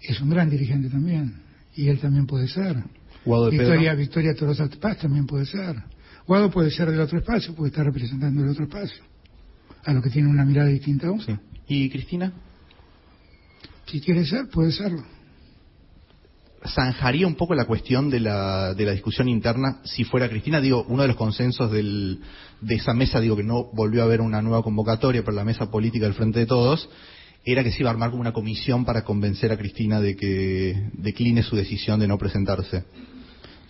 es 0.00 0.20
un 0.20 0.30
gran 0.30 0.50
dirigente 0.50 0.88
también, 0.88 1.42
y 1.76 1.88
él 1.88 1.98
también 1.98 2.26
puede 2.26 2.48
ser. 2.48 2.82
Guado 3.24 3.50
de 3.50 3.58
Victoria, 3.58 3.94
Victoria 3.94 4.34
Torosa 4.34 4.68
Paz 4.80 4.98
también 4.98 5.26
puede 5.26 5.46
ser. 5.46 5.76
Guado 6.26 6.50
puede 6.50 6.70
ser 6.70 6.90
del 6.90 7.00
otro 7.00 7.18
espacio, 7.18 7.54
puede 7.54 7.70
estar 7.70 7.84
representando 7.84 8.42
el 8.42 8.50
otro 8.50 8.64
espacio, 8.64 9.02
a 9.84 9.92
lo 9.92 10.02
que 10.02 10.10
tiene 10.10 10.28
una 10.28 10.44
mirada 10.44 10.68
distinta 10.68 11.06
aún. 11.06 11.20
Sí. 11.20 11.36
¿Y 11.68 11.88
Cristina? 11.88 12.32
Si 13.86 14.00
quiere 14.00 14.24
ser, 14.24 14.48
puede 14.48 14.72
serlo. 14.72 15.04
zanjaría 16.64 17.26
un 17.26 17.34
poco 17.34 17.54
la 17.54 17.64
cuestión 17.64 18.08
de 18.08 18.20
la, 18.20 18.74
de 18.74 18.84
la 18.84 18.92
discusión 18.92 19.28
interna 19.28 19.80
si 19.84 20.04
fuera 20.04 20.28
Cristina. 20.28 20.60
Digo, 20.60 20.84
uno 20.88 21.02
de 21.02 21.08
los 21.08 21.16
consensos 21.16 21.70
del, 21.70 22.20
de 22.60 22.74
esa 22.74 22.94
mesa, 22.94 23.20
digo 23.20 23.36
que 23.36 23.42
no 23.42 23.64
volvió 23.72 24.02
a 24.02 24.04
haber 24.04 24.20
una 24.20 24.40
nueva 24.40 24.62
convocatoria 24.62 25.24
para 25.24 25.36
la 25.36 25.44
mesa 25.44 25.70
política 25.70 26.06
del 26.06 26.14
Frente 26.14 26.38
de 26.38 26.46
Todos, 26.46 26.88
era 27.44 27.64
que 27.64 27.72
se 27.72 27.80
iba 27.80 27.90
a 27.90 27.92
armar 27.92 28.10
como 28.10 28.20
una 28.20 28.32
comisión 28.32 28.84
para 28.84 29.02
convencer 29.02 29.50
a 29.50 29.58
Cristina 29.58 30.00
de 30.00 30.16
que 30.16 30.90
decline 30.92 31.42
su 31.42 31.56
decisión 31.56 31.98
de 31.98 32.06
no 32.06 32.16
presentarse. 32.16 32.84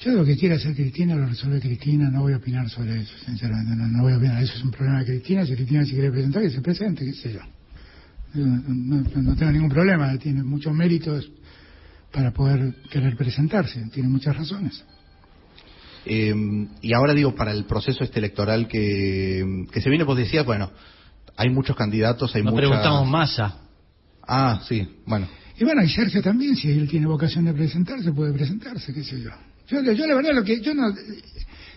Yo 0.00 0.10
lo 0.12 0.24
que 0.24 0.36
quiera 0.36 0.56
hacer 0.56 0.74
Cristina 0.74 1.14
lo 1.14 1.26
resuelve 1.26 1.60
Cristina, 1.60 2.10
no 2.10 2.22
voy 2.22 2.32
a 2.32 2.36
opinar 2.36 2.68
sobre 2.68 3.00
eso, 3.00 3.14
sinceramente, 3.24 3.76
no, 3.76 3.86
no 3.86 4.02
voy 4.02 4.12
a 4.12 4.16
opinar. 4.18 4.42
Eso 4.42 4.54
es 4.56 4.64
un 4.64 4.70
problema 4.72 4.98
de 4.98 5.06
Cristina, 5.06 5.46
si 5.46 5.54
Cristina 5.54 5.84
se 5.84 5.92
quiere 5.92 6.10
presentar, 6.10 6.42
que 6.42 6.50
se 6.50 6.60
presente, 6.60 7.04
qué 7.04 7.12
sé 7.14 7.32
yo 7.32 7.40
no, 8.34 9.34
tengo 9.36 9.52
ningún 9.52 9.68
problema, 9.68 10.16
tiene 10.18 10.42
muchos 10.42 10.72
méritos 10.72 11.30
para 12.10 12.32
poder 12.32 12.74
querer 12.90 13.16
presentarse, 13.16 13.84
tiene 13.92 14.08
muchas 14.08 14.36
razones. 14.36 14.84
Eh, 16.04 16.34
y 16.80 16.92
ahora 16.92 17.14
digo, 17.14 17.34
para 17.34 17.52
el 17.52 17.64
proceso 17.64 18.02
este 18.02 18.18
electoral 18.18 18.66
que, 18.68 19.66
que 19.70 19.80
se 19.80 19.88
viene, 19.88 20.04
vos 20.04 20.16
decías, 20.16 20.44
bueno, 20.44 20.70
hay 21.36 21.50
muchos 21.50 21.76
candidatos, 21.76 22.34
hay 22.34 22.42
muchas... 22.42 22.58
preguntamos 22.58 23.08
Massa. 23.08 23.58
Ah, 24.26 24.60
sí, 24.68 24.86
bueno. 25.06 25.28
Y 25.58 25.64
bueno, 25.64 25.82
y 25.82 25.88
Sergio 25.88 26.22
también, 26.22 26.56
si 26.56 26.70
él 26.70 26.88
tiene 26.88 27.06
vocación 27.06 27.44
de 27.44 27.52
presentarse, 27.52 28.12
puede 28.12 28.32
presentarse, 28.32 28.92
qué 28.92 29.04
sé 29.04 29.20
yo. 29.20 29.30
Yo, 29.68 29.92
yo 29.92 30.06
la 30.06 30.14
verdad 30.14 30.32
lo 30.34 30.44
que, 30.44 30.60
yo 30.60 30.74
no, 30.74 30.92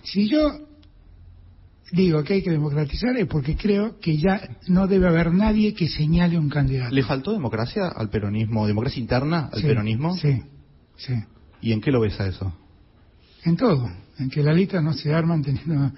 si 0.04 0.28
yo 0.28 0.75
digo 1.92 2.24
que 2.24 2.34
hay 2.36 2.44
que 2.44 2.52
democratizar 2.52 3.16
es 3.18 3.28
porque 3.28 3.56
creo 3.56 4.00
que 4.00 4.18
ya 4.18 4.58
no 4.68 4.88
debe 4.88 5.08
haber 5.08 5.34
nadie 5.34 5.74
que 5.74 5.88
señale 5.88 6.38
un 6.38 6.50
candidato. 6.50 6.94
¿Le 6.94 7.04
faltó 7.04 7.32
democracia 7.32 7.88
al 7.88 8.10
peronismo, 8.10 8.68
democracia 8.68 9.00
interna 9.00 9.50
al 9.52 9.62
peronismo? 9.62 10.16
Sí, 10.18 10.42
sí. 10.98 11.14
¿Y 11.62 11.72
en 11.72 11.82
qué 11.82 11.92
lo 11.92 12.02
ves 12.02 12.20
a 12.20 12.28
eso? 12.28 12.54
En 13.44 13.56
todo, 13.56 13.90
en 14.18 14.30
que 14.30 14.42
las 14.42 14.56
listas 14.56 14.84
no 14.84 14.94
se 14.94 15.14
arman 15.14 15.42
teniendo... 15.42 15.92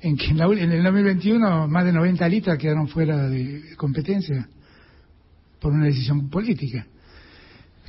En 0.00 0.18
que 0.18 0.26
en, 0.26 0.38
en 0.38 0.72
el 0.72 0.82
2021 0.82 1.66
más 1.66 1.84
de 1.84 1.92
90 1.92 2.28
listas 2.28 2.58
quedaron 2.58 2.88
fuera 2.88 3.26
de 3.26 3.74
competencia 3.76 4.46
por 5.58 5.72
una 5.72 5.86
decisión 5.86 6.28
política. 6.28 6.86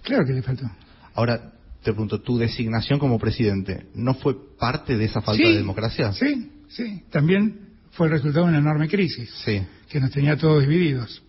Claro 0.01 0.23
que 0.25 0.31
le 0.31 0.41
faltó. 0.41 0.65
Ahora, 1.13 1.51
te 1.83 1.91
pregunto, 1.91 2.21
¿tu 2.21 2.37
designación 2.37 2.99
como 2.99 3.19
presidente 3.19 3.87
no 3.95 4.13
fue 4.13 4.33
parte 4.57 4.95
de 4.95 5.05
esa 5.05 5.21
falta 5.21 5.43
de 5.43 5.57
democracia? 5.57 6.13
Sí, 6.13 6.51
Sí, 6.69 7.03
también 7.09 7.59
fue 7.91 8.07
el 8.07 8.13
resultado 8.13 8.45
de 8.45 8.51
una 8.51 8.59
enorme 8.59 8.87
crisis 8.87 9.29
sí. 9.43 9.61
que 9.89 9.99
nos 9.99 10.11
tenía 10.11 10.37
todos 10.37 10.61
divididos. 10.61 11.23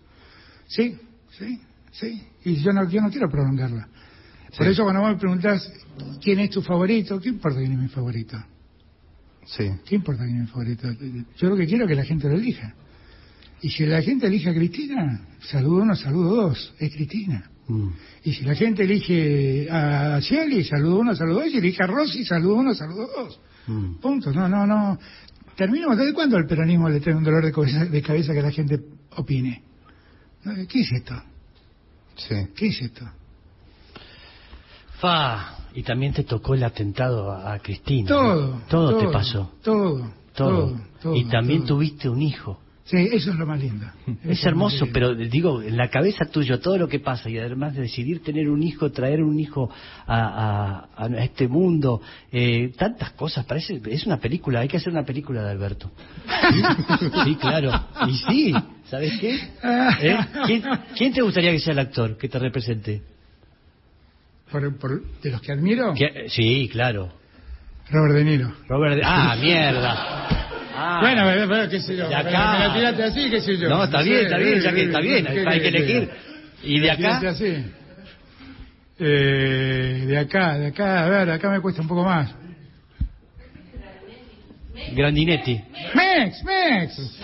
Sí, 0.66 0.96
sí, 1.38 1.60
sí. 1.92 2.22
Y 2.44 2.56
yo 2.56 2.72
no, 2.72 2.88
yo 2.88 3.00
no 3.00 3.10
quiero 3.10 3.28
prolongarla. 3.30 3.88
Por 4.56 4.66
eso 4.66 4.82
cuando 4.84 5.02
vos 5.02 5.10
me 5.10 5.18
preguntás 5.18 5.70
quién 6.22 6.40
es 6.40 6.50
tu 6.50 6.62
favorito, 6.62 7.20
¿qué 7.20 7.28
importa 7.28 7.58
quién 7.58 7.72
es 7.72 7.78
mi 7.78 7.88
favorito? 7.88 8.42
Sí. 9.44 9.70
¿Qué 9.84 9.94
importa 9.94 10.24
quién 10.24 10.36
es 10.36 10.42
mi 10.42 10.48
favorito? 10.48 10.88
Yo 11.36 11.48
lo 11.48 11.56
que 11.56 11.66
quiero 11.66 11.84
es 11.84 11.90
que 11.90 11.94
la 11.94 12.04
gente 12.04 12.28
lo 12.28 12.34
elija. 12.34 12.74
Y 13.62 13.70
si 13.70 13.86
la 13.86 14.02
gente 14.02 14.26
elige 14.26 14.50
a 14.50 14.54
Cristina, 14.54 15.20
saludo 15.40 15.82
uno, 15.82 15.96
saludo 15.96 16.34
dos, 16.34 16.74
es 16.78 16.92
Cristina. 16.92 17.50
Mm. 17.68 17.88
Y 18.24 18.32
si 18.34 18.44
la 18.44 18.54
gente 18.54 18.84
elige 18.84 19.68
a 19.70 20.20
Scioli, 20.20 20.64
saludo 20.64 20.98
uno, 20.98 21.14
saludo 21.14 21.40
dos, 21.40 21.54
y 21.54 21.58
elige 21.58 21.82
a 21.82 21.86
Rossi, 21.86 22.24
saludo 22.24 22.56
uno, 22.56 22.74
saludo 22.74 23.08
dos. 23.16 23.40
Mm. 23.66 23.94
Punto. 23.96 24.32
No, 24.32 24.48
no, 24.48 24.66
no. 24.66 24.98
Terminemos. 25.56 25.96
¿Desde 25.96 26.12
cuándo 26.12 26.36
el 26.36 26.46
peronismo 26.46 26.88
le 26.88 27.00
trae 27.00 27.14
un 27.14 27.24
dolor 27.24 27.44
de 27.44 27.52
cabeza, 27.52 27.84
de 27.84 28.02
cabeza 28.02 28.32
que 28.32 28.42
la 28.42 28.50
gente 28.50 28.80
opine? 29.16 29.62
¿Qué 30.68 30.80
es 30.80 30.92
esto? 30.92 31.14
Sí. 32.16 32.34
¿Qué 32.54 32.68
es 32.68 32.82
esto? 32.82 33.04
Fa, 35.00 35.56
y 35.74 35.82
también 35.82 36.12
te 36.12 36.24
tocó 36.24 36.54
el 36.54 36.64
atentado 36.64 37.32
a 37.32 37.58
Cristina. 37.58 38.08
Todo. 38.08 38.60
Todo, 38.68 38.98
te 38.98 39.08
pasó. 39.08 39.52
Todo. 39.62 40.10
Todo. 40.34 40.76
y 41.14 41.24
también 41.24 41.64
tuviste 41.64 42.08
un 42.08 42.20
hijo. 42.20 42.60
Sí, 42.88 42.96
eso 43.12 43.30
es 43.32 43.36
lo 43.36 43.46
más 43.46 43.58
lindo. 43.60 43.84
Es 44.24 44.44
hermoso, 44.46 44.86
pero 44.92 45.12
digo, 45.14 45.60
en 45.60 45.76
la 45.76 45.90
cabeza 45.90 46.24
tuyo 46.26 46.60
todo 46.60 46.78
lo 46.78 46.86
que 46.88 47.00
pasa 47.00 47.28
y 47.28 47.36
además 47.36 47.74
de 47.74 47.82
decidir 47.82 48.22
tener 48.22 48.48
un 48.48 48.62
hijo, 48.62 48.92
traer 48.92 49.22
un 49.24 49.38
hijo 49.40 49.68
a, 50.06 50.86
a- 50.96 51.04
a 51.04 51.24
este 51.24 51.48
mundo, 51.48 52.00
eh, 52.30 52.72
tantas 52.78 53.10
cosas, 53.12 53.44
parece, 53.44 53.80
es 53.90 54.06
una 54.06 54.18
película, 54.18 54.60
hay 54.60 54.68
que 54.68 54.76
hacer 54.76 54.92
una 54.92 55.04
película 55.04 55.42
de 55.42 55.50
Alberto. 55.50 55.90
Sí, 56.52 57.08
Sí, 57.24 57.34
claro. 57.36 57.72
Y 58.06 58.12
sí, 58.18 58.54
¿sabes 58.88 59.12
qué? 59.20 59.34
¿Eh? 59.34 60.16
¿Quién, 60.46 60.62
quién 60.96 61.12
te 61.12 61.22
gustaría 61.22 61.50
que 61.50 61.58
sea 61.60 61.72
el 61.72 61.80
actor 61.80 62.16
que 62.16 62.28
te 62.28 62.38
represente? 62.38 63.02
Por, 64.50 64.78
por- 64.78 65.02
de 65.22 65.30
los 65.32 65.40
que 65.40 65.50
admiro, 65.52 65.92
¿Qué- 65.94 66.26
Sí, 66.28 66.68
claro. 66.70 67.12
Robert 67.90 68.14
De 68.14 68.24
Niro. 68.24 68.52
Robert 68.68 68.94
De- 68.96 69.02
Ah, 69.04 69.36
mierda. 69.40 70.45
Ah. 70.88 71.00
Bueno, 71.00 71.24
bueno, 71.24 71.48
bueno, 71.48 71.68
qué 71.68 71.80
sé 71.80 71.96
yo. 71.96 72.08
De 72.08 72.14
acá. 72.14 72.52
Me 72.52 72.68
la 72.68 72.74
tiraste 72.74 73.02
así, 73.02 73.28
qué 73.28 73.40
sé 73.40 73.56
yo. 73.56 73.68
No, 73.68 73.82
está 73.82 74.02
bien, 74.02 74.26
está 74.26 74.38
bien, 74.38 74.60
ya 74.60 74.72
que 74.72 74.82
está 74.84 75.00
bien, 75.00 75.26
¿qué 75.26 75.44
hay 75.44 75.60
que 75.60 75.68
elegir. 75.68 76.10
¿Y 76.62 76.78
de 76.78 76.90
acá? 76.92 77.28
así. 77.28 77.64
Eh, 78.98 80.04
de 80.06 80.18
acá, 80.18 80.56
de 80.58 80.68
acá, 80.68 81.04
a 81.04 81.08
ver, 81.08 81.30
acá 81.30 81.50
me 81.50 81.60
cuesta 81.60 81.82
un 81.82 81.88
poco 81.88 82.04
más. 82.04 82.32
Grandinetti. 84.94 85.60
Mex, 85.94 86.44
Mex. 86.44 87.18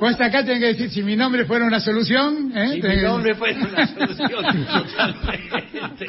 Vos 0.00 0.20
acá 0.20 0.44
tenés 0.44 0.60
que 0.60 0.66
decir, 0.66 0.90
si 0.90 1.02
mi 1.02 1.16
nombre 1.16 1.44
fuera 1.44 1.64
una 1.66 1.80
solución, 1.80 2.52
¿eh? 2.56 2.80
Si 2.80 2.82
mi 2.88 2.96
nombre 3.02 3.34
fuera 3.34 3.58
una 3.60 3.86
solución, 3.86 4.66
totalmente. 4.66 6.06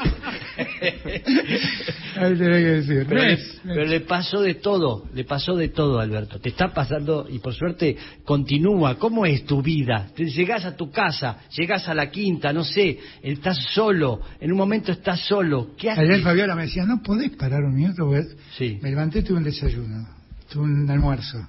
Ahí 2.18 2.38
que 2.38 2.43
decir. 2.43 3.05
Pero 3.07 3.22
le, 3.22 3.28
Mex, 3.30 3.59
pero 3.63 3.76
Mex. 3.76 3.89
le 3.89 3.99
pasó 4.01 4.41
de 4.41 4.55
todo, 4.55 5.03
le 5.13 5.24
pasó 5.26 5.55
de 5.55 5.70
todo, 5.70 5.99
Alberto. 5.99 6.39
Te 6.39 6.49
está 6.49 6.74
pasando 6.74 7.28
y 7.30 7.39
por 7.39 7.53
suerte 7.53 7.95
continúa. 8.24 8.95
¿Cómo 8.97 9.26
es 9.26 9.45
tu 9.45 9.61
vida? 9.61 10.07
Te 10.16 10.26
llegás 10.26 10.66
a 10.66 10.76
tu 10.76 10.89
casa, 10.91 11.38
llegás 11.55 11.88
a 11.88 11.93
la 11.93 12.09
quinta, 12.09 12.53
no 12.53 12.63
sé, 12.63 12.97
estás 13.22 13.57
solo, 13.74 14.22
en 14.39 14.51
un 14.51 14.57
momento 14.57 14.91
estás 14.91 15.20
solo. 15.22 15.72
¿Qué 15.78 15.89
haces? 15.91 16.09
Ayer 16.09 16.22
Fabiola 16.22 16.55
me 16.55 16.63
decía, 16.63 16.86
no 16.86 17.01
podés 17.03 17.32
parar 17.32 17.61
un 17.63 17.76
minuto, 17.76 18.05
porque 18.05 18.24
Sí. 18.57 18.80
me 18.82 18.89
levanté, 18.89 19.22
tuve 19.22 19.38
un 19.38 19.43
desayuno, 19.43 20.05
tuve 20.50 20.64
un 20.64 20.89
almuerzo. 20.89 21.48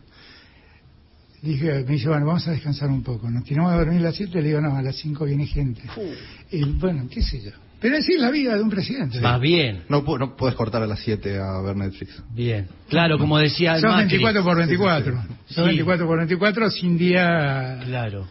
Dije, 1.43 1.85
me 1.85 1.93
dice, 1.95 2.09
bueno, 2.09 2.27
vamos 2.27 2.47
a 2.49 2.53
descansar 2.53 2.89
un 2.89 3.03
poco. 3.03 3.31
Nos 3.31 3.45
tiramos 3.45 3.73
a 3.73 3.77
dormir 3.77 4.01
a 4.01 4.05
las 4.05 4.17
7, 4.17 4.41
le 4.41 4.49
digo, 4.49 4.61
no, 4.61 4.75
a 4.77 4.83
las 4.83 4.97
5 4.97 5.25
viene 5.25 5.47
gente. 5.47 5.83
Y 6.51 6.65
bueno, 6.65 7.07
qué 7.11 7.23
sé 7.23 7.41
yo. 7.41 7.51
Pero 7.79 7.99
así 7.99 8.15
es 8.15 8.21
la 8.21 8.31
vida 8.31 8.55
de 8.57 8.63
un 8.63 8.71
presidente. 8.71 9.21
Más 9.21 9.39
bien, 9.41 9.83
No, 9.91 10.03
no 10.19 10.35
puedes 10.35 10.57
cortar 10.57 10.83
a 10.83 10.87
las 10.87 10.99
7 11.01 11.39
a 11.39 11.61
ver 11.61 11.77
Netflix. 11.77 12.23
bien. 12.33 12.69
Claro, 12.89 13.19
como 13.19 13.39
decía 13.39 13.79
Son 13.79 13.91
Macri. 13.91 14.17
24 14.19 14.43
por 14.43 14.57
24. 14.57 15.23
Sí. 15.47 15.55
Son 15.55 15.67
24 15.67 16.07
por 16.07 16.17
24 16.19 16.71
sin 16.71 16.97
día... 16.97 17.79
Claro. 17.85 18.27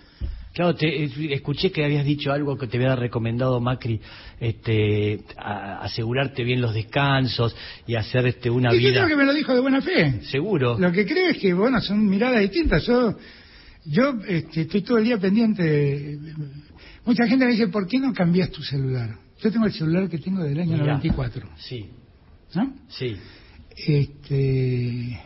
Claro, 0.56 0.74
te, 0.74 0.88
eh, 1.04 1.10
escuché 1.32 1.70
que 1.70 1.84
habías 1.84 2.06
dicho 2.06 2.32
algo 2.32 2.58
que 2.58 2.66
te 2.68 2.78
había 2.78 2.96
recomendado 2.96 3.60
Macri, 3.60 4.00
este, 4.40 5.20
a- 5.38 5.80
asegurarte 5.84 6.46
bien 6.46 6.62
los 6.62 6.74
descansos 6.74 7.54
y 7.86 7.96
hacer 7.96 8.26
este 8.28 8.50
una 8.50 8.74
Y 8.74 8.80
yo 8.82 8.88
vida. 8.90 9.04
creo 9.04 9.08
que 9.10 9.16
me 9.18 9.26
lo 9.26 9.34
dijo 9.34 9.54
de 9.54 9.60
buena 9.60 9.82
fe. 9.82 10.22
Seguro. 10.32 10.80
Lo 10.80 10.92
que 10.94 11.06
creo 11.06 11.28
es 11.32 11.38
que, 11.40 11.54
bueno, 11.54 11.82
son 11.82 12.08
miradas 12.08 12.40
distintas. 12.40 12.86
Yo, 12.86 13.18
yo 13.86 14.14
este, 14.30 14.62
estoy 14.62 14.82
todo 14.82 14.98
el 14.98 15.04
día 15.04 15.18
pendiente. 15.18 16.18
Mucha 17.04 17.28
gente 17.28 17.46
me 17.46 17.52
dice, 17.52 17.68
¿por 17.68 17.86
qué 17.86 18.00
no 18.00 18.14
cambias 18.14 18.50
tu 18.50 18.64
celular? 18.64 19.14
Yo 19.42 19.52
tengo 19.52 19.66
el 19.66 19.74
celular 19.74 20.08
que 20.10 20.20
tengo 20.20 20.42
del 20.42 20.58
año 20.58 20.72
Mirá. 20.72 20.86
94, 20.94 21.50
Sí, 21.58 21.86
¿no? 22.56 22.74
sí. 22.88 23.18
Este, 23.76 25.20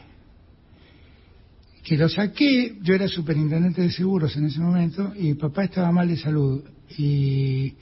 que 1.83 1.97
lo 1.97 2.09
saqué, 2.09 2.77
yo 2.81 2.93
era 2.93 3.07
superintendente 3.07 3.81
de 3.81 3.91
seguros 3.91 4.35
en 4.37 4.45
ese 4.45 4.59
momento 4.59 5.13
y 5.15 5.33
papá 5.35 5.63
estaba 5.65 5.91
mal 5.91 6.07
de 6.07 6.17
salud. 6.17 6.63
Y, 6.97 7.73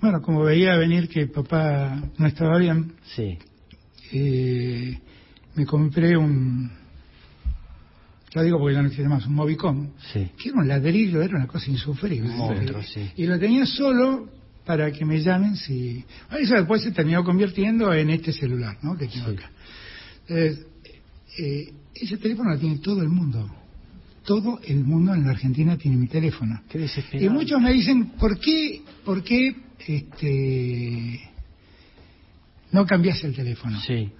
bueno, 0.00 0.20
como 0.20 0.42
veía 0.42 0.76
venir 0.76 1.08
que 1.08 1.26
papá 1.26 2.02
no 2.18 2.26
estaba 2.26 2.58
bien, 2.58 2.92
Sí. 3.14 3.38
eh, 4.12 4.98
me 5.54 5.64
compré 5.66 6.16
un, 6.16 6.70
lo 8.34 8.42
digo 8.42 8.58
porque 8.58 8.74
ya 8.74 8.82
no 8.82 8.88
existe 8.88 9.08
más, 9.08 9.26
un 9.26 9.34
Movicom, 9.34 9.90
Sí. 10.12 10.28
que 10.40 10.48
era 10.50 10.58
un 10.58 10.68
ladrillo, 10.68 11.22
era 11.22 11.36
una 11.36 11.46
cosa 11.46 11.70
insufrible. 11.70 12.30
Un 12.30 12.36
monstruo, 12.38 12.82
sí. 12.82 13.10
Y 13.16 13.26
lo 13.26 13.38
tenía 13.38 13.64
solo 13.66 14.28
para 14.64 14.90
que 14.92 15.04
me 15.04 15.20
llamen 15.20 15.56
si... 15.56 16.04
Bueno, 16.30 16.44
Eso 16.44 16.54
después 16.54 16.82
se 16.82 16.92
terminó 16.92 17.24
convirtiendo 17.24 17.92
en 17.92 18.10
este 18.10 18.32
celular, 18.32 18.76
¿no? 18.82 18.96
Que 18.96 19.06
tengo 19.08 19.26
Sí. 19.30 19.32
acá. 19.36 19.50
Entonces, 20.28 20.66
eh, 21.38 21.72
ese 22.02 22.16
teléfono 22.18 22.50
lo 22.50 22.58
tiene 22.58 22.78
todo 22.78 23.02
el 23.02 23.08
mundo. 23.08 23.50
Todo 24.24 24.60
el 24.64 24.84
mundo 24.84 25.14
en 25.14 25.24
la 25.24 25.30
Argentina 25.32 25.76
tiene 25.76 25.96
mi 25.96 26.06
teléfono. 26.06 26.60
Qué 26.68 26.78
desesperado. 26.78 27.26
Y 27.26 27.28
muchos 27.28 27.60
me 27.60 27.72
dicen, 27.72 28.10
¿por 28.18 28.38
qué, 28.38 28.82
por 29.04 29.22
qué 29.24 29.56
este, 29.86 31.20
no 32.70 32.86
cambias 32.86 33.22
el 33.24 33.34
teléfono? 33.34 33.80
Sí. 33.80 34.10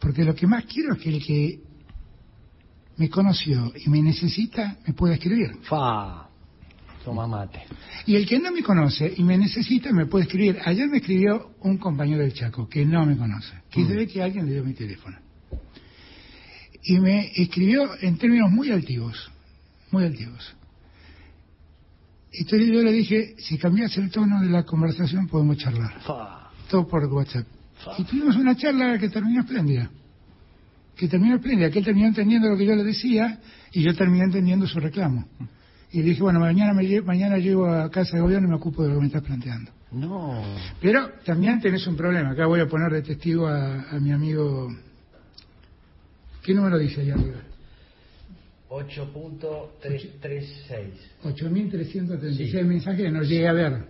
Porque 0.00 0.24
lo 0.24 0.34
que 0.34 0.46
más 0.46 0.64
quiero 0.64 0.94
es 0.94 1.00
que 1.00 1.08
el 1.10 1.24
que 1.24 1.60
me 2.96 3.08
conoció 3.08 3.72
y 3.84 3.88
me 3.88 4.02
necesita 4.02 4.78
me 4.86 4.94
pueda 4.94 5.14
escribir. 5.14 5.58
Fa. 5.62 6.28
Toma 7.04 7.26
mate. 7.26 7.60
Y 8.06 8.16
el 8.16 8.26
que 8.26 8.38
no 8.38 8.50
me 8.50 8.62
conoce 8.62 9.12
y 9.16 9.22
me 9.22 9.36
necesita 9.36 9.92
me 9.92 10.06
puede 10.06 10.24
escribir. 10.24 10.58
Ayer 10.64 10.88
me 10.88 10.98
escribió 10.98 11.50
un 11.60 11.76
compañero 11.76 12.22
del 12.22 12.32
Chaco 12.32 12.66
que 12.68 12.84
no 12.84 13.04
me 13.04 13.16
conoce, 13.16 13.52
que 13.70 13.80
Mm. 13.82 13.88
se 13.88 13.94
ve 13.94 14.06
que 14.08 14.22
alguien 14.22 14.46
le 14.46 14.52
dio 14.52 14.64
mi 14.64 14.72
teléfono. 14.74 15.18
Y 16.84 17.00
me 17.00 17.32
escribió 17.34 17.90
en 18.00 18.18
términos 18.18 18.50
muy 18.50 18.70
altivos, 18.70 19.30
muy 19.90 20.04
altivos. 20.04 20.54
Entonces 22.32 22.68
yo 22.68 22.82
le 22.82 22.92
dije, 22.92 23.34
si 23.38 23.56
cambias 23.58 23.96
el 23.96 24.10
tono 24.10 24.40
de 24.40 24.48
la 24.50 24.64
conversación 24.64 25.28
podemos 25.28 25.56
charlar. 25.56 26.00
Fa. 26.02 26.50
Todo 26.68 26.86
por 26.88 27.04
WhatsApp. 27.06 27.46
Fa. 27.84 27.92
Y 27.98 28.04
tuvimos 28.04 28.36
una 28.36 28.56
charla 28.56 28.98
que 28.98 29.08
terminó 29.08 29.40
espléndida. 29.42 29.88
Que 30.96 31.08
terminó 31.08 31.36
espléndida, 31.36 31.70
que 31.70 31.78
él 31.78 31.84
terminó 31.84 32.08
entendiendo 32.08 32.48
lo 32.48 32.56
que 32.56 32.66
yo 32.66 32.74
le 32.74 32.84
decía 32.84 33.38
y 33.72 33.82
yo 33.82 33.94
terminé 33.94 34.24
entendiendo 34.24 34.66
su 34.66 34.78
reclamo. 34.80 35.26
Y 35.92 35.98
le 35.98 36.10
dije, 36.10 36.22
bueno, 36.22 36.40
mañana, 36.40 36.72
me, 36.74 36.82
lle- 36.82 37.04
mañana 37.04 37.38
llego 37.38 37.66
a 37.66 37.88
casa 37.90 38.16
de 38.16 38.22
gobierno 38.22 38.48
y 38.48 38.50
me 38.50 38.56
ocupo 38.56 38.82
de 38.82 38.88
lo 38.88 38.94
que 38.96 39.00
me 39.02 39.06
estás 39.06 39.22
planteando. 39.22 39.70
No. 39.92 40.42
Pero 40.80 41.08
también 41.24 41.60
tenés 41.60 41.86
un 41.86 41.96
problema. 41.96 42.30
Acá 42.32 42.46
voy 42.46 42.60
a 42.60 42.66
poner 42.66 42.90
de 42.92 43.02
testigo 43.02 43.46
a, 43.46 43.90
a 43.90 44.00
mi 44.00 44.10
amigo. 44.12 44.68
¿Qué 46.44 46.54
número 46.54 46.78
dice 46.78 47.00
ahí 47.00 47.10
arriba? 47.10 47.38
8.336. 48.68 50.90
8.336 51.24 52.50
Sí. 52.50 52.62
mensajes 52.64 53.00
que 53.02 53.10
no 53.10 53.22
llegué 53.22 53.48
a 53.48 53.52
ver. 53.52 53.84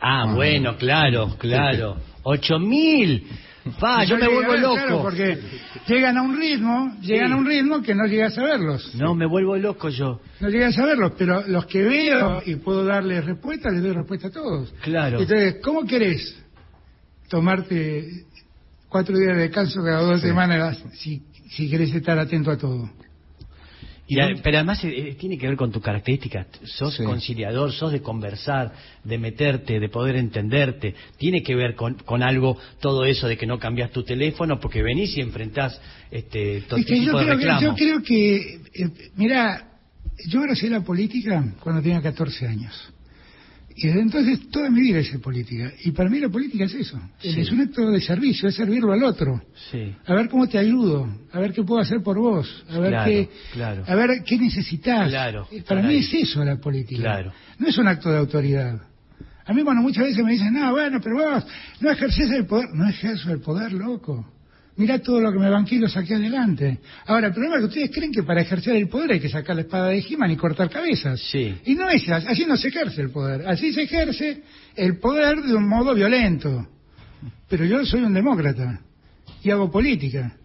Ah, 0.00 0.32
bueno, 0.34 0.76
claro, 0.76 1.36
claro. 1.38 1.96
¡Ocho 2.24 2.58
mil! 2.58 3.26
Fa, 3.78 4.04
yo 4.04 4.16
me 4.18 4.28
vuelvo 4.28 4.52
ver, 4.52 4.60
loco. 4.60 4.74
claro, 4.76 5.02
porque 5.02 5.38
llegan 5.88 6.16
a 6.18 6.22
un 6.22 6.36
ritmo, 6.38 6.96
llegan 7.02 7.28
Sí. 7.28 7.32
a 7.32 7.36
un 7.36 7.46
ritmo 7.46 7.82
que 7.82 7.94
no 7.96 8.06
llegas 8.06 8.38
a 8.38 8.42
verlos. 8.44 8.94
No, 8.94 9.14
me 9.14 9.26
vuelvo 9.26 9.56
loco 9.56 9.88
yo. 9.88 10.20
No 10.40 10.48
llegué 10.48 10.66
a 10.66 10.72
saberlos, 10.72 11.12
pero 11.18 11.44
los 11.48 11.66
que 11.66 11.82
veo 11.82 12.42
y 12.46 12.54
puedo 12.56 12.84
darles 12.84 13.24
respuesta, 13.24 13.70
les 13.70 13.82
doy 13.82 13.92
respuesta 13.92 14.28
a 14.28 14.30
todos. 14.30 14.72
Claro. 14.82 15.20
Entonces, 15.20 15.56
¿cómo 15.64 15.84
querés 15.84 16.36
tomarte 17.28 18.24
cuatro 18.88 19.16
días 19.18 19.34
de 19.36 19.42
descanso 19.42 19.82
cada 19.82 20.00
dos 20.02 20.20
semanas 20.20 20.78
si, 20.94 21.22
si 21.50 21.68
querés 21.70 21.94
estar 21.94 22.18
atento 22.18 22.50
a 22.50 22.56
todo? 22.58 22.90
Y 24.08 24.20
a- 24.20 24.34
pero 24.40 24.58
además 24.58 24.84
eh, 24.84 25.08
eh, 25.10 25.14
tiene 25.18 25.36
que 25.36 25.48
ver 25.48 25.56
con 25.56 25.72
tu 25.72 25.80
característica. 25.80 26.46
Sos 26.64 26.94
Sí. 26.94 27.02
conciliador, 27.02 27.72
sos 27.72 27.90
de 27.90 28.00
conversar, 28.02 28.72
de 29.02 29.18
meterte, 29.18 29.80
de 29.80 29.88
poder 29.88 30.14
entenderte. 30.16 30.94
Tiene 31.18 31.42
que 31.42 31.56
ver 31.56 31.74
con, 31.74 31.94
con 31.94 32.22
algo 32.22 32.56
todo 32.80 33.04
eso 33.04 33.26
de 33.26 33.36
que 33.36 33.46
no 33.46 33.58
cambias 33.58 33.90
tu 33.90 34.04
teléfono 34.04 34.60
porque 34.60 34.80
venís 34.82 35.16
y 35.16 35.20
enfrentás 35.22 35.80
este, 36.12 36.60
todo 36.68 36.78
Es 36.78 36.86
que 36.86 36.98
yo 37.00 37.04
tipo 37.06 37.18
de 37.18 37.24
creo 37.24 37.38
que, 37.38 37.64
yo 37.64 37.74
creo 37.74 38.02
que, 38.02 38.36
eh, 38.84 39.10
mira, 39.16 39.72
yo 40.28 40.38
abracé 40.40 40.70
la 40.70 40.82
política 40.82 41.44
cuando 41.60 41.82
tenía 41.82 42.00
14 42.00 42.46
años. 42.46 42.92
Y 43.78 43.88
desde 43.88 44.00
entonces 44.00 44.48
toda 44.50 44.70
mi 44.70 44.80
vida 44.80 45.00
hice 45.00 45.18
política. 45.18 45.70
Y 45.84 45.90
para 45.90 46.08
mí 46.08 46.18
la 46.18 46.30
política 46.30 46.64
es 46.64 46.74
eso. 46.74 46.98
Sí. 47.18 47.38
Es 47.40 47.50
un 47.52 47.60
acto 47.60 47.90
de 47.90 48.00
servicio, 48.00 48.48
es 48.48 48.54
servirlo 48.54 48.92
al 48.92 49.04
otro. 49.04 49.42
Sí, 49.70 49.94
A 50.06 50.14
ver 50.14 50.28
cómo 50.30 50.48
te 50.48 50.56
ayudo, 50.58 51.06
a 51.30 51.38
ver 51.40 51.52
qué 51.52 51.62
puedo 51.62 51.80
hacer 51.82 52.02
por 52.02 52.18
vos, 52.18 52.64
a 52.70 52.78
ver 52.78 52.90
Claro, 52.90 53.10
qué, 53.10 53.28
claro. 53.52 53.84
a 53.86 53.94
ver 53.94 54.22
qué 54.24 54.38
necesitas. 54.38 55.10
Claro, 55.10 55.46
Eh, 55.52 55.62
Para 55.62 55.82
mí 55.82 55.88
ahí. 55.94 55.98
es 55.98 56.14
eso 56.14 56.42
la 56.42 56.56
política. 56.56 57.32
No 57.58 57.68
es 57.68 57.76
un 57.76 57.86
acto 57.86 58.10
de 58.10 58.16
autoridad. 58.18 58.80
A 59.44 59.52
mí 59.52 59.62
cuando 59.62 59.82
muchas 59.82 60.04
veces 60.04 60.24
me 60.24 60.32
dicen, 60.32 60.54
no, 60.54 60.70
bueno, 60.72 60.98
pero 61.02 61.16
vos 61.16 61.46
no 61.80 61.90
ejerces 61.90 62.30
el 62.30 62.46
poder, 62.46 62.68
no 62.72 62.88
ejerzo 62.88 63.30
el 63.30 63.40
poder, 63.40 63.72
loco. 63.74 64.26
Mirá 64.76 64.98
todo 64.98 65.20
lo 65.20 65.32
que 65.32 65.38
me 65.38 65.48
banqué 65.48 65.76
y 65.76 65.78
lo 65.78 65.88
saqué 65.88 66.14
adelante. 66.16 66.80
Ahora, 67.06 67.28
el 67.28 67.32
problema 67.32 67.56
es 67.56 67.60
que 67.62 67.66
ustedes 67.68 67.90
creen 67.90 68.12
que 68.12 68.22
para 68.22 68.42
ejercer 68.42 68.76
el 68.76 68.88
poder 68.88 69.12
hay 69.12 69.20
que 69.20 69.28
sacar 69.30 69.56
la 69.56 69.62
espada 69.62 69.88
de 69.88 69.98
He-Man 70.06 70.30
y 70.32 70.36
cortar 70.36 70.68
cabezas. 70.68 71.18
Sí. 71.30 71.54
Y 71.64 71.74
no 71.74 71.88
es 71.88 72.06
así, 72.08 72.26
así 72.28 72.44
no 72.44 72.56
se 72.58 72.68
ejerce 72.68 73.00
el 73.00 73.10
poder. 73.10 73.48
Así 73.48 73.72
se 73.72 73.82
ejerce 73.84 74.42
el 74.74 74.98
poder 74.98 75.40
de 75.42 75.54
un 75.54 75.66
modo 75.66 75.94
violento. 75.94 76.68
Pero 77.48 77.64
yo 77.64 77.84
soy 77.86 78.02
un 78.02 78.12
demócrata 78.12 78.80
y 79.42 79.50
hago 79.50 79.70
política. 79.70 80.36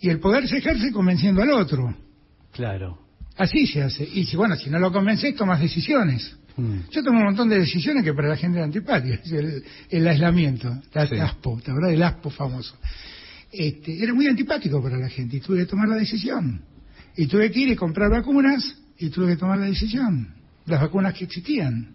Y 0.00 0.08
el 0.10 0.18
poder 0.20 0.46
se 0.46 0.58
ejerce 0.58 0.92
convenciendo 0.92 1.42
al 1.42 1.50
otro. 1.50 1.94
claro. 2.52 2.98
Así 3.36 3.66
se 3.66 3.82
hace. 3.82 4.04
Y 4.04 4.24
si, 4.26 4.36
bueno, 4.36 4.54
si 4.56 4.68
no 4.68 4.78
lo 4.78 4.92
convences, 4.92 5.34
tomas 5.34 5.60
decisiones. 5.60 6.36
Mm. 6.58 6.80
Yo 6.90 7.02
tomo 7.02 7.20
un 7.20 7.24
montón 7.24 7.48
de 7.48 7.58
decisiones 7.60 8.04
que 8.04 8.12
para 8.12 8.28
la 8.28 8.36
gente 8.36 8.58
eran 8.58 8.68
antipáticas. 8.68 9.20
El, 9.32 9.64
el 9.88 10.08
aislamiento, 10.08 10.76
la 10.92 11.06
Sí. 11.06 11.16
ASPO, 11.16 11.58
¿te 11.64 11.70
acordás 11.70 11.92
del 11.92 12.02
ASPO 12.02 12.28
famoso? 12.28 12.76
Este, 13.52 14.02
era 14.02 14.14
muy 14.14 14.26
antipático 14.26 14.82
para 14.82 14.96
la 14.98 15.08
gente 15.08 15.36
y 15.36 15.40
tuve 15.40 15.58
que 15.58 15.66
tomar 15.66 15.88
la 15.88 15.96
decisión. 15.96 16.62
Y 17.16 17.26
tuve 17.26 17.50
que 17.50 17.60
ir 17.60 17.68
y 17.68 17.76
comprar 17.76 18.10
vacunas 18.10 18.76
y 18.98 19.10
tuve 19.10 19.28
que 19.32 19.36
tomar 19.36 19.58
la 19.58 19.66
decisión. 19.66 20.28
Las 20.66 20.80
vacunas 20.80 21.14
que 21.14 21.24
existían. 21.24 21.94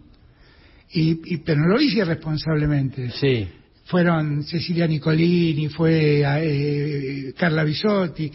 Y, 0.92 1.34
y- 1.34 1.36
pero 1.38 1.60
no 1.60 1.68
lo 1.68 1.80
hice 1.80 1.98
irresponsablemente. 1.98 3.10
Sí. 3.10 3.48
Fueron 3.86 4.42
Cecilia 4.42 4.86
Nicolini, 4.86 5.68
fue 5.68 6.22
eh, 6.24 7.32
Carla 7.38 7.62
Bisotti, 7.64 8.30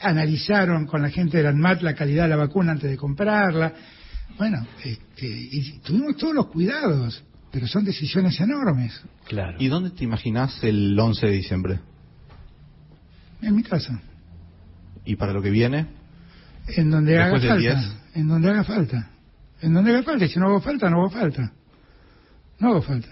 analizaron 0.00 0.86
con 0.86 1.00
la 1.02 1.10
gente 1.10 1.36
del 1.38 1.46
ANMAT 1.46 1.82
la 1.82 1.94
calidad 1.94 2.24
de 2.24 2.30
la 2.30 2.36
vacuna 2.36 2.72
antes 2.72 2.90
de 2.90 2.96
comprarla. 2.96 3.72
Bueno, 4.36 4.66
este, 4.84 5.26
y 5.26 5.78
tuvimos 5.84 6.16
todos 6.16 6.34
los 6.34 6.46
cuidados, 6.48 7.22
pero 7.52 7.66
son 7.66 7.84
decisiones 7.84 8.38
enormes. 8.40 9.00
Claro. 9.28 9.56
¿Y 9.60 9.68
dónde 9.68 9.90
te 9.90 10.04
imaginas 10.04 10.62
el 10.64 10.98
11 10.98 11.26
de 11.26 11.32
diciembre? 11.32 11.80
En 13.42 13.56
mi 13.56 13.62
casa, 13.62 14.00
¿Y 15.04 15.16
para 15.16 15.32
lo 15.32 15.40
que 15.42 15.50
viene? 15.50 15.86
en 16.76 16.90
donde 16.90 17.18
haga 17.18 17.32
Después 17.32 17.48
falta, 17.48 17.80
10. 17.80 17.96
en 18.14 18.28
donde 18.28 18.50
haga 18.50 18.64
falta, 18.64 19.10
en 19.62 19.72
donde 19.72 19.90
haga 19.90 20.02
falta. 20.02 20.24
Y 20.24 20.28
si 20.28 20.38
no 20.38 20.46
hago 20.46 20.60
falta, 20.60 20.90
no 20.90 20.98
hago 20.98 21.10
falta, 21.10 21.52
no 22.58 22.68
hago 22.68 22.82
falta. 22.82 23.08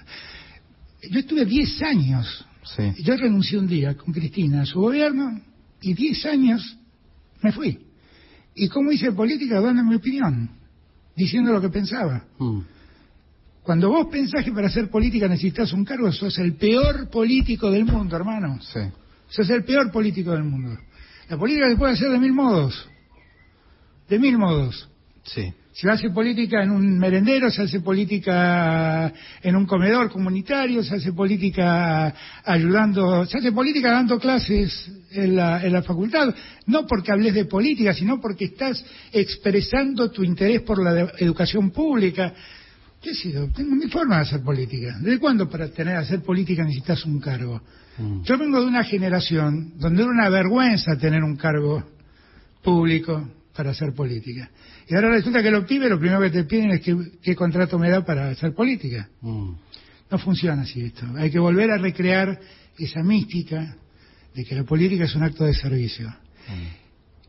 Yo 1.11 1.19
estuve 1.21 1.45
10 1.45 1.83
años 1.83 2.45
Sí. 2.77 3.03
Yo 3.03 3.17
renuncié 3.17 3.59
un 3.59 3.67
día 3.67 3.97
con 3.97 4.13
Cristina 4.13 4.63
a 4.63 4.67
su 4.67 4.81
gobierno 4.81 5.41
y 5.81 5.95
10 5.95 6.27
años 6.27 6.77
me 7.43 7.53
fui. 7.53 7.79
¿Y 8.55 8.69
cómo 8.69 8.93
hice 8.93 9.13
política? 9.13 9.61
Dando 9.61 9.85
mi 9.85 9.95
opinión, 9.95 10.51
diciendo 11.17 11.53
lo 11.53 11.61
que 11.61 11.71
pensaba. 11.71 12.25
Mm. 12.39 12.61
Cuando 13.63 13.89
vos 13.91 14.09
pensás 14.11 14.45
que 14.45 14.53
para 14.53 14.67
hacer 14.67 14.91
política 14.91 15.29
necesitas 15.29 15.73
un 15.73 15.85
cargo, 15.85 16.11
sos 16.13 16.39
el 16.39 16.55
peor 16.55 17.09
político 17.09 17.71
del 17.71 17.85
mundo, 17.85 18.17
hermano. 18.17 18.59
Sí. 18.61 18.81
Sos 19.29 19.49
el 19.51 19.65
peor 19.65 19.91
político 19.91 20.33
del 20.33 20.45
mundo. 20.45 20.79
La 21.29 21.37
política 21.37 21.69
se 21.69 21.77
puede 21.77 21.93
hacer 21.93 22.11
de 22.11 22.19
mil 22.19 22.33
modos. 22.33 22.89
De 24.09 24.19
mil 24.19 24.39
modos. 24.39 24.89
Sí. 25.25 25.53
Se 25.73 25.89
hace 25.89 26.11
política 26.11 26.63
en 26.65 26.71
un 26.71 26.99
merendero, 26.99 27.51
se 27.51 27.63
hace 27.63 27.81
política 27.81 29.13
en 29.43 29.55
un 29.55 29.65
comedor 29.65 30.11
comunitario, 30.11 30.83
se 30.83 30.97
hace 30.97 31.13
política 31.13 32.13
ayudando, 32.45 33.25
se 33.27 33.39
hace 33.39 33.53
política 33.53 33.93
dando 33.93 34.19
clases 34.19 34.91
en 35.13 35.37
la, 35.37 35.65
en 35.65 35.73
la 35.73 35.83
facultad, 35.83 36.35
no 36.67 36.85
porque 36.85 37.13
hables 37.13 37.35
de 37.35 37.45
política, 37.45 37.95
sino 37.95 38.21
porque 38.21 38.47
estás 38.47 38.85
expresando 39.13 40.11
tu 40.11 40.25
interés 40.25 40.63
por 40.63 40.83
la 40.83 41.13
educación 41.19 41.71
pública. 41.71 42.35
¿Qué 43.01 43.15
sé 43.15 43.33
yo? 43.33 43.49
Tengo 43.49 43.77
mi 43.77 43.89
forma 43.89 44.17
de 44.17 44.23
hacer 44.23 44.43
política. 44.43 44.99
¿Desde 45.01 45.19
cuándo 45.19 45.49
para 45.49 45.69
tener 45.69 45.97
hacer 45.97 46.21
política 46.23 46.65
necesitas 46.65 47.05
un 47.05 47.21
cargo? 47.21 47.63
Mm. 47.99 48.23
Yo 48.23 48.39
vengo 48.39 48.61
de 48.61 48.67
una 48.67 48.85
generación 48.85 49.75
donde 49.77 50.03
era 50.03 50.11
una 50.11 50.29
vergüenza 50.29 50.97
tener 50.97 51.23
un 51.23 51.37
cargo 51.37 51.85
público 52.63 53.29
para 53.55 53.71
hacer 53.71 53.93
política. 53.95 54.51
Y 54.89 54.95
ahora 54.95 55.11
resulta 55.11 55.43
que 55.43 55.51
los 55.51 55.65
pibes 55.65 55.91
lo 55.91 55.99
primero 55.99 56.21
que 56.21 56.31
te 56.31 56.45
piden 56.45 56.71
es 56.73 56.81
qué, 56.81 56.97
qué 57.23 57.37
contrato 57.37 57.79
me 57.79 57.91
da 57.91 58.05
para 58.05 58.31
hacer 58.31 58.53
política. 58.55 59.09
Mm. 59.21 59.53
No 60.11 60.19
funciona 60.19 60.63
así 60.63 60.81
esto. 60.81 61.07
Hay 61.17 61.31
que 61.31 61.39
volver 61.39 61.71
a 61.71 61.79
recrear 61.79 62.39
esa 62.79 63.03
mística 63.03 63.77
de 64.35 64.45
que 64.45 64.55
la 64.55 64.65
política 64.65 65.05
es 65.05 65.15
un 65.15 65.25
acto 65.25 65.45
de 65.45 65.55
servicio, 65.55 66.15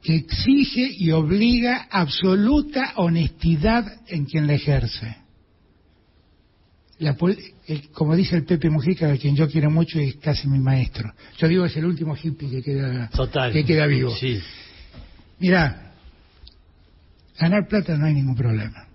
que 0.01 0.15
exige 0.15 0.87
y 0.97 1.11
obliga 1.11 1.87
absoluta 1.89 2.93
honestidad 2.95 4.01
en 4.07 4.25
quien 4.25 4.47
la 4.47 4.53
ejerce. 4.53 5.17
La 6.99 7.15
el- 7.67 7.89
como 7.91 8.15
dice 8.15 8.35
el 8.35 8.43
Pepe 8.43 8.69
Mujica, 8.69 9.11
a 9.11 9.17
quien 9.17 9.35
yo 9.35 9.47
quiero 9.49 9.71
mucho 9.71 9.99
y 10.01 10.09
es 10.09 10.15
casi 10.17 10.47
mi 10.47 10.59
maestro. 10.59 11.13
Yo 11.37 11.47
digo 11.47 11.65
es 11.65 11.75
el 11.77 11.85
último 11.85 12.15
hippie 12.15 12.49
que 12.49 12.61
queda, 12.61 13.09
Total. 13.09 13.53
que 13.53 13.63
queda 13.63 13.85
vivo. 13.85 14.13
Sí. 14.15 14.41
Mirá, 15.39 15.93
ganar 17.39 17.67
plata 17.67 17.97
no 17.97 18.05
hay 18.05 18.13
ningún 18.13 18.35
problema. 18.35 18.85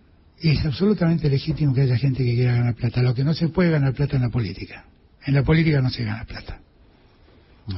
Y 0.40 0.50
es 0.50 0.64
absolutamente 0.66 1.30
legítimo 1.30 1.72
que 1.72 1.80
haya 1.82 1.96
gente 1.96 2.22
que 2.22 2.34
quiera 2.34 2.56
ganar 2.56 2.74
plata. 2.74 3.02
Lo 3.02 3.14
que 3.14 3.24
no 3.24 3.32
se 3.32 3.48
puede 3.48 3.70
ganar 3.70 3.94
plata 3.94 4.16
en 4.16 4.22
la 4.22 4.28
política. 4.28 4.84
En 5.24 5.32
la 5.34 5.42
política 5.42 5.80
no 5.80 5.88
se 5.88 6.04
gana 6.04 6.24
plata. 6.26 6.60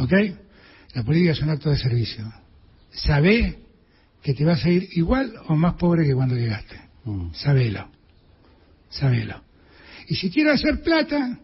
¿Ok? 0.00 0.12
La 0.94 1.04
política 1.04 1.32
es 1.32 1.40
un 1.42 1.50
acto 1.50 1.70
de 1.70 1.76
servicio. 1.78 2.32
Sabé 2.90 3.60
que 4.22 4.34
te 4.34 4.44
vas 4.44 4.64
a 4.64 4.70
ir 4.70 4.88
igual 4.94 5.32
o 5.46 5.54
más 5.54 5.74
pobre 5.74 6.04
que 6.04 6.14
cuando 6.14 6.34
llegaste. 6.34 6.80
Mm. 7.04 7.32
Sabelo. 7.34 7.88
Sabelo. 8.88 9.45
Y 10.08 10.14
si 10.14 10.30
quiero 10.30 10.52
hacer 10.52 10.82
plata, 10.82 11.38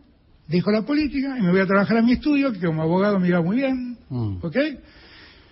dejo 0.49 0.71
la 0.71 0.83
política 0.83 1.37
y 1.39 1.43
me 1.43 1.51
voy 1.51 1.61
a 1.61 1.67
trabajar 1.67 1.97
a 1.99 2.03
mi 2.03 2.13
estudio, 2.13 2.53
que 2.53 2.61
como 2.61 2.83
abogado 2.83 3.19
me 3.19 3.29
iba 3.29 3.41
muy 3.43 3.57
bien. 3.57 3.97
Mm. 4.09 4.37
¿Ok? 4.43 4.57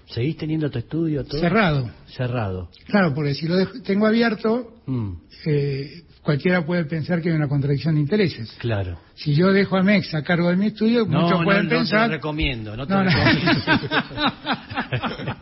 ¿Seguís 0.06 0.36
teniendo 0.36 0.68
tu 0.70 0.78
estudio 0.78 1.24
todo? 1.24 1.40
Cerrado. 1.40 1.90
Cerrado. 2.08 2.70
Claro, 2.86 3.14
porque 3.14 3.34
si 3.34 3.46
lo 3.46 3.56
dejo- 3.56 3.80
tengo 3.82 4.06
abierto, 4.06 4.74
Mm. 4.86 5.12
eh, 5.46 6.02
cualquiera 6.22 6.66
puede 6.66 6.84
pensar 6.84 7.22
que 7.22 7.30
hay 7.30 7.36
una 7.36 7.48
contradicción 7.48 7.94
de 7.94 8.00
intereses. 8.02 8.52
Claro. 8.58 8.98
Si 9.14 9.34
yo 9.34 9.52
dejo 9.52 9.76
a 9.76 9.82
MEX 9.82 10.12
a 10.14 10.22
cargo 10.22 10.50
de 10.50 10.56
mi 10.56 10.66
estudio, 10.66 11.06
No, 11.06 11.22
muchos 11.22 11.38
no, 11.38 11.44
pueden 11.44 11.64
no 11.64 11.68
te 11.70 11.76
pensar... 11.76 12.08
lo 12.08 12.14
recomiendo, 12.16 12.76
no 12.76 12.86
te 12.86 12.94
lo 12.94 13.02
recomiendo. 13.04 13.50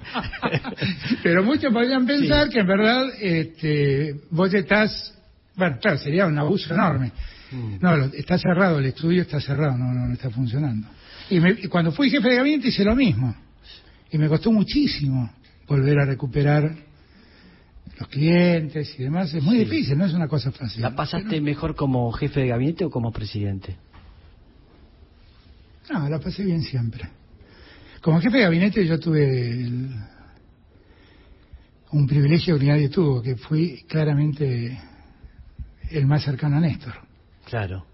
Pero 1.23 1.43
muchos 1.45 1.73
podrían 1.73 2.07
pensar 2.07 2.47
Sí. 2.47 2.53
que 2.53 2.61
en 2.61 2.67
verdad 2.67 3.07
este, 3.21 4.15
vos 4.31 4.53
estás... 4.55 5.15
Bueno, 5.57 5.79
claro, 5.81 5.99
sería 5.99 6.27
un 6.27 6.39
abuso 6.39 6.73
enorme. 6.73 7.13
Mm. 7.53 7.77
No, 7.81 7.97
lo- 7.97 8.05
está 8.13 8.39
cerrado, 8.39 8.79
el 8.79 8.87
estudio 8.87 9.23
está 9.23 9.41
cerrado, 9.41 9.77
no, 9.79 9.93
no, 9.93 10.07
no 10.07 10.13
está 10.13 10.31
funcionando. 10.31 10.87
Y, 11.31 11.41
me- 11.41 11.57
y 11.63 11.67
cuando 11.69 11.93
fui 11.93 12.11
jefe 12.11 12.29
de 12.29 12.37
gabinete 12.37 12.69
hice 12.69 12.85
lo 12.85 12.95
mismo. 12.97 13.35
Y 14.11 14.19
me 14.19 14.29
costó 14.29 14.51
muchísimo 14.53 15.31
volver 15.67 15.99
a 16.01 16.05
recuperar 16.07 16.71
los 17.99 18.09
clientes 18.09 18.95
y 18.99 19.03
demás. 19.03 19.33
Es 19.35 19.43
muy 19.43 19.59
Sí. 19.59 19.65
difícil, 19.65 19.99
no 19.99 20.05
es 20.07 20.15
una 20.15 20.29
cosa 20.29 20.51
fácil. 20.53 20.81
¿La 20.83 20.95
pasaste 20.95 21.29
Pero- 21.31 21.43
mejor 21.43 21.75
como 21.75 22.11
jefe 22.13 22.41
de 22.41 22.49
gabinete 22.49 22.85
o 22.85 22.91
como 22.91 23.11
presidente? 23.13 23.77
No, 25.91 26.09
la 26.09 26.19
pasé 26.21 26.45
bien 26.45 26.63
siempre. 26.63 27.09
Como 28.03 28.21
jefe 28.21 28.37
de 28.39 28.43
gabinete 28.45 28.87
yo 28.87 28.99
tuve 29.01 29.51
el- 29.51 29.91
un 31.93 32.07
privilegio 32.07 32.59
que 32.59 32.67
nadie 32.67 32.89
tuvo, 32.91 33.23
que 33.23 33.37
fui 33.37 33.83
claramente 33.89 34.79
el 35.91 36.07
más 36.07 36.23
cercano 36.23 36.59
a 36.59 36.61
Néstor. 36.61 36.95
Claro. 37.49 37.87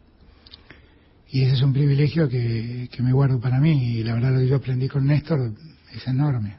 Y 1.30 1.42
ese 1.42 1.54
es 1.54 1.62
un 1.62 1.72
privilegio 1.72 2.28
que, 2.28 2.88
que 2.92 3.02
me 3.02 3.12
guardo 3.12 3.40
para 3.40 3.58
mí. 3.58 3.98
Y 3.98 4.04
la 4.04 4.14
verdad 4.14 4.32
lo 4.32 4.38
que 4.40 4.48
yo 4.48 4.56
aprendí 4.56 4.88
con 4.88 5.06
Néstor 5.06 5.52
es 5.92 6.06
enorme. 6.06 6.56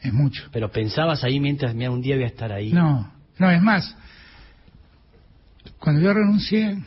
Es 0.00 0.12
mucho. 0.12 0.44
Pero 0.52 0.70
pensabas 0.70 1.24
ahí 1.24 1.40
mientras, 1.40 1.74
mira, 1.74 1.90
un 1.90 2.00
día 2.02 2.16
voy 2.16 2.24
a 2.24 2.28
estar 2.28 2.52
ahí. 2.52 2.72
No, 2.72 3.12
no, 3.38 3.50
es 3.50 3.62
más. 3.62 3.96
Cuando 5.78 6.00
yo 6.00 6.12
renuncié, 6.12 6.82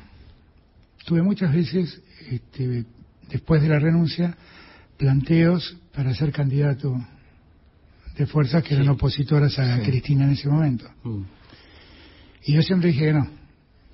tuve 1.05 1.21
muchas 1.21 1.53
veces, 1.53 2.01
este, 2.29 2.85
después 3.29 3.61
de 3.61 3.69
la 3.69 3.79
renuncia, 3.79 4.35
planteos 4.97 5.77
para 5.93 6.13
ser 6.13 6.31
candidato 6.31 6.95
de 8.17 8.25
fuerzas 8.25 8.63
que 8.63 8.69
Sí. 8.69 8.75
eran 8.75 8.89
opositoras 8.89 9.57
a 9.59 9.77
Sí. 9.77 9.83
Cristina 9.83 10.25
en 10.25 10.31
ese 10.31 10.49
momento. 10.49 10.89
Mm. 11.03 11.21
Y 12.45 12.53
yo 12.53 12.61
siempre 12.61 12.89
dije 12.89 13.05
que 13.05 13.13
no. 13.13 13.38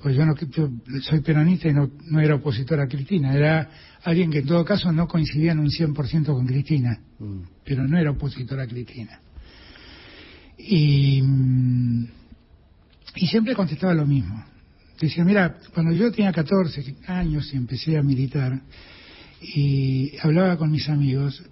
Pues 0.06 0.16
yo, 0.16 0.24
no, 0.24 0.36
yo 0.36 0.70
soy 1.02 1.22
peronista 1.22 1.68
y 1.68 1.74
no, 1.74 1.90
no 2.12 2.20
era 2.20 2.36
opositor 2.36 2.80
a 2.80 2.88
Cristina. 2.88 3.34
Era 3.34 3.72
alguien 4.04 4.30
que 4.30 4.38
en 4.38 4.46
todo 4.46 4.64
caso 4.64 4.92
no 4.92 5.08
coincidía 5.08 5.54
en 5.54 5.58
un 5.58 5.72
100% 5.72 6.26
con 6.28 6.46
Cristina 6.46 7.00
Mm. 7.18 7.40
pero 7.64 7.88
no 7.88 7.98
era 7.98 8.12
opositor 8.12 8.60
a 8.60 8.68
Cristina. 8.68 9.20
Y, 10.60 11.24
mm, 11.24 12.08
y 13.16 13.28
siempre 13.28 13.56
contestaba 13.56 13.96
lo 13.96 14.06
mismo. 14.06 14.46
Decía, 15.02 15.24
mira, 15.26 15.58
cuando 15.74 15.92
yo 15.92 16.12
tenía 16.12 16.32
14 16.32 16.98
años 17.08 17.52
y 17.52 17.58
empecé 17.58 17.98
a 17.98 18.04
militar 18.04 18.62
y 19.42 20.16
hablaba 20.22 20.56
con 20.56 20.70
mis 20.70 20.88
amigos, 20.88 21.44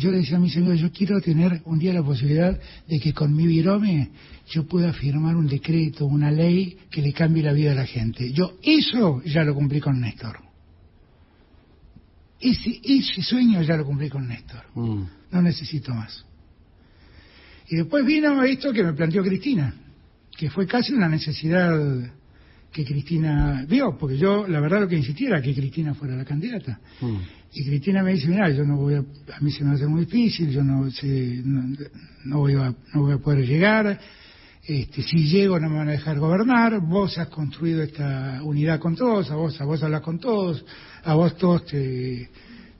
yo 0.00 0.10
le 0.10 0.18
decía 0.18 0.36
a 0.36 0.40
mis 0.40 0.56
amigos, 0.56 0.80
yo 0.80 0.90
quiero 0.90 1.20
tener 1.20 1.60
un 1.64 1.78
día 1.78 1.92
la 1.92 2.02
posibilidad 2.02 2.58
de 2.88 3.00
que 3.00 3.12
con 3.12 3.34
mi 3.34 3.46
virome 3.46 4.10
yo 4.48 4.66
pueda 4.66 4.92
firmar 4.92 5.36
un 5.36 5.46
decreto, 5.46 6.06
una 6.06 6.30
ley 6.30 6.78
que 6.90 7.02
le 7.02 7.12
cambie 7.12 7.42
la 7.42 7.52
vida 7.52 7.72
a 7.72 7.74
la 7.74 7.86
gente. 7.86 8.32
Yo 8.32 8.54
eso 8.62 9.22
ya 9.24 9.44
lo 9.44 9.54
cumplí 9.54 9.80
con 9.80 10.00
Néstor. 10.00 10.38
Ese, 12.40 12.80
ese 12.82 13.22
sueño 13.22 13.62
ya 13.62 13.76
lo 13.76 13.84
cumplí 13.84 14.08
con 14.08 14.26
Néstor 14.26 14.64
Mm. 14.74 15.02
no 15.30 15.42
necesito 15.42 15.94
más. 15.94 16.24
Y 17.68 17.76
después 17.76 18.04
vino 18.04 18.42
esto 18.42 18.72
que 18.72 18.82
me 18.82 18.92
planteó 18.92 19.22
Cristina, 19.22 19.74
que 20.36 20.50
fue 20.50 20.66
casi 20.66 20.92
una 20.92 21.08
necesidad 21.08 21.78
que 22.72 22.84
Cristina 22.84 23.64
vio, 23.68 23.96
porque 23.98 24.16
yo 24.16 24.46
la 24.48 24.60
verdad 24.60 24.80
lo 24.80 24.88
que 24.88 24.96
insistía 24.96 25.28
era 25.28 25.42
que 25.42 25.54
Cristina 25.54 25.94
fuera 25.94 26.16
la 26.16 26.24
candidata. 26.24 26.80
Mm. 27.00 27.16
Y 27.54 27.64
Cristina 27.64 28.02
me 28.02 28.14
dice, 28.14 28.28
mira, 28.28 28.48
yo 28.50 28.64
no 28.64 28.76
voy 28.76 28.94
a, 28.94 28.98
a 28.98 29.40
mí 29.40 29.50
se 29.50 29.62
me 29.62 29.74
hacer 29.74 29.88
muy 29.88 30.06
difícil, 30.06 30.50
yo 30.50 30.64
no 30.64 30.90
sé, 30.90 31.42
no, 31.44 31.76
no 32.24 32.38
voy 32.38 32.54
a, 32.54 32.74
no 32.94 33.02
voy 33.02 33.12
a 33.12 33.18
poder 33.18 33.46
llegar, 33.46 33.98
este, 34.64 35.02
si 35.02 35.24
llego 35.24 35.58
no 35.58 35.68
me 35.68 35.76
van 35.76 35.88
a 35.88 35.92
dejar 35.92 36.18
gobernar, 36.18 36.80
vos 36.80 37.18
has 37.18 37.28
construido 37.28 37.82
esta 37.82 38.40
unidad 38.42 38.78
con 38.78 38.94
todos, 38.94 39.30
a 39.30 39.34
vos, 39.34 39.60
a 39.60 39.64
vos 39.64 39.82
hablas 39.82 40.02
con 40.02 40.18
todos, 40.18 40.64
a 41.04 41.14
vos 41.14 41.36
todos 41.36 41.66
te, 41.66 42.30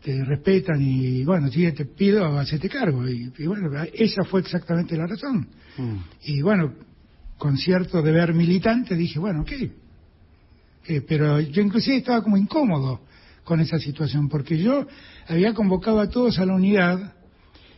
te 0.03 0.25
respetan 0.25 0.81
y 0.81 1.25
bueno, 1.25 1.49
si 1.49 1.71
te 1.73 1.85
pido, 1.85 2.25
hacerte 2.39 2.69
cargo. 2.69 3.07
Y, 3.09 3.31
bueno, 3.47 3.69
esa 3.93 4.25
fue 4.25 4.41
exactamente 4.41 4.97
la 4.97 5.07
razón. 5.07 5.49
Mm. 5.77 5.97
Y 6.25 6.41
bueno, 6.41 6.73
con 7.37 7.57
cierto 7.57 8.01
deber 8.01 8.35
militante 8.35 8.95
dije, 8.95 9.19
bueno, 9.19 9.43
ok. 9.43 9.53
Eh, 10.87 11.01
pero 11.07 11.41
yo 11.41 11.63
inclusive 11.63 11.97
estaba 11.97 12.23
como 12.23 12.37
incómodo 12.37 13.01
con 13.45 13.61
esa 13.61 13.79
situación, 13.79 14.29
porque 14.29 14.59
yo 14.59 14.87
había 15.29 15.55
convocado 15.55 16.01
a 16.01 16.09
todos 16.09 16.39
a 16.39 16.47
la 16.47 16.55
unidad 16.55 17.15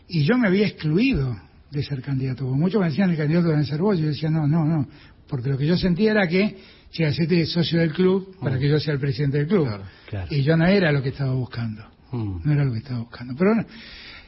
y 0.09 0.24
yo 0.24 0.36
me 0.36 0.48
había 0.48 0.66
excluido 0.66 1.36
de 1.70 1.82
ser 1.82 2.02
candidato. 2.02 2.44
muchos 2.44 2.80
me 2.80 2.88
decían 2.88 3.11
el 3.11 3.16
candidato 3.16 3.48
debe 3.48 3.64
ser 3.64 3.80
vos, 3.80 3.98
yo 3.98 4.07
decía 4.07 4.30
no, 4.30 4.46
no, 4.46 4.64
no, 4.64 4.86
porque 5.28 5.48
lo 5.48 5.59
que 5.59 5.66
yo 5.66 5.76
sentía 5.76 6.12
era 6.12 6.28
que, 6.28 6.57
che, 6.90 7.05
hacete 7.05 7.44
socio 7.46 7.80
del 7.80 7.92
club 7.92 8.36
para 8.40 8.57
mm. 8.57 8.61
que 8.61 8.68
yo 8.68 8.78
sea 8.78 8.94
el 8.94 9.00
presidente 9.00 9.38
del 9.38 9.48
club. 9.48 9.68
Y 10.30 10.42
yo 10.42 10.57
no 10.57 10.66
era 10.66 10.92
lo 10.92 11.02
que 11.02 11.09
estaba 11.09 11.34
buscando, 11.34 11.82
mm. 12.12 12.40
no 12.44 12.52
era 12.52 12.64
lo 12.64 12.72
que 12.72 12.78
estaba 12.78 13.00
buscando. 13.00 13.34
Pero 13.36 13.52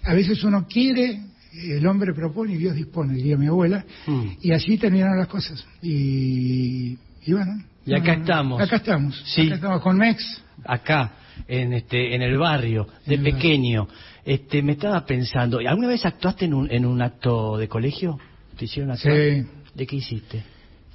a 0.03 0.15
veces 0.15 0.43
uno 0.43 0.67
quiere, 0.67 1.21
el 1.53 1.87
hombre 1.87 2.13
propone 2.15 2.55
y 2.55 2.57
Dios 2.57 2.75
dispone, 2.75 3.15
diría 3.15 3.37
mi 3.37 3.47
abuela, 3.47 3.85
mm. 4.07 4.27
y 4.43 4.53
así 4.53 4.79
terminaron 4.79 5.19
las 5.19 5.29
cosas. 5.29 5.65
Y, 5.83 6.99
y 7.25 7.33
bueno. 7.33 7.63
Y 7.87 7.95
acá 7.95 8.15
estamos. 8.15 8.61
Acá 8.61 8.77
estamos. 8.77 9.23
Sí. 9.25 9.47
Acá 9.47 9.55
estamos 9.55 9.81
con 9.81 9.97
Mex. 9.97 10.43
Acá, 10.65 11.13
en 11.47 11.73
este, 11.73 12.15
en 12.15 12.23
el 12.23 12.37
barrio, 12.37 12.89
de 13.07 13.19
pequeño. 13.19 13.89
Este, 14.25 14.61
me 14.63 14.73
estaba 14.73 15.07
pensando, 15.07 15.59
¿alguna 15.59 15.87
vez 15.89 16.05
actuaste 16.05 16.47
en 16.47 16.55
un, 16.55 16.71
en 16.71 16.85
un 16.85 17.01
acto 17.01 17.57
de 17.57 17.69
colegio? 17.69 18.19
¿Te 18.59 18.65
hicieron 18.65 18.91
actuar? 18.91 19.17
Sí. 19.17 19.47
¿De 19.73 19.87
qué 19.87 19.97
hiciste? 19.97 20.43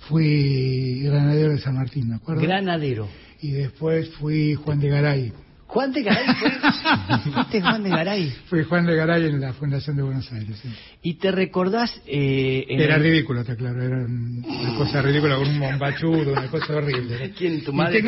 Fui 0.10 1.02
granadero 1.04 1.52
de 1.54 1.60
San 1.60 1.76
Martín, 1.76 2.10
¿me 2.10 2.16
acuerdo? 2.16 2.42
Granadero. 2.42 3.08
Y 3.42 3.52
después 3.52 4.10
fui 4.16 4.56
Juan 4.56 4.80
de 4.80 4.90
Garay. 4.90 5.34
¿Juan 5.72 5.94
de 5.94 6.04
Garay 6.04 6.36
fue? 6.36 6.52
¿Fuiste 7.32 7.62
Juan 7.62 7.84
de 7.84 7.90
Garay? 7.92 8.30
Fui 8.48 8.64
Juan 8.66 8.86
de 8.86 8.94
Garay 8.94 9.26
en 9.28 9.40
la 9.40 9.54
Fundación 9.54 9.96
de 9.96 10.04
Buenos 10.04 10.30
Aires, 10.34 10.60
sí. 10.62 10.70
¿Y 11.02 11.14
te 11.14 11.32
recordás...? 11.32 12.02
Eh, 12.06 12.66
era 12.68 12.98
ridículo, 12.98 13.40
está 13.40 13.56
claro, 13.56 13.82
era 13.82 14.06
una 14.06 14.76
cosa 14.78 15.02
ridícula, 15.02 15.38
con 15.38 15.48
un 15.48 15.60
bombachudo, 15.62 16.34
una 16.34 16.48
cosa 16.50 16.76
horrible. 16.76 17.32
¿Quién, 17.38 17.64
tu 17.64 17.72
madre? 17.72 18.02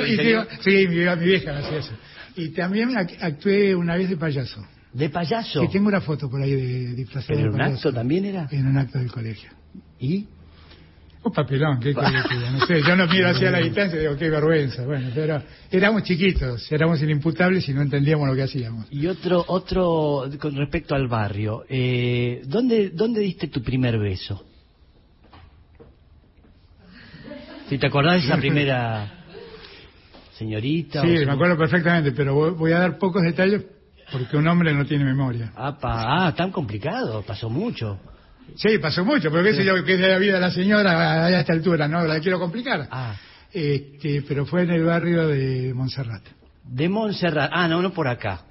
sí, 0.59 0.87
mi, 0.89 1.05
mi 1.05 1.25
vieja 1.25 1.57
hacía 1.57 1.77
eso. 1.77 1.93
Y 2.35 2.49
también 2.49 2.97
actué 2.97 3.73
una 3.73 3.95
vez 3.95 4.09
de 4.09 4.17
payaso. 4.17 4.61
¿De 4.91 5.09
payaso? 5.09 5.61
Sí, 5.61 5.67
tengo 5.71 5.87
una 5.87 6.01
foto 6.01 6.29
por 6.29 6.41
ahí 6.41 6.51
de 6.51 6.95
disfrazado 6.95 7.39
¿En 7.39 7.47
un 7.47 7.61
acto 7.61 7.93
también 7.93 8.25
era? 8.25 8.45
En 8.51 8.67
un 8.67 8.77
acto 8.77 8.99
del 8.99 9.09
colegio. 9.09 9.49
¿Y? 10.01 10.27
Un 11.23 11.31
papelón, 11.31 11.79
¿qué 11.79 11.93
No 12.51 12.65
sé, 12.65 12.81
yo 12.81 12.95
no 12.95 13.07
miro 13.07 13.29
hacia 13.29 13.49
la 13.49 13.59
distancia 13.59 13.97
y 13.97 14.01
digo, 14.01 14.17
qué 14.17 14.29
vergüenza. 14.29 14.85
Bueno, 14.85 15.09
pero 15.15 15.41
éramos 15.71 16.03
chiquitos, 16.03 16.69
éramos 16.71 17.01
inimputables 17.01 17.67
y 17.69 17.73
no 17.73 17.81
entendíamos 17.81 18.27
lo 18.27 18.35
que 18.35 18.43
hacíamos. 18.43 18.87
Y 18.91 19.07
otro, 19.07 19.43
otro 19.47 20.29
con 20.39 20.55
respecto 20.55 20.95
al 20.95 21.07
barrio, 21.07 21.63
eh, 21.69 22.41
¿dónde, 22.45 22.89
¿dónde 22.89 23.21
diste 23.21 23.47
tu 23.47 23.61
primer 23.63 23.97
beso? 23.97 24.43
Si 27.69 27.77
te 27.77 27.87
acordás 27.87 28.21
de 28.21 28.27
esa 28.27 28.37
primera 28.37 29.23
señorita. 30.33 31.01
Sí, 31.01 31.25
me 31.25 31.31
acuerdo 31.31 31.57
perfectamente, 31.57 32.11
pero 32.11 32.53
voy 32.53 32.71
a 32.73 32.79
dar 32.79 32.97
pocos 32.97 33.23
detalles 33.23 33.63
porque 34.11 34.35
un 34.35 34.47
hombre 34.47 34.73
no 34.73 34.85
tiene 34.85 35.05
memoria. 35.05 35.53
Ah, 35.55 35.77
ah 35.81 36.33
tan 36.35 36.51
complicado, 36.51 37.23
pasó 37.23 37.49
mucho. 37.49 37.97
Sí, 38.55 38.77
pasó 38.77 39.03
mucho, 39.03 39.31
pero 39.31 39.43
qué 39.43 39.53
sé 39.53 39.65
yo, 39.65 39.83
que 39.83 39.93
es 39.93 39.99
de 39.99 40.07
la 40.07 40.17
vida 40.17 40.35
de 40.35 40.39
la 40.39 40.51
señora 40.51 41.25
a 41.25 41.39
esta 41.39 41.53
altura, 41.53 41.87
no 41.87 42.05
la 42.05 42.19
quiero 42.19 42.39
complicar. 42.39 42.87
Ah. 42.91 43.15
Este, 43.51 44.23
pero 44.23 44.45
fue 44.45 44.63
en 44.63 44.71
el 44.71 44.83
barrio 44.83 45.27
de 45.27 45.73
Montserrat. 45.73 46.23
De 46.63 46.89
Montserrat, 46.89 47.51
ah, 47.53 47.67
no, 47.67 47.81
no 47.81 47.93
por 47.93 48.07
acá. 48.07 48.45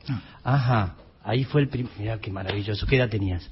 Ajá, 0.44 0.96
ahí 1.24 1.44
fue 1.44 1.62
el 1.62 1.68
primer, 1.68 1.92
mira 1.98 2.18
qué 2.18 2.30
maravilloso, 2.30 2.86
¿qué 2.86 2.96
edad 2.96 3.08
tenías? 3.08 3.48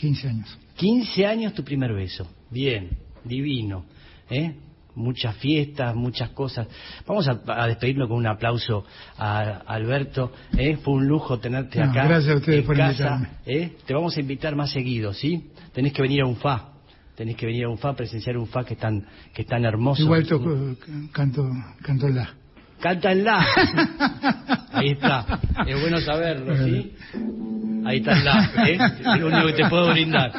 15 0.00 0.28
años. 0.28 0.58
15 0.76 1.26
años 1.26 1.54
tu 1.54 1.64
primer 1.64 1.92
beso, 1.92 2.28
bien, 2.50 2.90
divino, 3.24 3.84
¿eh? 4.28 4.54
Muchas 5.00 5.36
fiestas, 5.36 5.94
muchas 5.94 6.30
cosas. 6.30 6.68
Vamos 7.06 7.28
a, 7.28 7.66
despedirlo 7.66 8.08
con 8.08 8.18
un 8.18 8.26
aplauso 8.26 8.84
a, 9.18 9.40
Alberto. 9.66 10.32
¿eh? 10.56 10.76
Fue 10.76 10.94
un 10.94 11.06
lujo 11.06 11.38
tenerte 11.38 11.82
acá. 11.82 12.06
Gracias 12.06 12.34
a 12.34 12.38
ustedes 12.38 12.64
por 12.64 12.78
invitarme. 12.78 13.28
¿eh? 13.46 13.76
Te 13.86 13.94
vamos 13.94 14.16
a 14.16 14.20
invitar 14.20 14.54
más 14.54 14.70
seguido, 14.70 15.12
¿sí? 15.12 15.50
Tenés 15.72 15.92
que 15.92 16.02
venir 16.02 16.22
a 16.22 16.26
un 16.26 16.36
FA. 16.36 16.68
Tenés 17.14 17.36
que 17.36 17.46
venir 17.46 17.64
a 17.64 17.68
un 17.68 17.78
FA, 17.78 17.94
presenciar 17.94 18.36
un 18.36 18.46
FA 18.46 18.64
que 18.64 18.74
es 18.74 18.80
tan, 18.80 19.04
que 19.34 19.42
es 19.42 19.48
tan 19.48 19.64
hermoso. 19.64 20.02
Igual 20.02 20.26
toco, 20.26 20.76
canto, 21.12 21.50
canto 21.82 22.08
la. 22.08 22.40
Cántanla. 22.80 23.46
Ahí 24.72 24.92
está. 24.92 25.40
Es 25.66 25.80
bueno 25.80 26.00
saberlo, 26.00 26.56
¿sí? 26.64 26.94
Ahí 27.84 27.98
está 27.98 28.12
el 28.18 28.24
la, 28.24 28.52
¿eh? 28.68 28.78
Es 29.00 29.20
lo 29.20 29.26
único 29.28 29.46
que 29.46 29.52
te 29.52 29.68
puedo 29.68 29.90
brindar. 29.90 30.32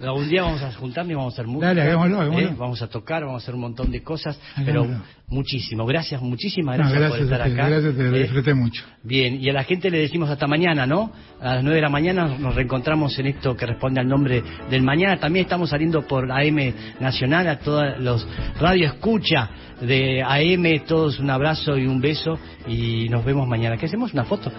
Algún 0.00 0.28
día 0.28 0.42
vamos 0.42 0.62
a 0.62 0.72
juntarnos 0.72 1.12
y 1.12 1.14
vamos 1.14 1.32
a 1.32 1.34
hacer 1.34 1.46
música. 1.46 1.66
Dale, 1.68 1.82
hagámoslo, 1.82 2.20
hagámoslo. 2.20 2.48
¿eh? 2.48 2.54
Vamos 2.58 2.82
a 2.82 2.88
tocar, 2.88 3.22
vamos 3.24 3.42
a 3.42 3.44
hacer 3.44 3.54
un 3.54 3.60
montón 3.60 3.90
de 3.90 4.02
cosas, 4.02 4.38
pero 4.64 4.86
muchísimo. 5.28 5.86
Gracias, 5.86 6.20
muchísimas 6.22 6.78
gracias, 6.78 7.10
por 7.10 7.20
estar 7.20 7.42
acá. 7.42 7.68
Gracias, 7.68 7.96
te 7.96 8.02
lo 8.02 8.16
¿eh? 8.16 8.22
disfruté 8.22 8.54
mucho. 8.54 8.84
Bien, 9.02 9.38
y 9.40 9.48
a 9.48 9.52
la 9.52 9.64
gente 9.64 9.90
le 9.90 9.98
decimos 9.98 10.30
hasta 10.30 10.46
mañana, 10.46 10.86
¿no? 10.86 11.12
A 11.40 11.56
las 11.56 11.62
nueve 11.62 11.76
de 11.76 11.82
la 11.82 11.90
mañana 11.90 12.36
nos 12.38 12.54
reencontramos 12.54 13.18
en 13.18 13.26
esto 13.26 13.56
que 13.56 13.66
responde 13.66 14.00
al 14.00 14.08
nombre 14.08 14.42
del 14.70 14.82
mañana. 14.82 15.18
También 15.18 15.44
estamos 15.44 15.70
saliendo 15.70 16.06
por 16.06 16.30
AM 16.30 16.74
Nacional, 17.00 17.48
a 17.48 17.58
todos 17.58 17.98
los 18.00 18.26
radio 18.60 18.86
escucha 18.86 19.50
de 19.80 20.22
AM, 20.22 20.86
todos 20.86 21.18
un 21.18 21.30
abrazo 21.30 21.76
y 21.76 21.86
un 21.86 22.00
beso 22.00 22.38
y 22.66 23.08
nos 23.08 23.24
vemos 23.24 23.46
mañana. 23.46 23.76
¿Qué 23.76 23.86
hacemos? 23.86 24.12
¿Una 24.12 24.24
foto? 24.24 24.50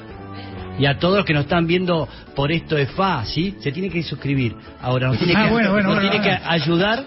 Y 0.79 0.85
a 0.85 0.99
todos 0.99 1.17
los 1.17 1.25
que 1.25 1.33
nos 1.33 1.43
están 1.43 1.67
viendo 1.67 2.07
por 2.35 2.51
esto 2.51 2.75
de 2.75 2.85
FA, 2.87 3.25
¿sí? 3.25 3.55
Se 3.59 3.71
tiene 3.71 3.89
que 3.89 4.03
suscribir. 4.03 4.55
Ahora, 4.81 5.07
nos 5.07 5.17
tiene 5.17 5.33
ah, 5.35 5.49
que, 5.49 5.83
nos 5.83 5.99
tiene 5.99 6.21
que 6.21 6.31
ayudar 6.31 7.05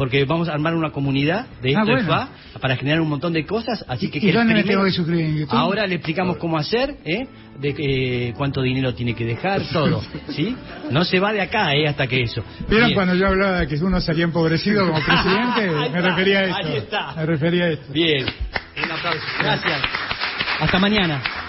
porque 0.00 0.24
vamos 0.24 0.48
a 0.48 0.54
armar 0.54 0.74
una 0.74 0.92
comunidad 0.92 1.44
de 1.60 1.76
ah, 1.76 1.80
esto 1.80 1.94
de 1.94 2.04
FA 2.04 2.28
para 2.58 2.74
generar 2.74 3.02
un 3.02 3.08
montón 3.10 3.34
de 3.34 3.44
cosas, 3.44 3.84
así 3.86 4.08
que... 4.08 4.18
¿Y 4.18 4.32
dónde 4.32 4.54
me 4.54 4.64
tengo 4.64 4.82
que 4.82 4.92
suscribir 4.92 5.26
en 5.26 5.36
YouTube? 5.40 5.58
Ahora 5.58 5.86
le 5.86 5.96
explicamos 5.96 6.38
cómo 6.38 6.56
hacer, 6.56 6.96
¿eh? 7.04 7.26
De 7.58 7.74
eh, 7.76 8.34
cuánto 8.34 8.62
dinero 8.62 8.94
tiene 8.94 9.14
que 9.14 9.26
dejar, 9.26 9.60
todo, 9.70 10.02
¿sí? 10.30 10.56
No 10.90 11.04
se 11.04 11.20
va 11.20 11.34
de 11.34 11.42
acá, 11.42 11.74
¿eh? 11.74 11.86
Hasta 11.86 12.06
que 12.06 12.22
eso. 12.22 12.42
¿Vieron 12.66 12.94
cuando 12.94 13.14
yo 13.14 13.26
hablaba 13.26 13.60
de 13.60 13.68
que 13.68 13.74
uno 13.74 14.00
salía 14.00 14.24
empobrecido 14.24 14.86
como 14.86 15.00
presidente? 15.04 15.90
me 15.90 16.00
refería 16.00 16.38
a 16.38 16.44
esto. 16.44 16.66
Ahí 16.66 16.76
está. 16.78 17.14
Me 17.16 17.26
refería 17.26 17.64
a 17.64 17.68
esto. 17.68 17.92
Bien. 17.92 18.24
Un 18.82 18.92
aplauso. 18.92 19.20
Gracias. 19.38 19.80
Hasta 20.60 20.78
mañana. 20.78 21.39